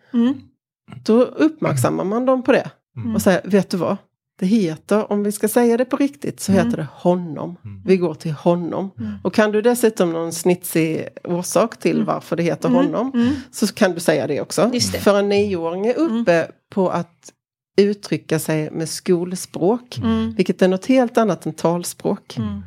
Då 1.04 1.22
uppmärksammar 1.22 2.04
man 2.04 2.26
dem 2.26 2.42
på 2.42 2.52
det. 2.52 2.70
Och 3.14 3.22
säger, 3.22 3.40
vet 3.44 3.70
du 3.70 3.76
vad? 3.76 3.96
Det 4.42 4.46
heter, 4.46 5.12
om 5.12 5.22
vi 5.22 5.32
ska 5.32 5.48
säga 5.48 5.76
det 5.76 5.84
på 5.84 5.96
riktigt, 5.96 6.40
så 6.40 6.52
heter 6.52 6.76
det 6.76 6.86
honom. 6.92 7.56
Vi 7.84 7.96
går 7.96 8.14
till 8.14 8.32
honom. 8.32 8.90
Och 9.22 9.34
kan 9.34 9.52
du 9.52 9.62
dessutom 9.62 10.12
någon 10.12 10.32
snitsig 10.32 11.08
orsak 11.24 11.78
till 11.78 12.04
varför 12.04 12.36
det 12.36 12.42
heter 12.42 12.68
honom, 12.68 13.34
så 13.50 13.66
kan 13.66 13.92
du 13.92 14.00
säga 14.00 14.26
det 14.26 14.40
också. 14.40 14.70
Det. 14.72 14.80
För 14.80 15.18
en 15.18 15.28
nioåring 15.28 15.86
är 15.86 15.98
uppe 15.98 16.48
på 16.70 16.90
att 16.90 17.32
uttrycka 17.76 18.38
sig 18.38 18.70
med 18.70 18.88
skolspråk. 18.88 19.98
Mm. 19.98 20.34
Vilket 20.34 20.62
är 20.62 20.68
något 20.68 20.86
helt 20.86 21.18
annat 21.18 21.46
än 21.46 21.52
talspråk. 21.52 22.38
Mm. 22.38 22.62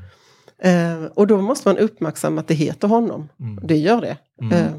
Eh, 0.61 1.05
och 1.05 1.27
då 1.27 1.41
måste 1.41 1.67
man 1.67 1.77
uppmärksamma 1.77 2.41
att 2.41 2.47
det 2.47 2.53
heter 2.53 2.87
honom. 2.87 3.29
Mm. 3.39 3.67
Det 3.67 3.77
gör 3.77 4.01
det. 4.01 4.17
Mm. 4.41 4.53
Eh, 4.53 4.71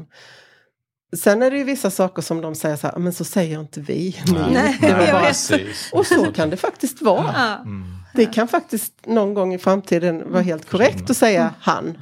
sen 1.15 1.41
är 1.41 1.51
det 1.51 1.57
ju 1.57 1.63
vissa 1.63 1.89
saker 1.89 2.21
som 2.21 2.41
de 2.41 2.55
säger 2.55 2.75
så 2.75 2.87
här, 2.87 2.97
men 2.97 3.13
så 3.13 3.23
säger 3.23 3.59
inte 3.59 3.79
vi. 3.79 4.17
Nej. 4.51 4.77
Det 4.81 4.93
var 4.93 5.11
bara... 5.11 5.99
och 5.99 6.05
så 6.05 6.31
kan 6.31 6.49
det 6.49 6.57
faktiskt 6.57 7.01
vara. 7.01 7.33
Ja. 7.35 7.55
Mm. 7.55 7.83
Det 8.15 8.25
kan 8.25 8.47
faktiskt 8.47 8.93
någon 9.05 9.33
gång 9.33 9.53
i 9.53 9.57
framtiden 9.57 10.31
vara 10.31 10.41
helt 10.41 10.69
korrekt 10.69 11.09
att 11.09 11.17
säga 11.17 11.53
han. 11.59 11.97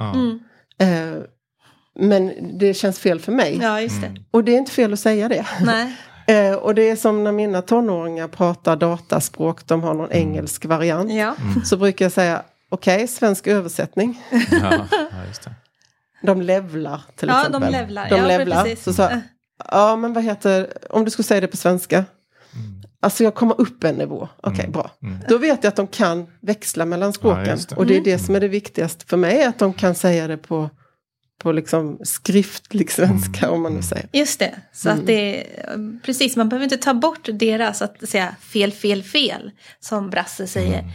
Eh, 0.78 1.22
men 2.00 2.34
det 2.60 2.74
känns 2.74 3.00
fel 3.00 3.20
för 3.20 3.32
mig. 3.32 3.60
Ja, 3.62 3.80
det. 3.80 4.16
Och 4.32 4.44
det 4.44 4.54
är 4.54 4.58
inte 4.58 4.72
fel 4.72 4.94
att 4.94 5.00
säga 5.00 5.30
det. 5.30 5.46
Nej. 5.62 5.96
Eh, 6.28 6.54
och 6.54 6.76
det 6.76 6.90
är 6.90 6.96
som 6.96 7.24
när 7.24 7.32
mina 7.32 7.62
tonåringar 7.62 8.28
pratar 8.28 8.76
dataspråk, 8.76 9.68
de 9.68 9.84
har 9.84 9.94
någon 9.94 10.12
mm. 10.12 10.18
engelsk 10.18 10.66
variant. 10.66 11.14
Ja. 11.14 11.36
Mm. 11.42 11.66
Så 11.66 11.78
brukar 11.78 12.06
jag 12.06 12.12
säga, 12.12 12.44
okej, 12.70 12.96
okay, 12.96 13.08
svensk 13.08 13.48
översättning. 13.48 14.22
Ja, 14.32 14.38
ja, 14.92 15.08
de 16.22 16.42
levlar 16.42 17.02
till 17.16 17.28
ja, 17.28 17.40
exempel. 17.40 17.62
De 17.62 17.78
levlar. 17.78 18.10
De 18.10 18.16
ja, 18.16 18.28
levlar. 18.28 18.76
Så, 18.76 18.94
så, 18.94 19.10
ja, 19.72 19.96
men 19.96 20.14
vad 20.14 20.24
heter, 20.24 20.74
om 20.90 21.06
du 21.06 21.12
skulle 21.12 21.24
säga 21.24 21.42
det 21.42 21.48
på 21.48 21.58
svenska. 21.58 21.98
Mm. 21.98 22.82
Alltså 23.00 23.24
jag 23.24 23.36
kommer 23.36 23.62
upp 23.62 23.84
en 23.84 23.96
nivå. 23.96 24.30
Okej, 24.38 24.52
okay, 24.52 24.66
mm. 24.66 24.72
bra. 24.72 24.92
Mm. 25.04 25.20
Då 25.30 25.38
vet 25.38 25.64
jag 25.64 25.70
att 25.70 25.76
de 25.76 25.88
kan 25.88 26.28
växla 26.42 26.86
mellan 26.86 27.14
språken. 27.14 27.46
Ja, 27.48 27.56
det. 27.70 27.76
Och 27.76 27.86
det 27.86 27.98
är 27.98 28.02
det 28.02 28.20
som 28.20 28.36
är 28.36 28.40
det 28.40 28.48
viktigaste 28.48 29.06
för 29.06 29.18
mig, 29.18 29.44
att 29.44 29.60
de 29.60 29.74
kan 29.74 29.96
säga 29.96 30.28
det 30.28 30.38
på 30.38 30.70
på 31.38 31.52
liksom 31.52 32.00
skriftlig 32.04 32.92
svenska 32.92 33.46
mm. 33.46 33.54
om 33.56 33.62
man 33.62 33.74
nu 33.74 33.82
säger. 33.82 34.10
Just 34.14 34.40
det, 34.40 34.56
så 34.74 34.90
mm. 34.90 35.00
att 35.00 35.08
det 35.08 35.48
precis, 36.04 36.36
man 36.36 36.50
behöver 36.50 36.64
inte 36.64 36.78
ta 36.78 36.94
bort 36.94 37.30
deras 37.34 37.82
att 37.82 38.10
säga 38.10 38.36
fel, 38.42 38.72
fel, 38.72 39.04
fel 39.04 39.52
som 39.80 40.10
Brasse 40.10 40.48
säger. 40.48 40.80
Mm. 40.80 40.92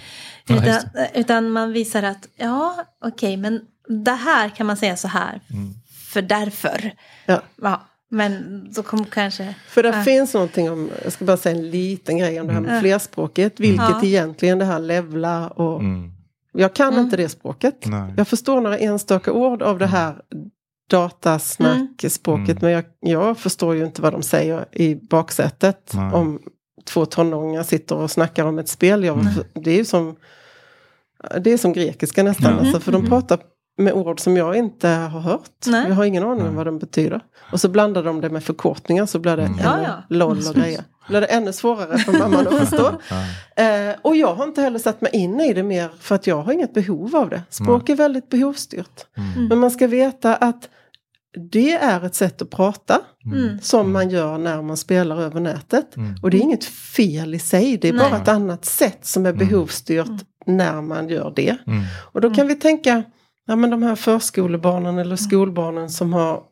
Ja, 0.46 0.56
utan, 0.56 1.06
utan, 1.14 1.50
man 1.50 1.72
visar 1.72 2.02
att 2.02 2.28
ja, 2.37 2.74
okej, 3.04 3.28
okay, 3.28 3.37
men 3.37 3.61
det 3.90 4.12
här 4.12 4.48
kan 4.48 4.66
man 4.66 4.76
säga 4.76 4.96
så 4.96 5.09
här, 5.09 5.40
mm. 5.50 5.74
för 6.12 6.22
därför. 6.22 6.92
Ja. 7.26 7.42
ja. 7.62 7.87
Men 8.12 8.64
då 8.72 8.83
kommer 8.83 9.05
kanske... 9.05 9.55
För 9.68 9.83
det 9.83 9.88
äh. 9.88 10.03
finns 10.03 10.35
någonting 10.35 10.70
om, 10.70 10.90
jag 11.05 11.12
ska 11.12 11.24
bara 11.24 11.37
säga 11.37 11.57
en 11.57 11.70
liten 11.70 12.18
grej 12.18 12.40
om 12.40 12.46
det 12.46 12.53
här 12.53 12.61
med 12.61 12.70
mm. 12.70 12.81
flerspråkigt, 12.81 13.61
vilket 13.61 13.88
ja. 13.90 14.05
egentligen 14.05 14.59
det 14.59 14.64
här 14.64 14.79
levla 14.79 15.48
och 15.48 15.81
mm. 15.81 16.12
Jag 16.53 16.74
kan 16.74 16.92
mm. 16.92 17.05
inte 17.05 17.16
det 17.16 17.29
språket. 17.29 17.87
Nej. 17.87 18.14
Jag 18.16 18.29
förstår 18.29 18.61
några 18.61 18.79
enstaka 18.79 19.33
ord 19.33 19.62
av 19.62 19.79
det 19.79 19.85
mm. 19.85 19.96
här 19.96 20.22
datasnackspråket 20.90 22.48
mm. 22.48 22.59
men 22.61 22.70
jag, 22.70 22.85
jag, 23.00 23.38
förstår 23.38 23.74
ju 23.74 23.85
inte 23.85 24.03
vad 24.03 24.12
de 24.12 24.22
säger 24.22 24.64
i 24.72 24.94
baksätet. 24.94 25.92
Nej. 25.94 26.12
Om 26.12 26.38
två 26.85 27.07
tonåringar 27.07 27.62
sitter 27.62 27.96
och 27.96 28.11
snackar 28.11 28.44
om 28.44 28.59
ett 28.59 28.68
spel. 28.68 29.05
Jag, 29.05 29.26
det 29.55 29.70
är 29.70 29.76
ju 29.76 29.85
som, 29.85 30.16
det 31.40 31.53
är 31.53 31.59
som 31.59 31.72
grekiska 31.72 32.22
nästan. 32.22 32.53
Mm. 32.53 32.59
Alltså, 32.59 32.81
för 32.81 32.92
de 32.92 33.07
pratar 33.07 33.38
med 33.80 33.92
ord 33.92 34.20
som 34.20 34.36
jag 34.36 34.56
inte 34.56 34.88
har 34.88 35.20
hört. 35.20 35.50
Nej. 35.66 35.88
Jag 35.88 35.94
har 35.94 36.04
ingen 36.04 36.22
aning 36.22 36.46
om 36.48 36.56
vad 36.56 36.66
de 36.66 36.78
betyder. 36.78 37.20
Och 37.52 37.60
så 37.60 37.68
blandar 37.68 38.02
de 38.02 38.20
det 38.20 38.30
med 38.30 38.44
förkortningar 38.44 39.06
så 39.06 39.18
blir 39.18 39.36
det 39.36 39.42
mm. 39.42 39.58
ja, 39.62 39.82
ja. 39.82 40.02
LOL 40.08 40.38
och 40.48 40.54
grejer. 40.54 40.84
blir 41.08 41.20
det 41.20 41.26
ännu 41.26 41.52
svårare 41.52 41.98
för 41.98 42.12
mamman 42.12 42.46
att 42.46 42.58
förstå. 42.68 42.90
ja. 43.56 43.64
eh, 43.64 43.96
och 44.02 44.16
jag 44.16 44.34
har 44.34 44.44
inte 44.44 44.62
heller 44.62 44.78
satt 44.78 45.00
mig 45.00 45.10
in 45.12 45.40
i 45.40 45.54
det 45.54 45.62
mer 45.62 45.90
för 46.00 46.14
att 46.14 46.26
jag 46.26 46.42
har 46.42 46.52
inget 46.52 46.74
behov 46.74 47.16
av 47.16 47.28
det. 47.30 47.42
Språk 47.50 47.88
är 47.88 47.96
väldigt 47.96 48.28
behovsstyrt. 48.28 49.06
Mm. 49.16 49.48
Men 49.48 49.58
man 49.58 49.70
ska 49.70 49.86
veta 49.86 50.36
att 50.36 50.68
det 51.50 51.72
är 51.72 52.04
ett 52.04 52.14
sätt 52.14 52.42
att 52.42 52.50
prata 52.50 53.00
mm. 53.24 53.58
som 53.62 53.92
man 53.92 54.10
gör 54.10 54.38
när 54.38 54.62
man 54.62 54.76
spelar 54.76 55.20
över 55.20 55.40
nätet. 55.40 55.96
Mm. 55.96 56.14
Och 56.22 56.30
det 56.30 56.36
är 56.36 56.40
inget 56.40 56.64
fel 56.64 57.34
i 57.34 57.38
sig, 57.38 57.76
det 57.76 57.88
är 57.88 57.92
Nej. 57.92 58.10
bara 58.10 58.20
ett 58.20 58.28
annat 58.28 58.64
sätt 58.64 59.06
som 59.06 59.26
är 59.26 59.30
mm. 59.30 59.48
behovsstyrt 59.48 60.06
mm. 60.06 60.20
när 60.46 60.82
man 60.82 61.08
gör 61.08 61.32
det. 61.36 61.56
Mm. 61.66 61.82
Och 62.12 62.20
då 62.20 62.34
kan 62.34 62.48
vi 62.48 62.54
tänka 62.54 63.02
ja, 63.50 63.56
men 63.56 63.70
de 63.70 63.82
här 63.82 63.94
förskolebarnen 63.94 64.98
eller 64.98 65.16
skolbarnen 65.16 65.90
som 65.90 66.12
har 66.12 66.42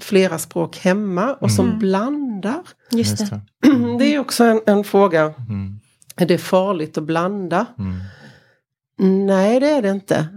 flera 0.00 0.38
språk 0.38 0.76
hemma 0.76 1.34
och 1.34 1.52
som 1.52 1.66
mm. 1.66 1.78
blandar. 1.78 2.60
Just 2.90 3.18
det. 3.18 3.40
det 3.98 4.14
är 4.14 4.18
också 4.18 4.44
en, 4.44 4.60
en 4.66 4.84
fråga. 4.84 5.34
Mm. 5.48 5.80
Är 6.16 6.26
det 6.26 6.38
farligt 6.38 6.98
att 6.98 7.04
blanda? 7.04 7.66
Mm. 7.78 9.26
Nej, 9.26 9.60
det 9.60 9.70
är 9.70 9.82
det 9.82 9.90
inte. 9.90 10.28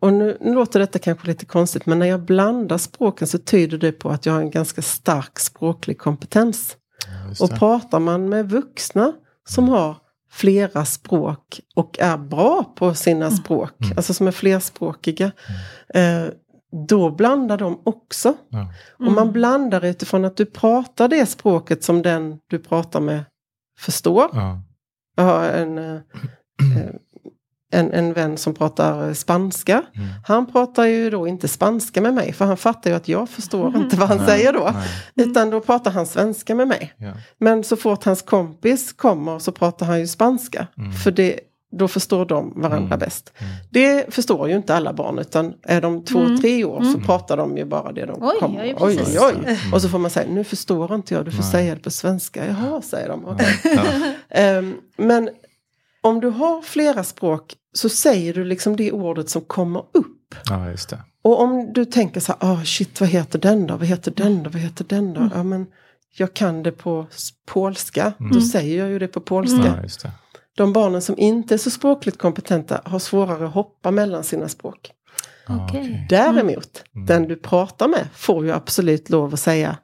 Och 0.00 0.12
nu, 0.12 0.38
nu, 0.40 0.54
låter 0.54 0.80
detta 0.80 0.98
kanske 0.98 1.26
lite 1.26 1.46
konstigt, 1.46 1.86
men 1.86 1.98
när 1.98 2.06
jag 2.06 2.24
blandar 2.24 2.78
språken 2.78 3.28
så 3.28 3.38
tyder 3.38 3.78
det 3.78 3.92
på 3.92 4.10
att 4.10 4.26
jag 4.26 4.32
har 4.32 4.40
en 4.40 4.50
ganska 4.50 4.82
stark 4.82 5.38
språklig 5.38 5.98
kompetens. 5.98 6.76
Ja, 7.38 7.44
och 7.44 7.58
pratar 7.58 8.00
man 8.00 8.28
med 8.28 8.50
vuxna 8.50 9.12
som 9.48 9.68
har 9.68 9.96
flera 10.34 10.84
språk 10.84 11.60
och 11.74 11.98
är 11.98 12.16
bra 12.16 12.64
på 12.76 12.94
sina 12.94 13.26
mm. 13.26 13.36
språk, 13.36 13.72
mm. 13.84 13.96
alltså 13.96 14.14
som 14.14 14.26
är 14.26 14.32
flerspråkiga, 14.32 15.32
mm. 15.92 16.26
eh, 16.26 16.32
då 16.88 17.10
blandar 17.10 17.58
de 17.58 17.80
också. 17.84 18.34
Ja. 18.48 18.72
Och 18.92 19.12
man 19.12 19.18
mm. 19.18 19.32
blandar 19.32 19.84
utifrån 19.84 20.24
att 20.24 20.36
du 20.36 20.46
pratar 20.46 21.08
det 21.08 21.26
språket 21.26 21.84
som 21.84 22.02
den 22.02 22.38
du 22.50 22.58
pratar 22.58 23.00
med 23.00 23.24
förstår. 23.78 24.30
Ja. 24.32 24.62
Jag 25.16 25.24
har 25.24 25.44
en, 25.44 25.78
eh, 25.78 25.94
eh 26.78 26.94
en, 27.74 27.92
en 27.92 28.12
vän 28.12 28.38
som 28.38 28.54
pratar 28.54 29.14
spanska. 29.14 29.82
Mm. 29.94 30.08
Han 30.26 30.46
pratar 30.46 30.84
ju 30.84 31.10
då 31.10 31.26
inte 31.26 31.48
spanska 31.48 32.00
med 32.00 32.14
mig 32.14 32.32
för 32.32 32.44
han 32.44 32.56
fattar 32.56 32.90
ju 32.90 32.96
att 32.96 33.08
jag 33.08 33.28
förstår 33.28 33.68
mm. 33.68 33.82
inte 33.82 33.96
vad 33.96 34.08
han 34.08 34.18
nej, 34.18 34.26
säger 34.26 34.52
då. 34.52 34.70
Nej. 34.74 35.28
Utan 35.28 35.50
då 35.50 35.60
pratar 35.60 35.90
han 35.90 36.06
svenska 36.06 36.54
med 36.54 36.68
mig. 36.68 36.92
Ja. 36.96 37.12
Men 37.38 37.64
så 37.64 37.76
fort 37.76 38.04
hans 38.04 38.22
kompis 38.22 38.92
kommer 38.92 39.38
så 39.38 39.52
pratar 39.52 39.86
han 39.86 40.00
ju 40.00 40.06
spanska. 40.06 40.66
Mm. 40.78 40.92
För 40.92 41.10
det, 41.10 41.40
då 41.72 41.88
förstår 41.88 42.24
de 42.24 42.52
varandra 42.56 42.86
mm. 42.86 42.98
bäst. 42.98 43.32
Mm. 43.38 43.52
Det 43.70 44.14
förstår 44.14 44.48
ju 44.48 44.56
inte 44.56 44.74
alla 44.74 44.92
barn 44.92 45.18
utan 45.18 45.54
är 45.62 45.80
de 45.80 46.04
två, 46.04 46.18
mm. 46.18 46.40
tre 46.40 46.64
år 46.64 46.82
så 46.92 46.98
pratar 46.98 47.36
de 47.36 47.56
ju 47.56 47.64
bara 47.64 47.92
det 47.92 48.06
de 48.06 48.22
oj, 48.22 48.36
kommer. 48.40 48.76
Oj, 48.80 48.98
oj, 49.06 49.18
oj. 49.20 49.58
Och 49.72 49.82
så 49.82 49.88
får 49.88 49.98
man 49.98 50.10
säga, 50.10 50.30
nu 50.30 50.44
förstår 50.44 50.94
inte 50.94 51.14
jag, 51.14 51.24
du 51.24 51.30
får 51.30 51.42
Nej. 51.42 51.52
säga 51.52 51.74
det 51.74 51.80
på 51.80 51.90
svenska. 51.90 52.46
Jaha, 52.46 52.82
säger 52.82 53.08
de. 53.08 53.24
Okay. 53.24 53.54
Ja. 54.30 54.58
um, 54.58 54.76
men 54.96 55.30
om 56.04 56.20
du 56.20 56.28
har 56.28 56.62
flera 56.62 57.04
språk 57.04 57.54
så 57.74 57.88
säger 57.88 58.34
du 58.34 58.44
liksom 58.44 58.76
det 58.76 58.92
ordet 58.92 59.28
som 59.28 59.42
kommer 59.42 59.80
upp. 59.80 60.34
Ja, 60.50 60.70
just 60.70 60.88
det. 60.88 60.98
Och 61.22 61.40
om 61.40 61.72
du 61.72 61.84
tänker 61.84 62.20
så 62.20 62.34
här, 62.40 62.52
oh, 62.52 62.62
shit 62.64 63.00
vad 63.00 63.08
heter 63.08 63.38
den 63.38 63.66
då, 63.66 63.76
vad 63.76 63.86
heter 63.86 64.10
den 64.16 64.42
då, 64.42 64.50
vad 64.50 64.60
heter 64.62 64.84
den 64.88 65.12
då? 65.14 65.20
Mm. 65.20 65.32
Ja, 65.34 65.42
men 65.42 65.66
jag 66.16 66.34
kan 66.34 66.62
det 66.62 66.72
på 66.72 67.06
polska, 67.46 68.12
då 68.32 68.40
säger 68.40 68.78
jag 68.78 68.88
ju 68.88 68.98
det 68.98 69.08
på 69.08 69.20
polska. 69.20 69.56
Mm. 69.56 69.74
Ja, 69.76 69.82
just 69.82 70.02
det. 70.02 70.10
De 70.56 70.72
barnen 70.72 71.02
som 71.02 71.18
inte 71.18 71.54
är 71.54 71.58
så 71.58 71.70
språkligt 71.70 72.18
kompetenta 72.18 72.80
har 72.84 72.98
svårare 72.98 73.46
att 73.46 73.54
hoppa 73.54 73.90
mellan 73.90 74.24
sina 74.24 74.48
språk. 74.48 74.90
Ja, 75.48 75.64
Okej. 75.64 75.80
okej. 75.80 76.06
Däremot, 76.10 76.84
Mm. 76.94 77.06
den 77.06 77.28
du 77.28 77.36
pratar 77.36 77.88
med 77.88 78.08
får 78.14 78.44
ju 78.44 78.52
absolut 78.52 79.10
lov 79.10 79.34
att 79.34 79.40
säga 79.40 79.76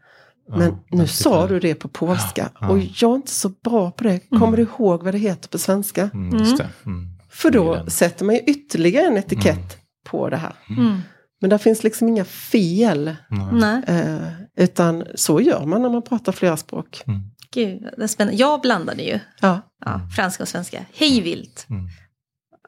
men 0.49 0.62
Ja, 0.88 0.97
nu 0.99 1.07
sa 1.07 1.47
du 1.47 1.61
det 1.61 1.74
på 1.74 1.88
polska 1.88 2.51
Ja. 2.61 2.68
och 2.68 2.78
jag 2.78 3.11
är 3.11 3.14
inte 3.16 3.30
så 3.30 3.49
bra 3.49 3.91
på 3.91 4.05
det. 4.05 4.20
Kommer 4.38 4.57
du 4.57 4.62
ihåg 4.62 5.03
vad 5.03 5.14
det 5.14 5.18
heter 5.18 5.49
på 5.49 5.59
svenska? 5.59 6.11
Mm, 6.14 6.38
just 6.38 6.57
det. 6.59 6.68
Mm. 6.86 7.09
För 7.31 7.51
då 7.51 7.74
den. 7.74 7.91
sätter 7.91 8.24
man 8.24 8.35
ju 8.35 8.41
ytterligare 8.41 9.07
en 9.07 9.16
etikett 9.16 9.78
på 10.05 10.28
det 10.31 10.37
här. 10.37 10.55
Mm. 10.78 11.01
Men 11.41 11.51
där 11.51 11.59
finns 11.59 11.85
liksom 11.85 12.09
inga 12.09 12.24
fel. 12.24 13.16
Nej. 13.53 13.83
Eh, 13.87 14.18
utan 14.57 15.05
så 15.14 15.41
gör 15.41 15.66
man 15.66 15.83
när 15.83 15.89
man 15.91 16.03
pratar 16.03 16.33
flera 16.33 16.57
språk. 16.57 17.03
Mm. 17.07 17.20
gud, 17.53 17.83
det 17.97 18.03
är 18.03 18.07
spännande. 18.07 18.39
Jag 18.41 18.61
blandade 18.61 19.03
ju 19.03 19.20
Ja. 19.41 19.61
ja, 19.85 20.01
franska 20.16 20.43
och 20.43 20.49
svenska. 20.49 20.85
Hej 20.95 21.20
vilt. 21.20 21.66
Mm. 21.70 21.89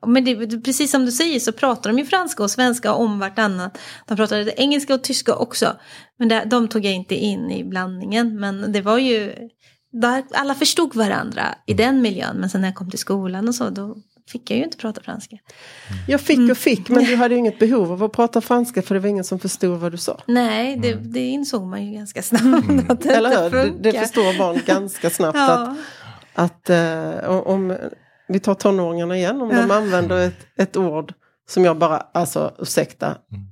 Men 0.07 0.25
det, 0.25 0.47
det- 0.47 0.61
precis 0.61 0.91
som 0.91 1.05
du 1.05 1.13
säger 1.13 1.41
så 1.41 1.53
pratar 1.53 1.91
de 1.91 1.99
ju 1.99 2.05
franska 2.05 2.43
och 2.43 2.51
svenska 2.51 2.93
om 2.93 3.19
vartannat. 3.19 3.79
De 4.07 4.17
pratade 4.17 4.53
engelska 4.61 4.95
och 4.95 5.03
tyska 5.05 5.35
också. 5.35 5.77
Men 6.19 6.29
det, 6.29 6.45
de 6.51 6.69
tog 6.69 6.85
jag 6.85 6.93
inte 6.95 7.15
in 7.15 7.51
i 7.51 7.65
blandningen. 7.65 8.41
Men 8.41 8.73
det 8.73 8.81
var 8.81 8.99
ju, 8.99 9.35
där, 9.93 10.25
alla 10.35 10.55
förstod 10.55 10.95
varandra 10.95 11.43
i 11.67 11.75
den 11.75 12.03
miljön. 12.03 12.37
Men 12.37 12.51
sen 12.51 12.61
när 12.61 12.69
jag 12.69 12.75
kom 12.75 12.91
till 12.91 12.99
skolan 12.99 13.49
och 13.49 13.55
så, 13.55 13.71
då 13.71 13.97
fick 14.29 14.51
jag 14.51 14.59
ju 14.59 14.65
inte 14.65 14.77
prata 14.77 15.01
franska. 15.01 15.37
Jag 16.09 16.21
fick 16.21 16.39
Mm. 16.39 16.51
och 16.51 16.57
fick 16.59 16.89
men 16.89 17.05
du 17.05 17.17
hade 17.23 17.35
ju 17.35 17.39
inget 17.39 17.59
behov 17.59 17.93
av 17.93 18.03
att 18.05 18.13
prata 18.13 18.41
franska 18.41 18.83
för 18.83 18.95
det 18.95 19.01
var 19.01 19.09
ingen 19.09 19.25
som 19.25 19.39
förstod 19.39 19.81
vad 19.81 19.93
du 19.93 19.99
sa. 19.99 20.21
Nej, 20.27 20.77
det, 20.77 20.93
det 20.95 21.21
insåg 21.27 21.67
man 21.67 21.87
ju 21.87 21.93
ganska 21.93 22.23
snabbt 22.23 22.91
att 22.91 23.01
det 23.03 23.11
Eller 23.11 23.31
inte 23.31 23.43
hur? 23.43 23.51
Det, 23.65 23.69
funkar. 23.73 23.93
det 23.93 23.99
förstår 23.99 24.39
barn 24.39 24.61
ganska 24.67 25.11
snabbt 25.11 25.39
att, 25.39 25.77
Ja, 26.35 26.45
att 26.45 26.71
eh, 26.71 27.29
om 27.31 27.77
vi 28.29 28.41
tar 28.41 28.55
tonåringarna 28.55 29.17
igen, 29.17 29.43
om 29.43 29.49
de 29.49 29.55
Ja. 29.69 29.75
använder 29.75 30.27
ett, 30.27 30.47
ett 30.59 30.77
ord 30.77 31.15
som 31.49 31.65
jag 31.65 31.79
bara, 31.79 31.97
alltså 31.97 32.55
ursäkta, 32.59 33.07
Mm. 33.07 33.47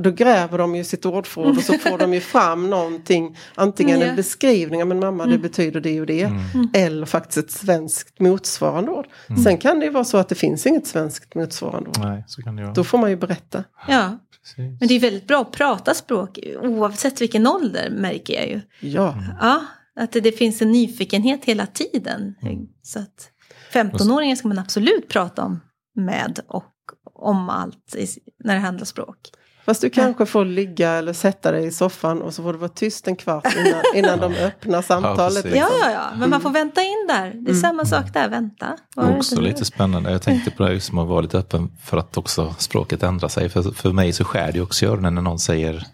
Då 0.00 0.10
gräver 0.10 0.58
de 0.58 0.74
ju 0.76 0.84
sitt 0.84 1.06
ordförråd 1.06 1.56
och 1.56 1.62
så 1.62 1.72
får 1.72 1.98
de 1.98 2.14
ju 2.14 2.20
fram 2.34 2.70
någonting, 2.70 3.36
antingen 3.54 4.00
Ja. 4.00 4.06
en 4.06 4.16
beskrivning, 4.16 4.88
men 4.88 5.00
mamma 5.00 5.24
det 5.24 5.30
Mm. 5.30 5.42
betyder 5.42 5.80
det 5.80 6.00
och 6.00 6.06
det, 6.06 6.22
Mm. 6.22 6.68
eller 6.74 7.06
faktiskt 7.06 7.38
ett 7.38 7.50
svenskt 7.50 8.20
motsvarande 8.20 8.90
ord. 8.90 9.06
Sen 9.44 9.58
kan 9.58 9.78
det 9.80 9.84
ju 9.86 9.90
vara 9.92 10.04
så 10.04 10.18
att 10.18 10.28
det 10.28 10.34
finns 10.34 10.66
inget 10.66 10.86
svenskt 10.86 11.34
motsvarande 11.34 11.88
ord. 11.90 11.98
Nej, 11.98 12.24
så 12.26 12.42
kan 12.42 12.56
det 12.56 12.62
vara. 12.62 12.74
Då 12.74 12.84
får 12.84 12.98
man 12.98 13.10
ju 13.10 13.16
berätta. 13.16 13.64
ja. 13.88 14.18
Precis. 14.42 14.56
Men 14.80 14.88
det 14.88 14.94
är 14.94 15.00
väldigt 15.00 15.26
bra 15.26 15.40
att 15.40 15.52
prata 15.52 15.94
språk 15.94 16.38
oavsett 16.62 17.20
vilken 17.20 17.46
ålder 17.46 17.90
märker 17.90 18.34
jag 18.34 18.48
ju. 18.48 18.60
Ja, 18.80 19.14
Ja, 19.40 19.64
att 20.00 20.12
det, 20.12 20.20
det 20.20 20.32
finns 20.32 20.62
en 20.62 20.72
nyfikenhet 20.72 21.44
hela 21.44 21.66
tiden. 21.66 22.34
Så 22.82 22.98
att 22.98 23.30
15-åringar 23.72 24.36
ska 24.36 24.48
man 24.48 24.58
absolut 24.58 25.08
prata 25.08 25.44
om 25.44 25.60
med 25.96 26.40
och 26.48 26.64
om 27.14 27.48
allt 27.50 27.94
i, 27.98 28.06
när 28.44 28.54
det 28.54 28.60
handlar 28.60 28.84
språk. 28.84 29.16
Fast 29.64 29.80
du 29.80 29.90
kanske 29.90 30.26
får 30.26 30.44
ligga 30.44 30.90
eller 30.90 31.12
sätta 31.12 31.52
dig 31.52 31.66
i 31.66 31.70
soffan 31.70 32.22
och 32.22 32.34
så 32.34 32.42
får 32.42 32.52
du 32.52 32.58
vara 32.58 32.68
tyst 32.68 33.08
en 33.08 33.16
kvart 33.16 33.46
innan, 33.56 33.82
innan 33.94 34.18
de 34.18 34.34
öppnar 34.44 34.82
samtalet. 34.82 35.44
Ja, 35.44 35.50
liksom. 35.50 35.58
ja, 35.58 35.90
ja, 35.92 36.10
men 36.16 36.30
man 36.30 36.40
får 36.40 36.50
vänta 36.50 36.82
in 36.82 37.06
där. 37.08 37.32
Det 37.34 37.50
är 37.50 37.54
samma 37.54 37.84
sak 37.84 38.12
där, 38.12 38.28
vänta. 38.28 38.76
Var 38.94 39.16
Också 39.16 39.40
lite 39.40 39.64
spännande. 39.64 40.10
Jag 40.10 40.22
tänkte 40.22 40.50
på 40.50 40.62
det 40.62 40.68
här 40.68 40.74
just 40.74 40.92
med 40.92 41.02
att 41.02 41.08
vara 41.08 41.20
lite 41.20 41.38
öppen 41.38 41.70
för 41.82 41.96
att 41.96 42.16
också 42.16 42.54
språket 42.58 43.02
ändrar 43.02 43.28
sig. 43.28 43.48
För, 43.48 43.62
för 43.62 43.92
mig 43.92 44.12
så 44.12 44.24
skär 44.24 44.52
det 44.52 44.60
också 44.60 44.84
i 44.84 44.88
öronen 44.88 45.14
när 45.14 45.22
någon 45.22 45.38
säger 45.38 45.86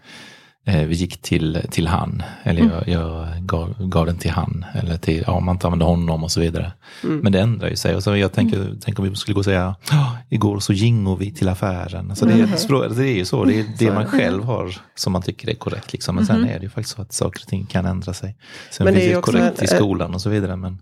vi 0.67 0.95
gick 0.95 1.21
till, 1.21 1.61
till 1.71 1.87
han. 1.87 2.23
Eller 2.43 2.61
jag, 2.61 2.87
jag 2.87 3.27
gav, 3.45 3.87
gav 3.89 4.05
den 4.05 4.17
till 4.17 4.31
han. 4.31 4.65
Eller 4.73 4.97
till, 4.97 5.23
ja 5.27 5.39
man 5.39 5.55
inte 5.55 5.67
använder 5.67 5.85
honom 5.85 6.23
och 6.23 6.31
så 6.31 6.39
vidare. 6.39 6.71
Men 7.01 7.31
det 7.31 7.39
ändrar 7.41 7.69
ju 7.69 7.75
sig. 7.75 7.95
Och 7.95 8.03
så 8.03 8.15
jag 8.15 8.33
tänker, 8.33 8.75
tänk 8.81 8.99
om 8.99 9.09
vi 9.09 9.15
skulle 9.15 9.33
gå 9.35 9.39
och 9.39 9.45
säga, 9.45 9.75
"Ja, 9.91 10.17
igår 10.29 10.59
så 10.59 10.73
gingo 10.73 11.15
vi 11.15 11.31
till 11.31 11.49
affären. 11.49 12.09
Alltså 12.09 12.25
det, 12.25 12.33
är, 12.33 12.55
språk, 12.55 12.85
det 12.95 13.03
är 13.09 13.15
ju 13.15 13.25
så, 13.25 13.43
det 13.43 13.59
är 13.59 13.65
det 13.79 13.91
man 13.93 14.05
själv 14.05 14.43
har 14.43 14.75
som 14.95 15.13
man 15.13 15.21
tycker 15.21 15.49
är 15.49 15.53
korrekt. 15.55 15.93
Liksom. 15.93 16.15
Men 16.15 16.25
sen 16.25 16.43
är 16.43 16.59
det 16.59 16.63
ju 16.63 16.69
faktiskt 16.69 16.95
så 16.95 17.01
att 17.01 17.13
saker 17.13 17.41
och 17.43 17.47
ting 17.47 17.65
kan 17.65 17.85
ändra 17.85 18.13
sig. 18.13 18.35
Sen 18.71 18.85
Men 18.85 18.93
det 18.93 18.99
finns 18.99 19.15
det 19.15 19.21
korrekt 19.21 19.59
en- 19.59 19.65
i 19.65 19.67
skolan 19.67 20.13
och 20.13 20.21
så 20.21 20.29
vidare. 20.29 20.55
Men, 20.55 20.81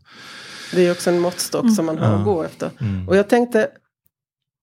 Det 0.74 0.78
är 0.82 0.84
ju 0.86 0.92
också 0.92 1.10
en 1.10 1.20
måttstock 1.20 1.76
som 1.76 1.86
man 1.86 1.98
har 1.98 2.16
att 2.16 2.26
gå 2.26 2.44
efter. 2.44 2.70
mm. 2.82 3.10
Och 3.10 3.16
jag 3.16 3.30
tänkte, 3.30 3.68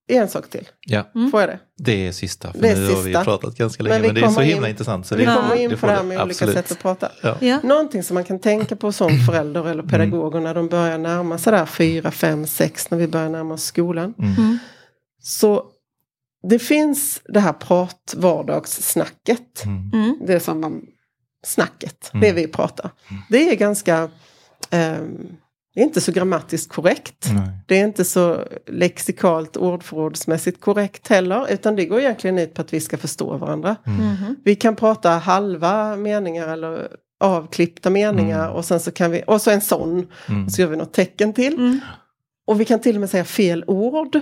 en 0.09 0.28
sak 0.28 0.50
till, 0.50 0.68
ja. 0.80 1.07
får 1.30 1.40
jag 1.40 1.48
det? 1.50 1.59
Det 1.78 2.07
är 2.07 2.12
sista, 2.12 2.53
för 2.53 2.59
Det 2.61 2.68
är 2.68 2.76
nu 2.76 2.82
har 2.88 2.96
vi 2.96 3.05
sista. 3.05 3.24
pratat 3.24 3.55
ganska 3.57 3.82
Men 3.82 3.90
länge. 3.90 4.03
vi 4.03 4.07
Men, 4.09 4.14
det 4.14 4.20
är 4.26 4.30
så 4.30 4.40
himla 4.40 4.66
in- 4.66 4.70
intressant. 4.70 5.07
Så 5.07 5.16
Vi 5.16 5.24
det, 5.24 5.34
kommer 5.34 5.57
in 5.57 5.78
på 5.78 5.86
det 5.86 5.92
här 5.92 6.03
med 6.03 6.22
olika 6.22 6.46
sätt 6.46 6.72
att 6.72 6.78
prata. 6.78 7.09
Ja. 7.22 7.36
Ja. 7.40 7.61
Någonting 7.62 8.03
som 8.03 8.14
man 8.14 8.24
kan 8.24 8.38
tänka 8.38 8.76
på 8.76 8.92
som 8.92 9.18
förälder 9.26 9.68
eller 9.68 9.82
pedagog 9.82 10.34
och 10.34 10.42
när 10.42 10.55
de 10.55 10.68
börjar 10.68 10.98
närma 10.98 11.38
sig 11.38 11.53
där 11.53 11.66
fyra, 11.66 12.11
fem, 12.11 12.46
sex 12.46 12.90
när 12.90 12.98
vi 12.98 13.09
börjar 13.09 13.28
närma 13.28 13.55
oss 13.55 13.64
skolan. 13.64 14.14
Mm. 14.18 14.59
Så 15.22 15.64
det 16.48 16.59
finns 16.59 17.20
det 17.24 17.40
här 17.40 17.53
prat 17.53 18.14
vardagssnacket. 18.16 19.64
Mm. 19.64 19.90
Mm. 19.92 20.18
Det 20.26 20.40
som 20.40 20.61
man, 20.61 20.82
snacket, 21.46 22.11
Mm. 22.14 22.20
det 22.20 22.32
vi 22.32 22.48
pratar. 22.48 22.90
Det 23.30 23.50
är 23.50 23.57
ganska, 23.57 24.09
ehm, 24.70 25.26
det 25.74 25.80
är 25.80 25.84
inte 25.84 26.00
så 26.00 26.12
grammatiskt 26.12 26.72
korrekt. 26.72 27.30
Nej. 27.34 27.48
Det 27.66 27.80
är 27.80 27.84
inte 27.84 28.04
så 28.04 28.44
lexikalt 28.66 29.56
ordförrådsmässigt 29.56 30.60
korrekt 30.60 31.08
heller. 31.08 31.46
Utan 31.52 31.76
det 31.76 31.84
går 31.86 32.00
egentligen 32.00 32.38
ut 32.38 32.54
på 32.54 32.60
att 32.62 32.72
vi 32.72 32.80
ska 32.80 32.96
förstå 32.98 33.36
varandra. 33.36 33.76
Mhm. 33.86 34.36
Vi 34.44 34.54
kan 34.54 34.76
prata 34.76 35.10
halva 35.10 35.96
meningar 35.96 36.48
eller 36.48 36.88
avklippta 37.20 37.90
meningar 37.90 38.44
Mm. 38.44 38.56
och 38.56 38.64
sen 38.64 38.80
så 38.80 38.90
kan 38.90 39.10
vi, 39.10 39.22
och 39.26 39.40
så 39.42 39.50
en 39.50 39.60
sån, 39.60 40.06
Mm. 40.28 40.50
så 40.50 40.60
gör 40.62 40.68
vi 40.68 40.76
något 40.76 40.92
tecken 40.92 41.32
till. 41.32 41.54
Mm. 41.54 41.80
Och 42.46 42.60
vi 42.60 42.64
kan 42.64 42.80
till 42.80 42.96
och 42.96 43.00
med 43.00 43.10
säga 43.10 43.24
fel 43.24 43.64
ord. 43.66 44.20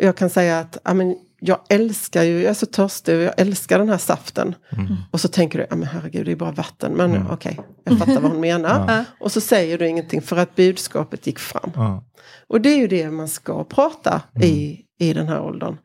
Jag 0.00 0.16
kan 0.16 0.30
säga 0.30 0.58
att 0.58 0.78
ja, 0.84 0.94
men 0.94 1.16
jag 1.40 1.58
älskar 1.68 2.22
ju, 2.22 2.40
jag 2.42 2.50
är 2.50 2.54
så 2.54 2.66
törstig 2.66 3.16
och 3.16 3.22
jag 3.22 3.34
älskar 3.36 3.78
den 3.78 3.88
här 3.88 3.98
saften. 3.98 4.54
Mm. 4.72 4.96
Och 5.10 5.20
så 5.20 5.28
tänker 5.28 5.58
du, 5.58 5.66
ja 5.70 5.76
men 5.76 5.88
herregud 5.88 6.26
det 6.26 6.32
är 6.32 6.36
bara 6.36 6.52
vatten. 6.52 6.92
Men 6.92 7.10
Mm. 7.14 7.26
okej, 7.30 7.60
jag 7.84 7.98
fattar 7.98 8.20
vad 8.20 8.30
hon 8.32 8.40
menar. 8.40 8.84
Ja. 8.88 9.04
Och 9.20 9.32
så 9.32 9.40
säger 9.40 9.78
du 9.78 9.88
ingenting 9.88 10.22
för 10.22 10.36
att 10.36 10.56
budskapet 10.56 11.26
gick 11.26 11.38
fram. 11.38 11.70
Ja. 11.74 12.04
Och 12.48 12.60
det 12.60 12.68
är 12.68 12.76
ju 12.78 12.86
det 12.88 13.10
man 13.10 13.28
ska 13.28 13.64
prata 13.64 14.22
i, 14.42 14.80
i 14.98 15.12
den 15.12 15.28
här 15.28 15.40
åldern. 15.42 15.76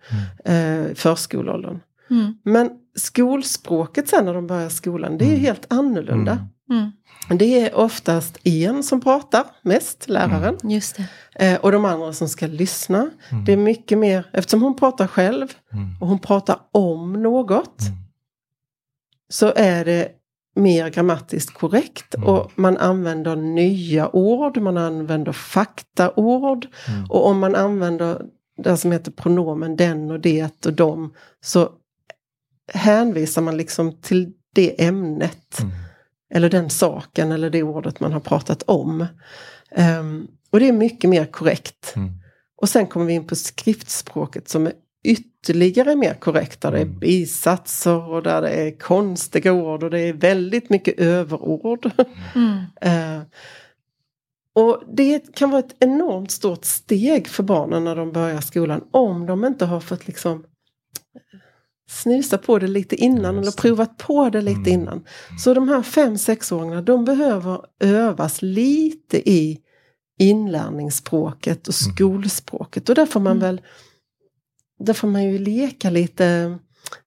Eh, 0.45 0.95
förskoleåldern. 0.95 1.79
Mm. 2.09 2.33
Men 2.43 2.69
skolspråket 2.97 4.07
sen 4.09 4.25
när 4.25 4.33
de 4.33 4.47
börjar 4.47 4.69
skolan, 4.69 5.17
det 5.17 5.25
är 5.25 5.29
ju 5.29 5.35
helt 5.37 5.65
annorlunda. 5.73 6.47
Mm. 7.25 7.37
Det 7.37 7.59
är 7.59 7.75
oftast 7.75 8.37
en 8.43 8.83
som 8.83 9.01
pratar 9.01 9.43
mest, 9.61 10.09
läraren. 10.09 10.57
Just 10.63 10.97
det. 10.97 11.07
Eh, 11.45 11.59
och 11.59 11.71
de 11.71 11.85
andra 11.85 12.13
som 12.13 12.29
ska 12.29 12.47
lyssna. 12.47 13.09
Mm. 13.29 13.45
Det 13.45 13.53
är 13.53 13.57
mycket 13.57 13.97
mer, 13.97 14.29
eftersom 14.33 14.61
hon 14.61 14.75
pratar 14.75 15.07
själv 15.07 15.47
Mm. 15.73 15.95
och 16.01 16.07
hon 16.07 16.19
pratar 16.19 16.59
om 16.71 17.13
något. 17.13 17.81
Mm. 17.81 17.93
Så 19.29 19.53
är 19.55 19.85
det 19.85 20.09
mer 20.55 20.89
grammatiskt 20.89 21.53
korrekt. 21.53 22.15
Mm. 22.15 22.27
Och 22.29 22.51
man 22.55 22.77
använder 22.77 23.35
nya 23.35 24.15
ord, 24.15 24.57
man 24.57 24.77
använder 24.77 25.31
faktaord. 25.31 26.67
Mm. 26.87 27.05
Och 27.09 27.27
om 27.27 27.39
man 27.39 27.55
använder 27.55 28.21
det 28.57 28.77
som 28.77 28.91
heter 28.91 29.11
pronomen 29.11 29.75
den 29.75 30.11
och 30.11 30.19
det 30.19 30.65
och 30.65 30.73
dem. 30.73 31.13
Så 31.41 31.69
hänvisar 32.73 33.41
man 33.41 33.57
liksom 33.57 34.01
till 34.01 34.33
det 34.53 34.85
ämnet. 34.85 35.59
Mm. 35.59 35.71
Eller 36.35 36.49
den 36.49 36.69
saken 36.69 37.31
eller 37.31 37.49
det 37.49 37.63
ordet 37.63 37.99
man 37.99 38.13
har 38.13 38.19
pratat 38.19 38.63
om. 38.63 39.05
Ehm, 39.71 40.27
och 40.51 40.59
det 40.59 40.67
är 40.67 40.73
mycket 40.73 41.09
mer 41.09 41.25
korrekt. 41.25 41.93
Mm. 41.95 42.11
Och 42.61 42.69
sen 42.69 42.87
kommer 42.87 43.05
vi 43.05 43.13
in 43.13 43.27
på 43.27 43.35
skriftspråket 43.35 44.49
som 44.49 44.67
är 44.67 44.73
ytterligare 45.03 45.95
mer 45.95 46.13
korrekt. 46.13 46.61
Där 46.61 46.71
det 46.71 46.77
är 46.77 46.81
Mm. 46.81 46.99
bisatser 46.99 48.09
och 48.09 48.23
där 48.23 48.41
det 48.41 48.49
är 48.49 48.79
konstiga 48.79 49.53
ord 49.53 49.83
och 49.83 49.89
det 49.89 49.99
är 49.99 50.13
väldigt 50.13 50.69
mycket 50.69 50.99
överord. 50.99 51.91
Mm. 52.35 52.57
Eh, 52.81 53.23
och 54.55 54.83
det 54.93 55.35
kan 55.35 55.49
vara 55.49 55.59
ett 55.59 55.75
enormt 55.79 56.31
stort 56.31 56.65
steg 56.65 57.27
för 57.27 57.43
barnen 57.43 57.83
när 57.83 57.95
de 57.95 58.11
börjar 58.11 58.41
skolan 58.41 58.83
om 58.91 59.25
de 59.25 59.45
inte 59.45 59.65
har 59.65 59.79
fått 59.79 60.07
liksom 60.07 60.43
snusa 61.89 62.37
på 62.37 62.59
det 62.59 62.67
lite 62.67 62.95
innan 62.95 63.37
eller 63.37 63.51
provat 63.51 63.97
på 63.97 64.29
det 64.29 64.41
lite 64.41 64.59
Mm. 64.59 64.81
innan. 64.81 65.03
Så 65.39 65.53
de 65.53 65.67
här 65.69 65.81
fem 65.81 66.17
sexåringarna 66.17 66.81
de 66.81 67.05
behöver 67.05 67.59
övas 67.79 68.41
lite 68.41 69.29
i 69.29 69.59
inlärningsspråket 70.19 71.67
och 71.67 71.73
Mm. 71.85 71.95
skolspråket. 71.95 72.89
Och 72.89 72.95
där 72.95 73.05
får 73.05 73.19
man 73.19 73.31
Mm. 73.37 73.41
väl 73.41 73.61
där 74.79 74.93
får 74.93 75.07
man 75.07 75.23
ju 75.23 75.37
leka 75.39 75.89
lite 75.89 76.57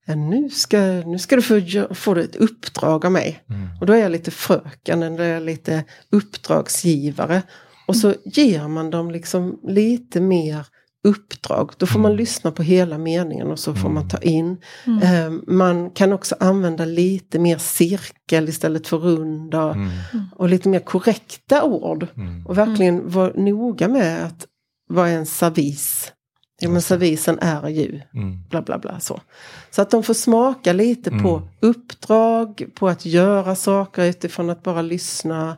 ja, 0.07 0.15
nu, 0.15 0.51
ska, 0.51 0.79
nu 0.81 1.19
ska 1.19 1.37
du 1.37 1.43
få, 1.43 1.61
få 1.95 2.15
ett 2.17 2.37
uppdrag 2.37 3.05
av 3.05 3.13
mig. 3.13 3.43
Mm. 3.51 3.69
Och 3.81 3.87
då 3.87 3.93
är 3.93 3.99
jag 3.99 4.13
lite 4.13 4.31
fröken 4.31 5.03
eller 5.03 5.25
jag 5.25 5.37
är 5.37 5.41
lite 5.41 5.85
uppdragsgivare. 6.11 7.43
Och 7.87 7.97
så 7.97 8.15
ger 8.25 8.69
man 8.69 8.91
dem 8.91 9.11
liksom 9.11 9.61
lite 9.63 10.21
mer 10.21 10.67
uppdrag. 11.05 11.73
Då 11.77 11.87
får 11.87 11.99
man 12.01 12.17
lyssna 12.17 12.51
på 12.51 12.63
hela 12.63 12.99
meningen 12.99 13.51
och 13.51 13.59
så 13.59 13.75
får 13.75 13.89
man 13.89 14.09
ta 14.09 14.19
in. 14.19 14.57
Eh, 15.03 15.31
man 15.47 15.91
kan 15.91 16.13
också 16.13 16.37
använda 16.41 16.85
lite 16.85 17.39
mer 17.39 17.59
cirkel 17.59 18.49
istället 18.49 18.87
för 18.87 18.99
runda. 18.99 19.77
Och 20.37 20.49
lite 20.49 20.69
mer 20.69 20.81
korrekta 20.81 21.63
ord. 21.65 22.07
Och 22.47 22.59
verkligen 22.59 23.11
vara 23.11 23.33
noga 23.37 23.89
med 23.89 24.25
att 24.27 24.47
vad 24.89 25.09
är 25.09 25.17
en 25.17 25.27
servis? 25.27 26.13
Ja 26.61 26.69
men 26.71 26.83
servisen 26.83 27.39
är 27.39 27.69
ju 27.69 28.01
bla 28.51 28.63
bla 28.63 28.79
bla 28.79 29.01
så. 29.01 29.21
Så 29.71 29.83
att 29.83 29.91
de 29.91 30.03
får 30.03 30.15
smaka 30.15 30.73
lite 30.73 31.11
på 31.11 31.49
uppdrag, 31.61 32.67
på 32.75 32.89
att 32.89 33.07
göra 33.07 33.55
saker 33.55 34.05
utifrån 34.05 34.51
att 34.51 34.63
bara 34.63 34.83
lyssna. 34.83 35.57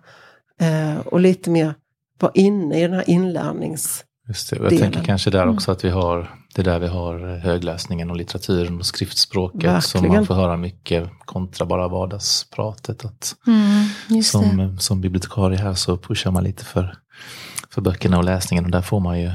Eh, 0.61 0.99
och 1.07 1.21
lite 1.21 1.51
mer 1.51 1.75
vara 2.19 2.33
inne 2.35 2.79
i 2.79 2.83
den 2.83 2.93
här 2.93 3.11
inlärnings... 3.11 4.05
Just 4.31 4.51
det. 4.51 4.57
Jag 4.57 4.71
delen. 4.71 4.93
tänker 4.93 5.05
kanske 5.05 5.31
där 5.31 5.49
också 5.49 5.73
att 5.73 5.85
vi 5.85 5.91
har 5.91 6.31
det 6.55 6.63
är 6.63 6.65
där 6.65 6.79
vi 6.79 6.87
har 6.87 7.39
högläsningen 7.39 8.11
och 8.11 8.17
litteraturen 8.17 8.79
och 8.79 8.87
skriftspråket 8.87 9.85
som 9.85 10.09
man 10.09 10.27
får 10.27 10.35
höra 10.35 10.57
mycket 10.57 11.11
kontra 11.25 11.67
bara 11.67 11.89
vardagspratet. 11.89 13.05
Att 13.05 13.35
Mm, 13.47 13.85
just 14.09 14.33
det. 14.33 14.39
som, 14.39 14.79
som 14.79 15.01
bibliotekarie 15.01 15.59
här 15.59 15.75
så 15.75 15.97
pushar 15.97 16.31
man 16.31 16.45
lite 16.45 16.65
för, 16.65 16.95
för 17.71 17.81
böckerna 17.81 18.19
och 18.19 18.25
läsningen 18.25 18.65
och 18.65 18.71
där 18.71 18.83
får 18.83 19.01
man 19.01 19.21
ju 19.21 19.31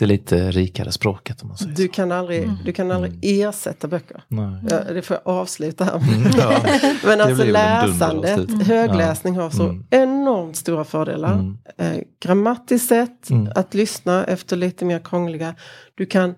det 0.00 0.06
lite 0.06 0.50
rikare 0.50 0.92
språket 0.92 1.42
om 1.42 1.48
man 1.48 1.56
säger 1.58 1.74
Du 1.76 1.86
så. 1.86 1.92
kan 1.92 2.12
aldrig, 2.12 2.50
du 2.64 2.72
kan 2.72 2.90
aldrig 2.90 3.12
ersätta 3.22 3.88
böcker. 3.88 4.22
Nej. 4.28 4.54
Ja, 4.70 4.92
det 4.92 5.02
får 5.02 5.18
jag 5.24 5.34
avsluta 5.34 5.84
här. 5.84 5.96
Mm, 5.96 6.30
ja. 6.38 6.62
Men 7.04 7.20
alltså 7.20 7.44
läsandet, 7.44 8.36
dunderavslut. 8.36 8.66
högläsning 8.66 9.36
har 9.36 9.50
så 9.50 9.64
Mm. 9.64 9.84
enormt 9.90 10.56
stora 10.56 10.84
fördelar. 10.84 11.32
Mm. 11.34 11.58
Eh, 11.78 12.02
grammatiskt 12.22 12.88
sett, 12.88 13.30
Mm. 13.30 13.52
att 13.54 13.74
lyssna 13.74 14.24
efter 14.24 14.56
lite 14.56 14.84
mer 14.84 14.98
krångliga. 14.98 15.54
Du 15.94 16.06
kan 16.06 16.34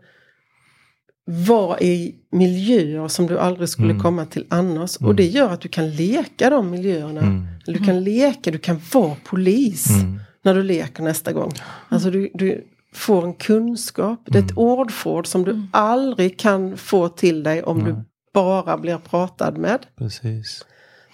vara 1.48 1.80
i 1.80 2.14
miljöer 2.32 3.08
som 3.08 3.26
du 3.26 3.38
aldrig 3.38 3.68
skulle 3.68 3.90
Mm. 3.90 4.02
komma 4.02 4.24
till 4.26 4.46
annars. 4.50 4.96
Och 4.96 5.14
det 5.14 5.26
gör 5.26 5.50
att 5.52 5.60
du 5.60 5.68
kan 5.68 5.90
leka 5.90 6.50
de 6.50 6.70
miljöerna. 6.70 7.20
Mm. 7.20 7.46
Du 7.66 7.78
kan 7.78 8.04
leka, 8.04 8.50
du 8.50 8.58
kan 8.58 8.80
vara 8.92 9.16
polis 9.24 9.90
Mm. 9.90 10.20
när 10.44 10.54
du 10.54 10.62
leker 10.62 11.02
nästa 11.02 11.32
gång. 11.32 11.52
Alltså 11.88 12.10
du, 12.10 12.30
du 12.34 12.64
får 12.94 13.24
en 13.24 13.34
kunskap. 13.34 14.20
Det 14.26 14.38
är 14.38 14.42
ett 14.42 14.56
ordförråd 14.56 15.26
som 15.26 15.44
du 15.44 15.62
aldrig 15.72 16.38
kan 16.38 16.76
få 16.76 17.08
till 17.08 17.42
dig 17.42 17.62
om 17.62 17.84
du 17.84 17.96
bara 18.34 18.78
blir 18.78 18.98
pratad 18.98 19.58
med. 19.58 19.86
Precis. 19.98 20.64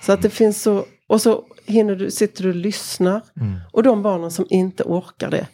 Så 0.03 0.13
att 0.13 0.23
det 0.23 0.31
finns 0.31 0.63
så, 0.63 0.85
och 1.09 1.21
så 1.21 1.45
hinner 1.67 1.97
du, 1.97 2.11
sitter 2.11 2.43
du 2.43 2.49
och 2.49 2.55
lyssnar. 2.55 3.23
Mm. 3.41 3.57
Och 3.73 3.83
de 3.83 4.03
barnen 4.03 4.31
som 4.31 4.47
inte 4.51 4.83
orkar 4.83 5.31
det. 5.31 5.47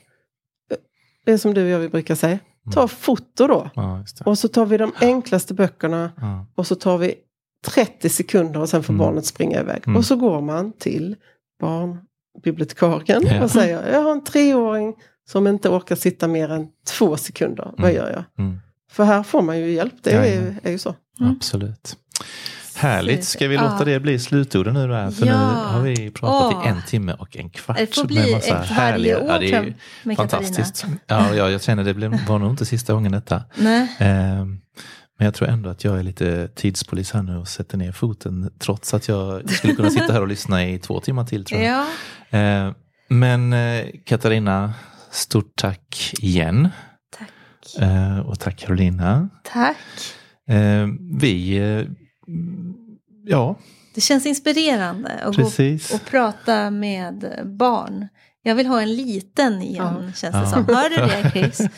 Det 1.25 1.33
är 1.33 1.39
som 1.39 1.55
du 1.55 1.63
och 1.65 1.69
jag 1.71 1.79
vi 1.79 1.89
brukar 1.89 2.15
säga. 2.15 2.39
Ta 2.75 2.89
foto 2.89 3.47
då. 3.47 3.71
Ja, 3.75 3.99
just 4.01 4.19
det. 4.19 4.25
Och 4.25 4.39
så 4.39 4.49
tar 4.49 4.67
vi 4.67 4.77
de 4.77 4.93
enklaste 5.01 5.55
böckerna. 5.55 6.13
Ja. 6.17 6.47
Och 6.55 6.67
så 6.67 6.75
tar 6.75 6.99
vi 6.99 7.15
30 7.67 8.09
sekunder 8.09 8.61
och 8.61 8.69
sen 8.69 8.83
får 8.83 8.93
Mm. 8.95 9.07
barnet 9.07 9.27
springa 9.27 9.61
iväg. 9.61 9.83
Mm. 9.87 9.97
Och 9.97 10.05
så 10.05 10.17
går 10.17 10.41
man 10.41 10.73
till 10.73 11.17
barnbibliotekarien 11.61 13.23
Ja. 13.27 13.43
och 13.45 13.51
säger 13.51 13.93
jag 13.93 14.03
har 14.03 14.13
en 14.13 14.25
treåring 14.25 14.95
som 15.31 15.47
inte 15.47 15.69
orkar 15.69 15.97
sitta 15.97 16.29
mer 16.29 16.49
än 16.49 16.67
två 16.99 17.17
sekunder. 17.17 17.65
Vad 17.65 17.91
Mm. 17.91 17.95
gör 17.95 18.11
jag? 18.11 18.45
Mm. 18.47 18.61
För 18.91 19.05
här 19.05 19.23
får 19.23 19.43
man 19.43 19.59
ju 19.59 19.71
hjälp. 19.71 19.95
Det 20.03 20.11
är, 20.13 20.25
Jajamän. 20.25 20.61
är 20.63 20.71
ju 20.71 20.79
så. 20.79 20.95
Absolut. 21.21 21.97
Härligt. 22.77 23.25
Ska 23.25 23.49
vi 23.49 23.57
låta 23.57 23.85
det 23.85 24.01
bli 24.01 24.19
slutorden 24.19 24.75
nu 24.75 24.89
då? 24.89 25.11
För 25.11 25.27
Ja. 25.27 25.39
nu 25.39 25.55
har 25.77 25.81
vi 25.83 26.11
pratat 26.11 26.55
Åh. 26.57 26.67
i 26.67 26.69
en 26.69 26.83
timme 26.87 27.13
och 27.19 27.37
en 27.37 27.51
kvart. 27.51 27.77
Det 27.79 27.95
får 27.95 28.03
med 28.03 28.09
bli 28.09 28.35
massa 28.35 28.59
ett 28.63 28.67
härliga- 28.71 29.19
år 29.21 29.27
ja, 29.29 29.39
det 29.39 29.53
är 29.53 29.63
ju 29.63 29.75
med 30.03 30.17
Fantastiskt. 30.17 30.85
Ja, 31.07 31.35
ja, 31.35 31.51
jag 31.51 31.63
känner 31.63 31.85
det 31.85 31.95
blev- 31.95 32.27
var 32.27 32.39
nog 32.39 32.51
inte 32.51 32.65
sista 32.67 32.93
gången 32.93 33.13
detta. 33.13 33.43
Nej. 33.57 33.97
Ehm, 33.99 34.61
Men 35.19 35.25
jag 35.25 35.35
tror 35.35 35.49
ändå 35.49 35.71
att 35.71 35.85
jag 35.85 35.99
är 35.99 36.03
lite 36.03 36.49
tidspolis 36.49 37.13
här 37.13 37.23
nu 37.23 37.37
och 37.37 37.49
sätter 37.49 37.79
ner 37.79 37.93
foten 37.93 38.51
trots 38.59 38.95
att 38.95 39.09
jag 39.09 39.51
skulle 39.51 39.75
kunna 39.75 39.91
sitta 39.91 40.13
här 40.13 40.21
och 40.21 40.29
lyssna 40.29 40.67
i 40.69 40.79
två 40.79 41.01
timmar 41.01 41.25
till 41.25 41.45
tror 41.45 41.61
jag. 41.61 41.71
Ja, 42.31 42.39
Ehm, 42.39 42.75
Men 43.09 43.53
eh, 43.53 43.85
Katarina, 44.05 44.73
stort 45.15 45.53
tack 45.57 46.15
igen. 46.21 46.69
tack. 47.19 47.83
Eh, 47.83 48.19
Och 48.19 48.39
tack 48.41 48.59
Carolina. 48.59 49.29
Tack. 49.53 49.77
Ehm, 50.49 51.19
Vi, 51.19 51.57
eh, 51.59 51.87
ja 53.27 53.57
Det 53.95 54.01
känns 54.01 54.27
inspirerande 54.27 55.11
att 55.25 55.37
precis. 55.37 55.91
gå 55.91 55.95
och 55.97 56.05
prata 56.11 56.71
med 56.71 57.43
barn. 57.59 58.09
Jag 58.47 58.55
vill 58.55 58.67
ha 58.67 58.81
en 58.83 58.95
liten 58.97 59.63
igen, 59.63 60.13
känns 60.17 60.35
det 60.35 60.41
Ja. 60.41 60.47
som. 60.47 60.67
Hör 60.67 60.91
du 60.91 60.97
det, 60.97 61.31
Chris? 61.31 61.61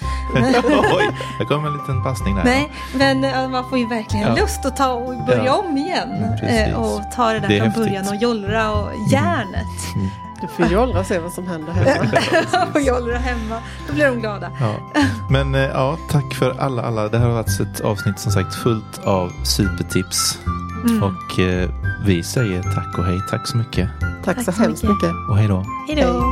Oj, 0.97 1.11
det 1.39 1.45
kom 1.45 1.67
en 1.67 1.73
liten 1.73 2.03
passning 2.05 2.35
där. 2.37 2.45
Nej, 2.45 2.73
men 2.95 3.25
eh, 3.25 3.49
man 3.49 3.69
får 3.69 3.79
ju 3.79 3.89
verkligen 3.89 4.27
Ja. 4.29 4.35
lust 4.43 4.65
att 4.67 4.77
ta 4.77 4.93
och 4.93 5.27
börja 5.27 5.45
Ja. 5.45 5.57
om 5.69 5.77
igen. 5.77 6.09
Mm, 6.13 6.31
precis. 6.41 6.51
Eh, 6.51 6.75
och 6.83 7.13
ta 7.13 7.33
det 7.33 7.41
där 7.41 7.49
Det 7.49 7.57
från 7.59 7.67
häftigt. 7.67 7.85
början 7.85 8.09
och 8.09 8.23
jollra 8.23 8.73
och 8.73 8.91
järnet. 9.13 9.67
Du 10.41 10.49
får 10.49 10.67
jollra 10.67 11.01
och 11.01 11.07
se 11.07 11.19
vad 11.19 11.33
som 11.33 11.47
händer 11.47 11.73
hemma. 11.73 12.67
och 12.75 12.81
jollra 12.81 13.17
hemma. 13.19 13.59
Då 13.89 13.95
blir 13.95 14.07
de 14.07 14.21
glada. 14.21 14.51
Ja. 14.61 14.75
Men 15.31 15.55
eh, 15.55 15.61
ja, 15.61 15.99
tack 16.11 16.35
för 16.35 16.61
alla, 16.61 16.83
alla. 16.83 17.09
Det 17.09 17.19
här 17.19 17.27
har 17.27 17.35
varit 17.35 17.61
ett 17.61 17.81
avsnitt 17.81 18.19
som 18.19 18.33
sagt 18.33 18.55
fullt 18.55 18.99
av 19.05 19.31
supertips. 19.45 20.39
Mm. 20.89 21.03
Och 21.03 21.39
eh, 21.39 21.71
vi 22.07 22.23
säger 22.23 22.63
tack 22.63 22.99
och 22.99 23.05
hej. 23.05 23.21
Tack 23.31 23.49
så 23.49 23.57
mycket. 23.57 23.91
Tack, 24.01 24.37
Tack 24.37 24.45
så 24.45 24.53
så 24.53 24.63
hemskt 24.63 24.83
mycket. 24.83 24.97
mycket. 25.03 25.31
Och 25.31 25.37
hej 25.39 25.49
då. 25.49 25.65
Hej 25.89 25.97
då. 26.03 26.23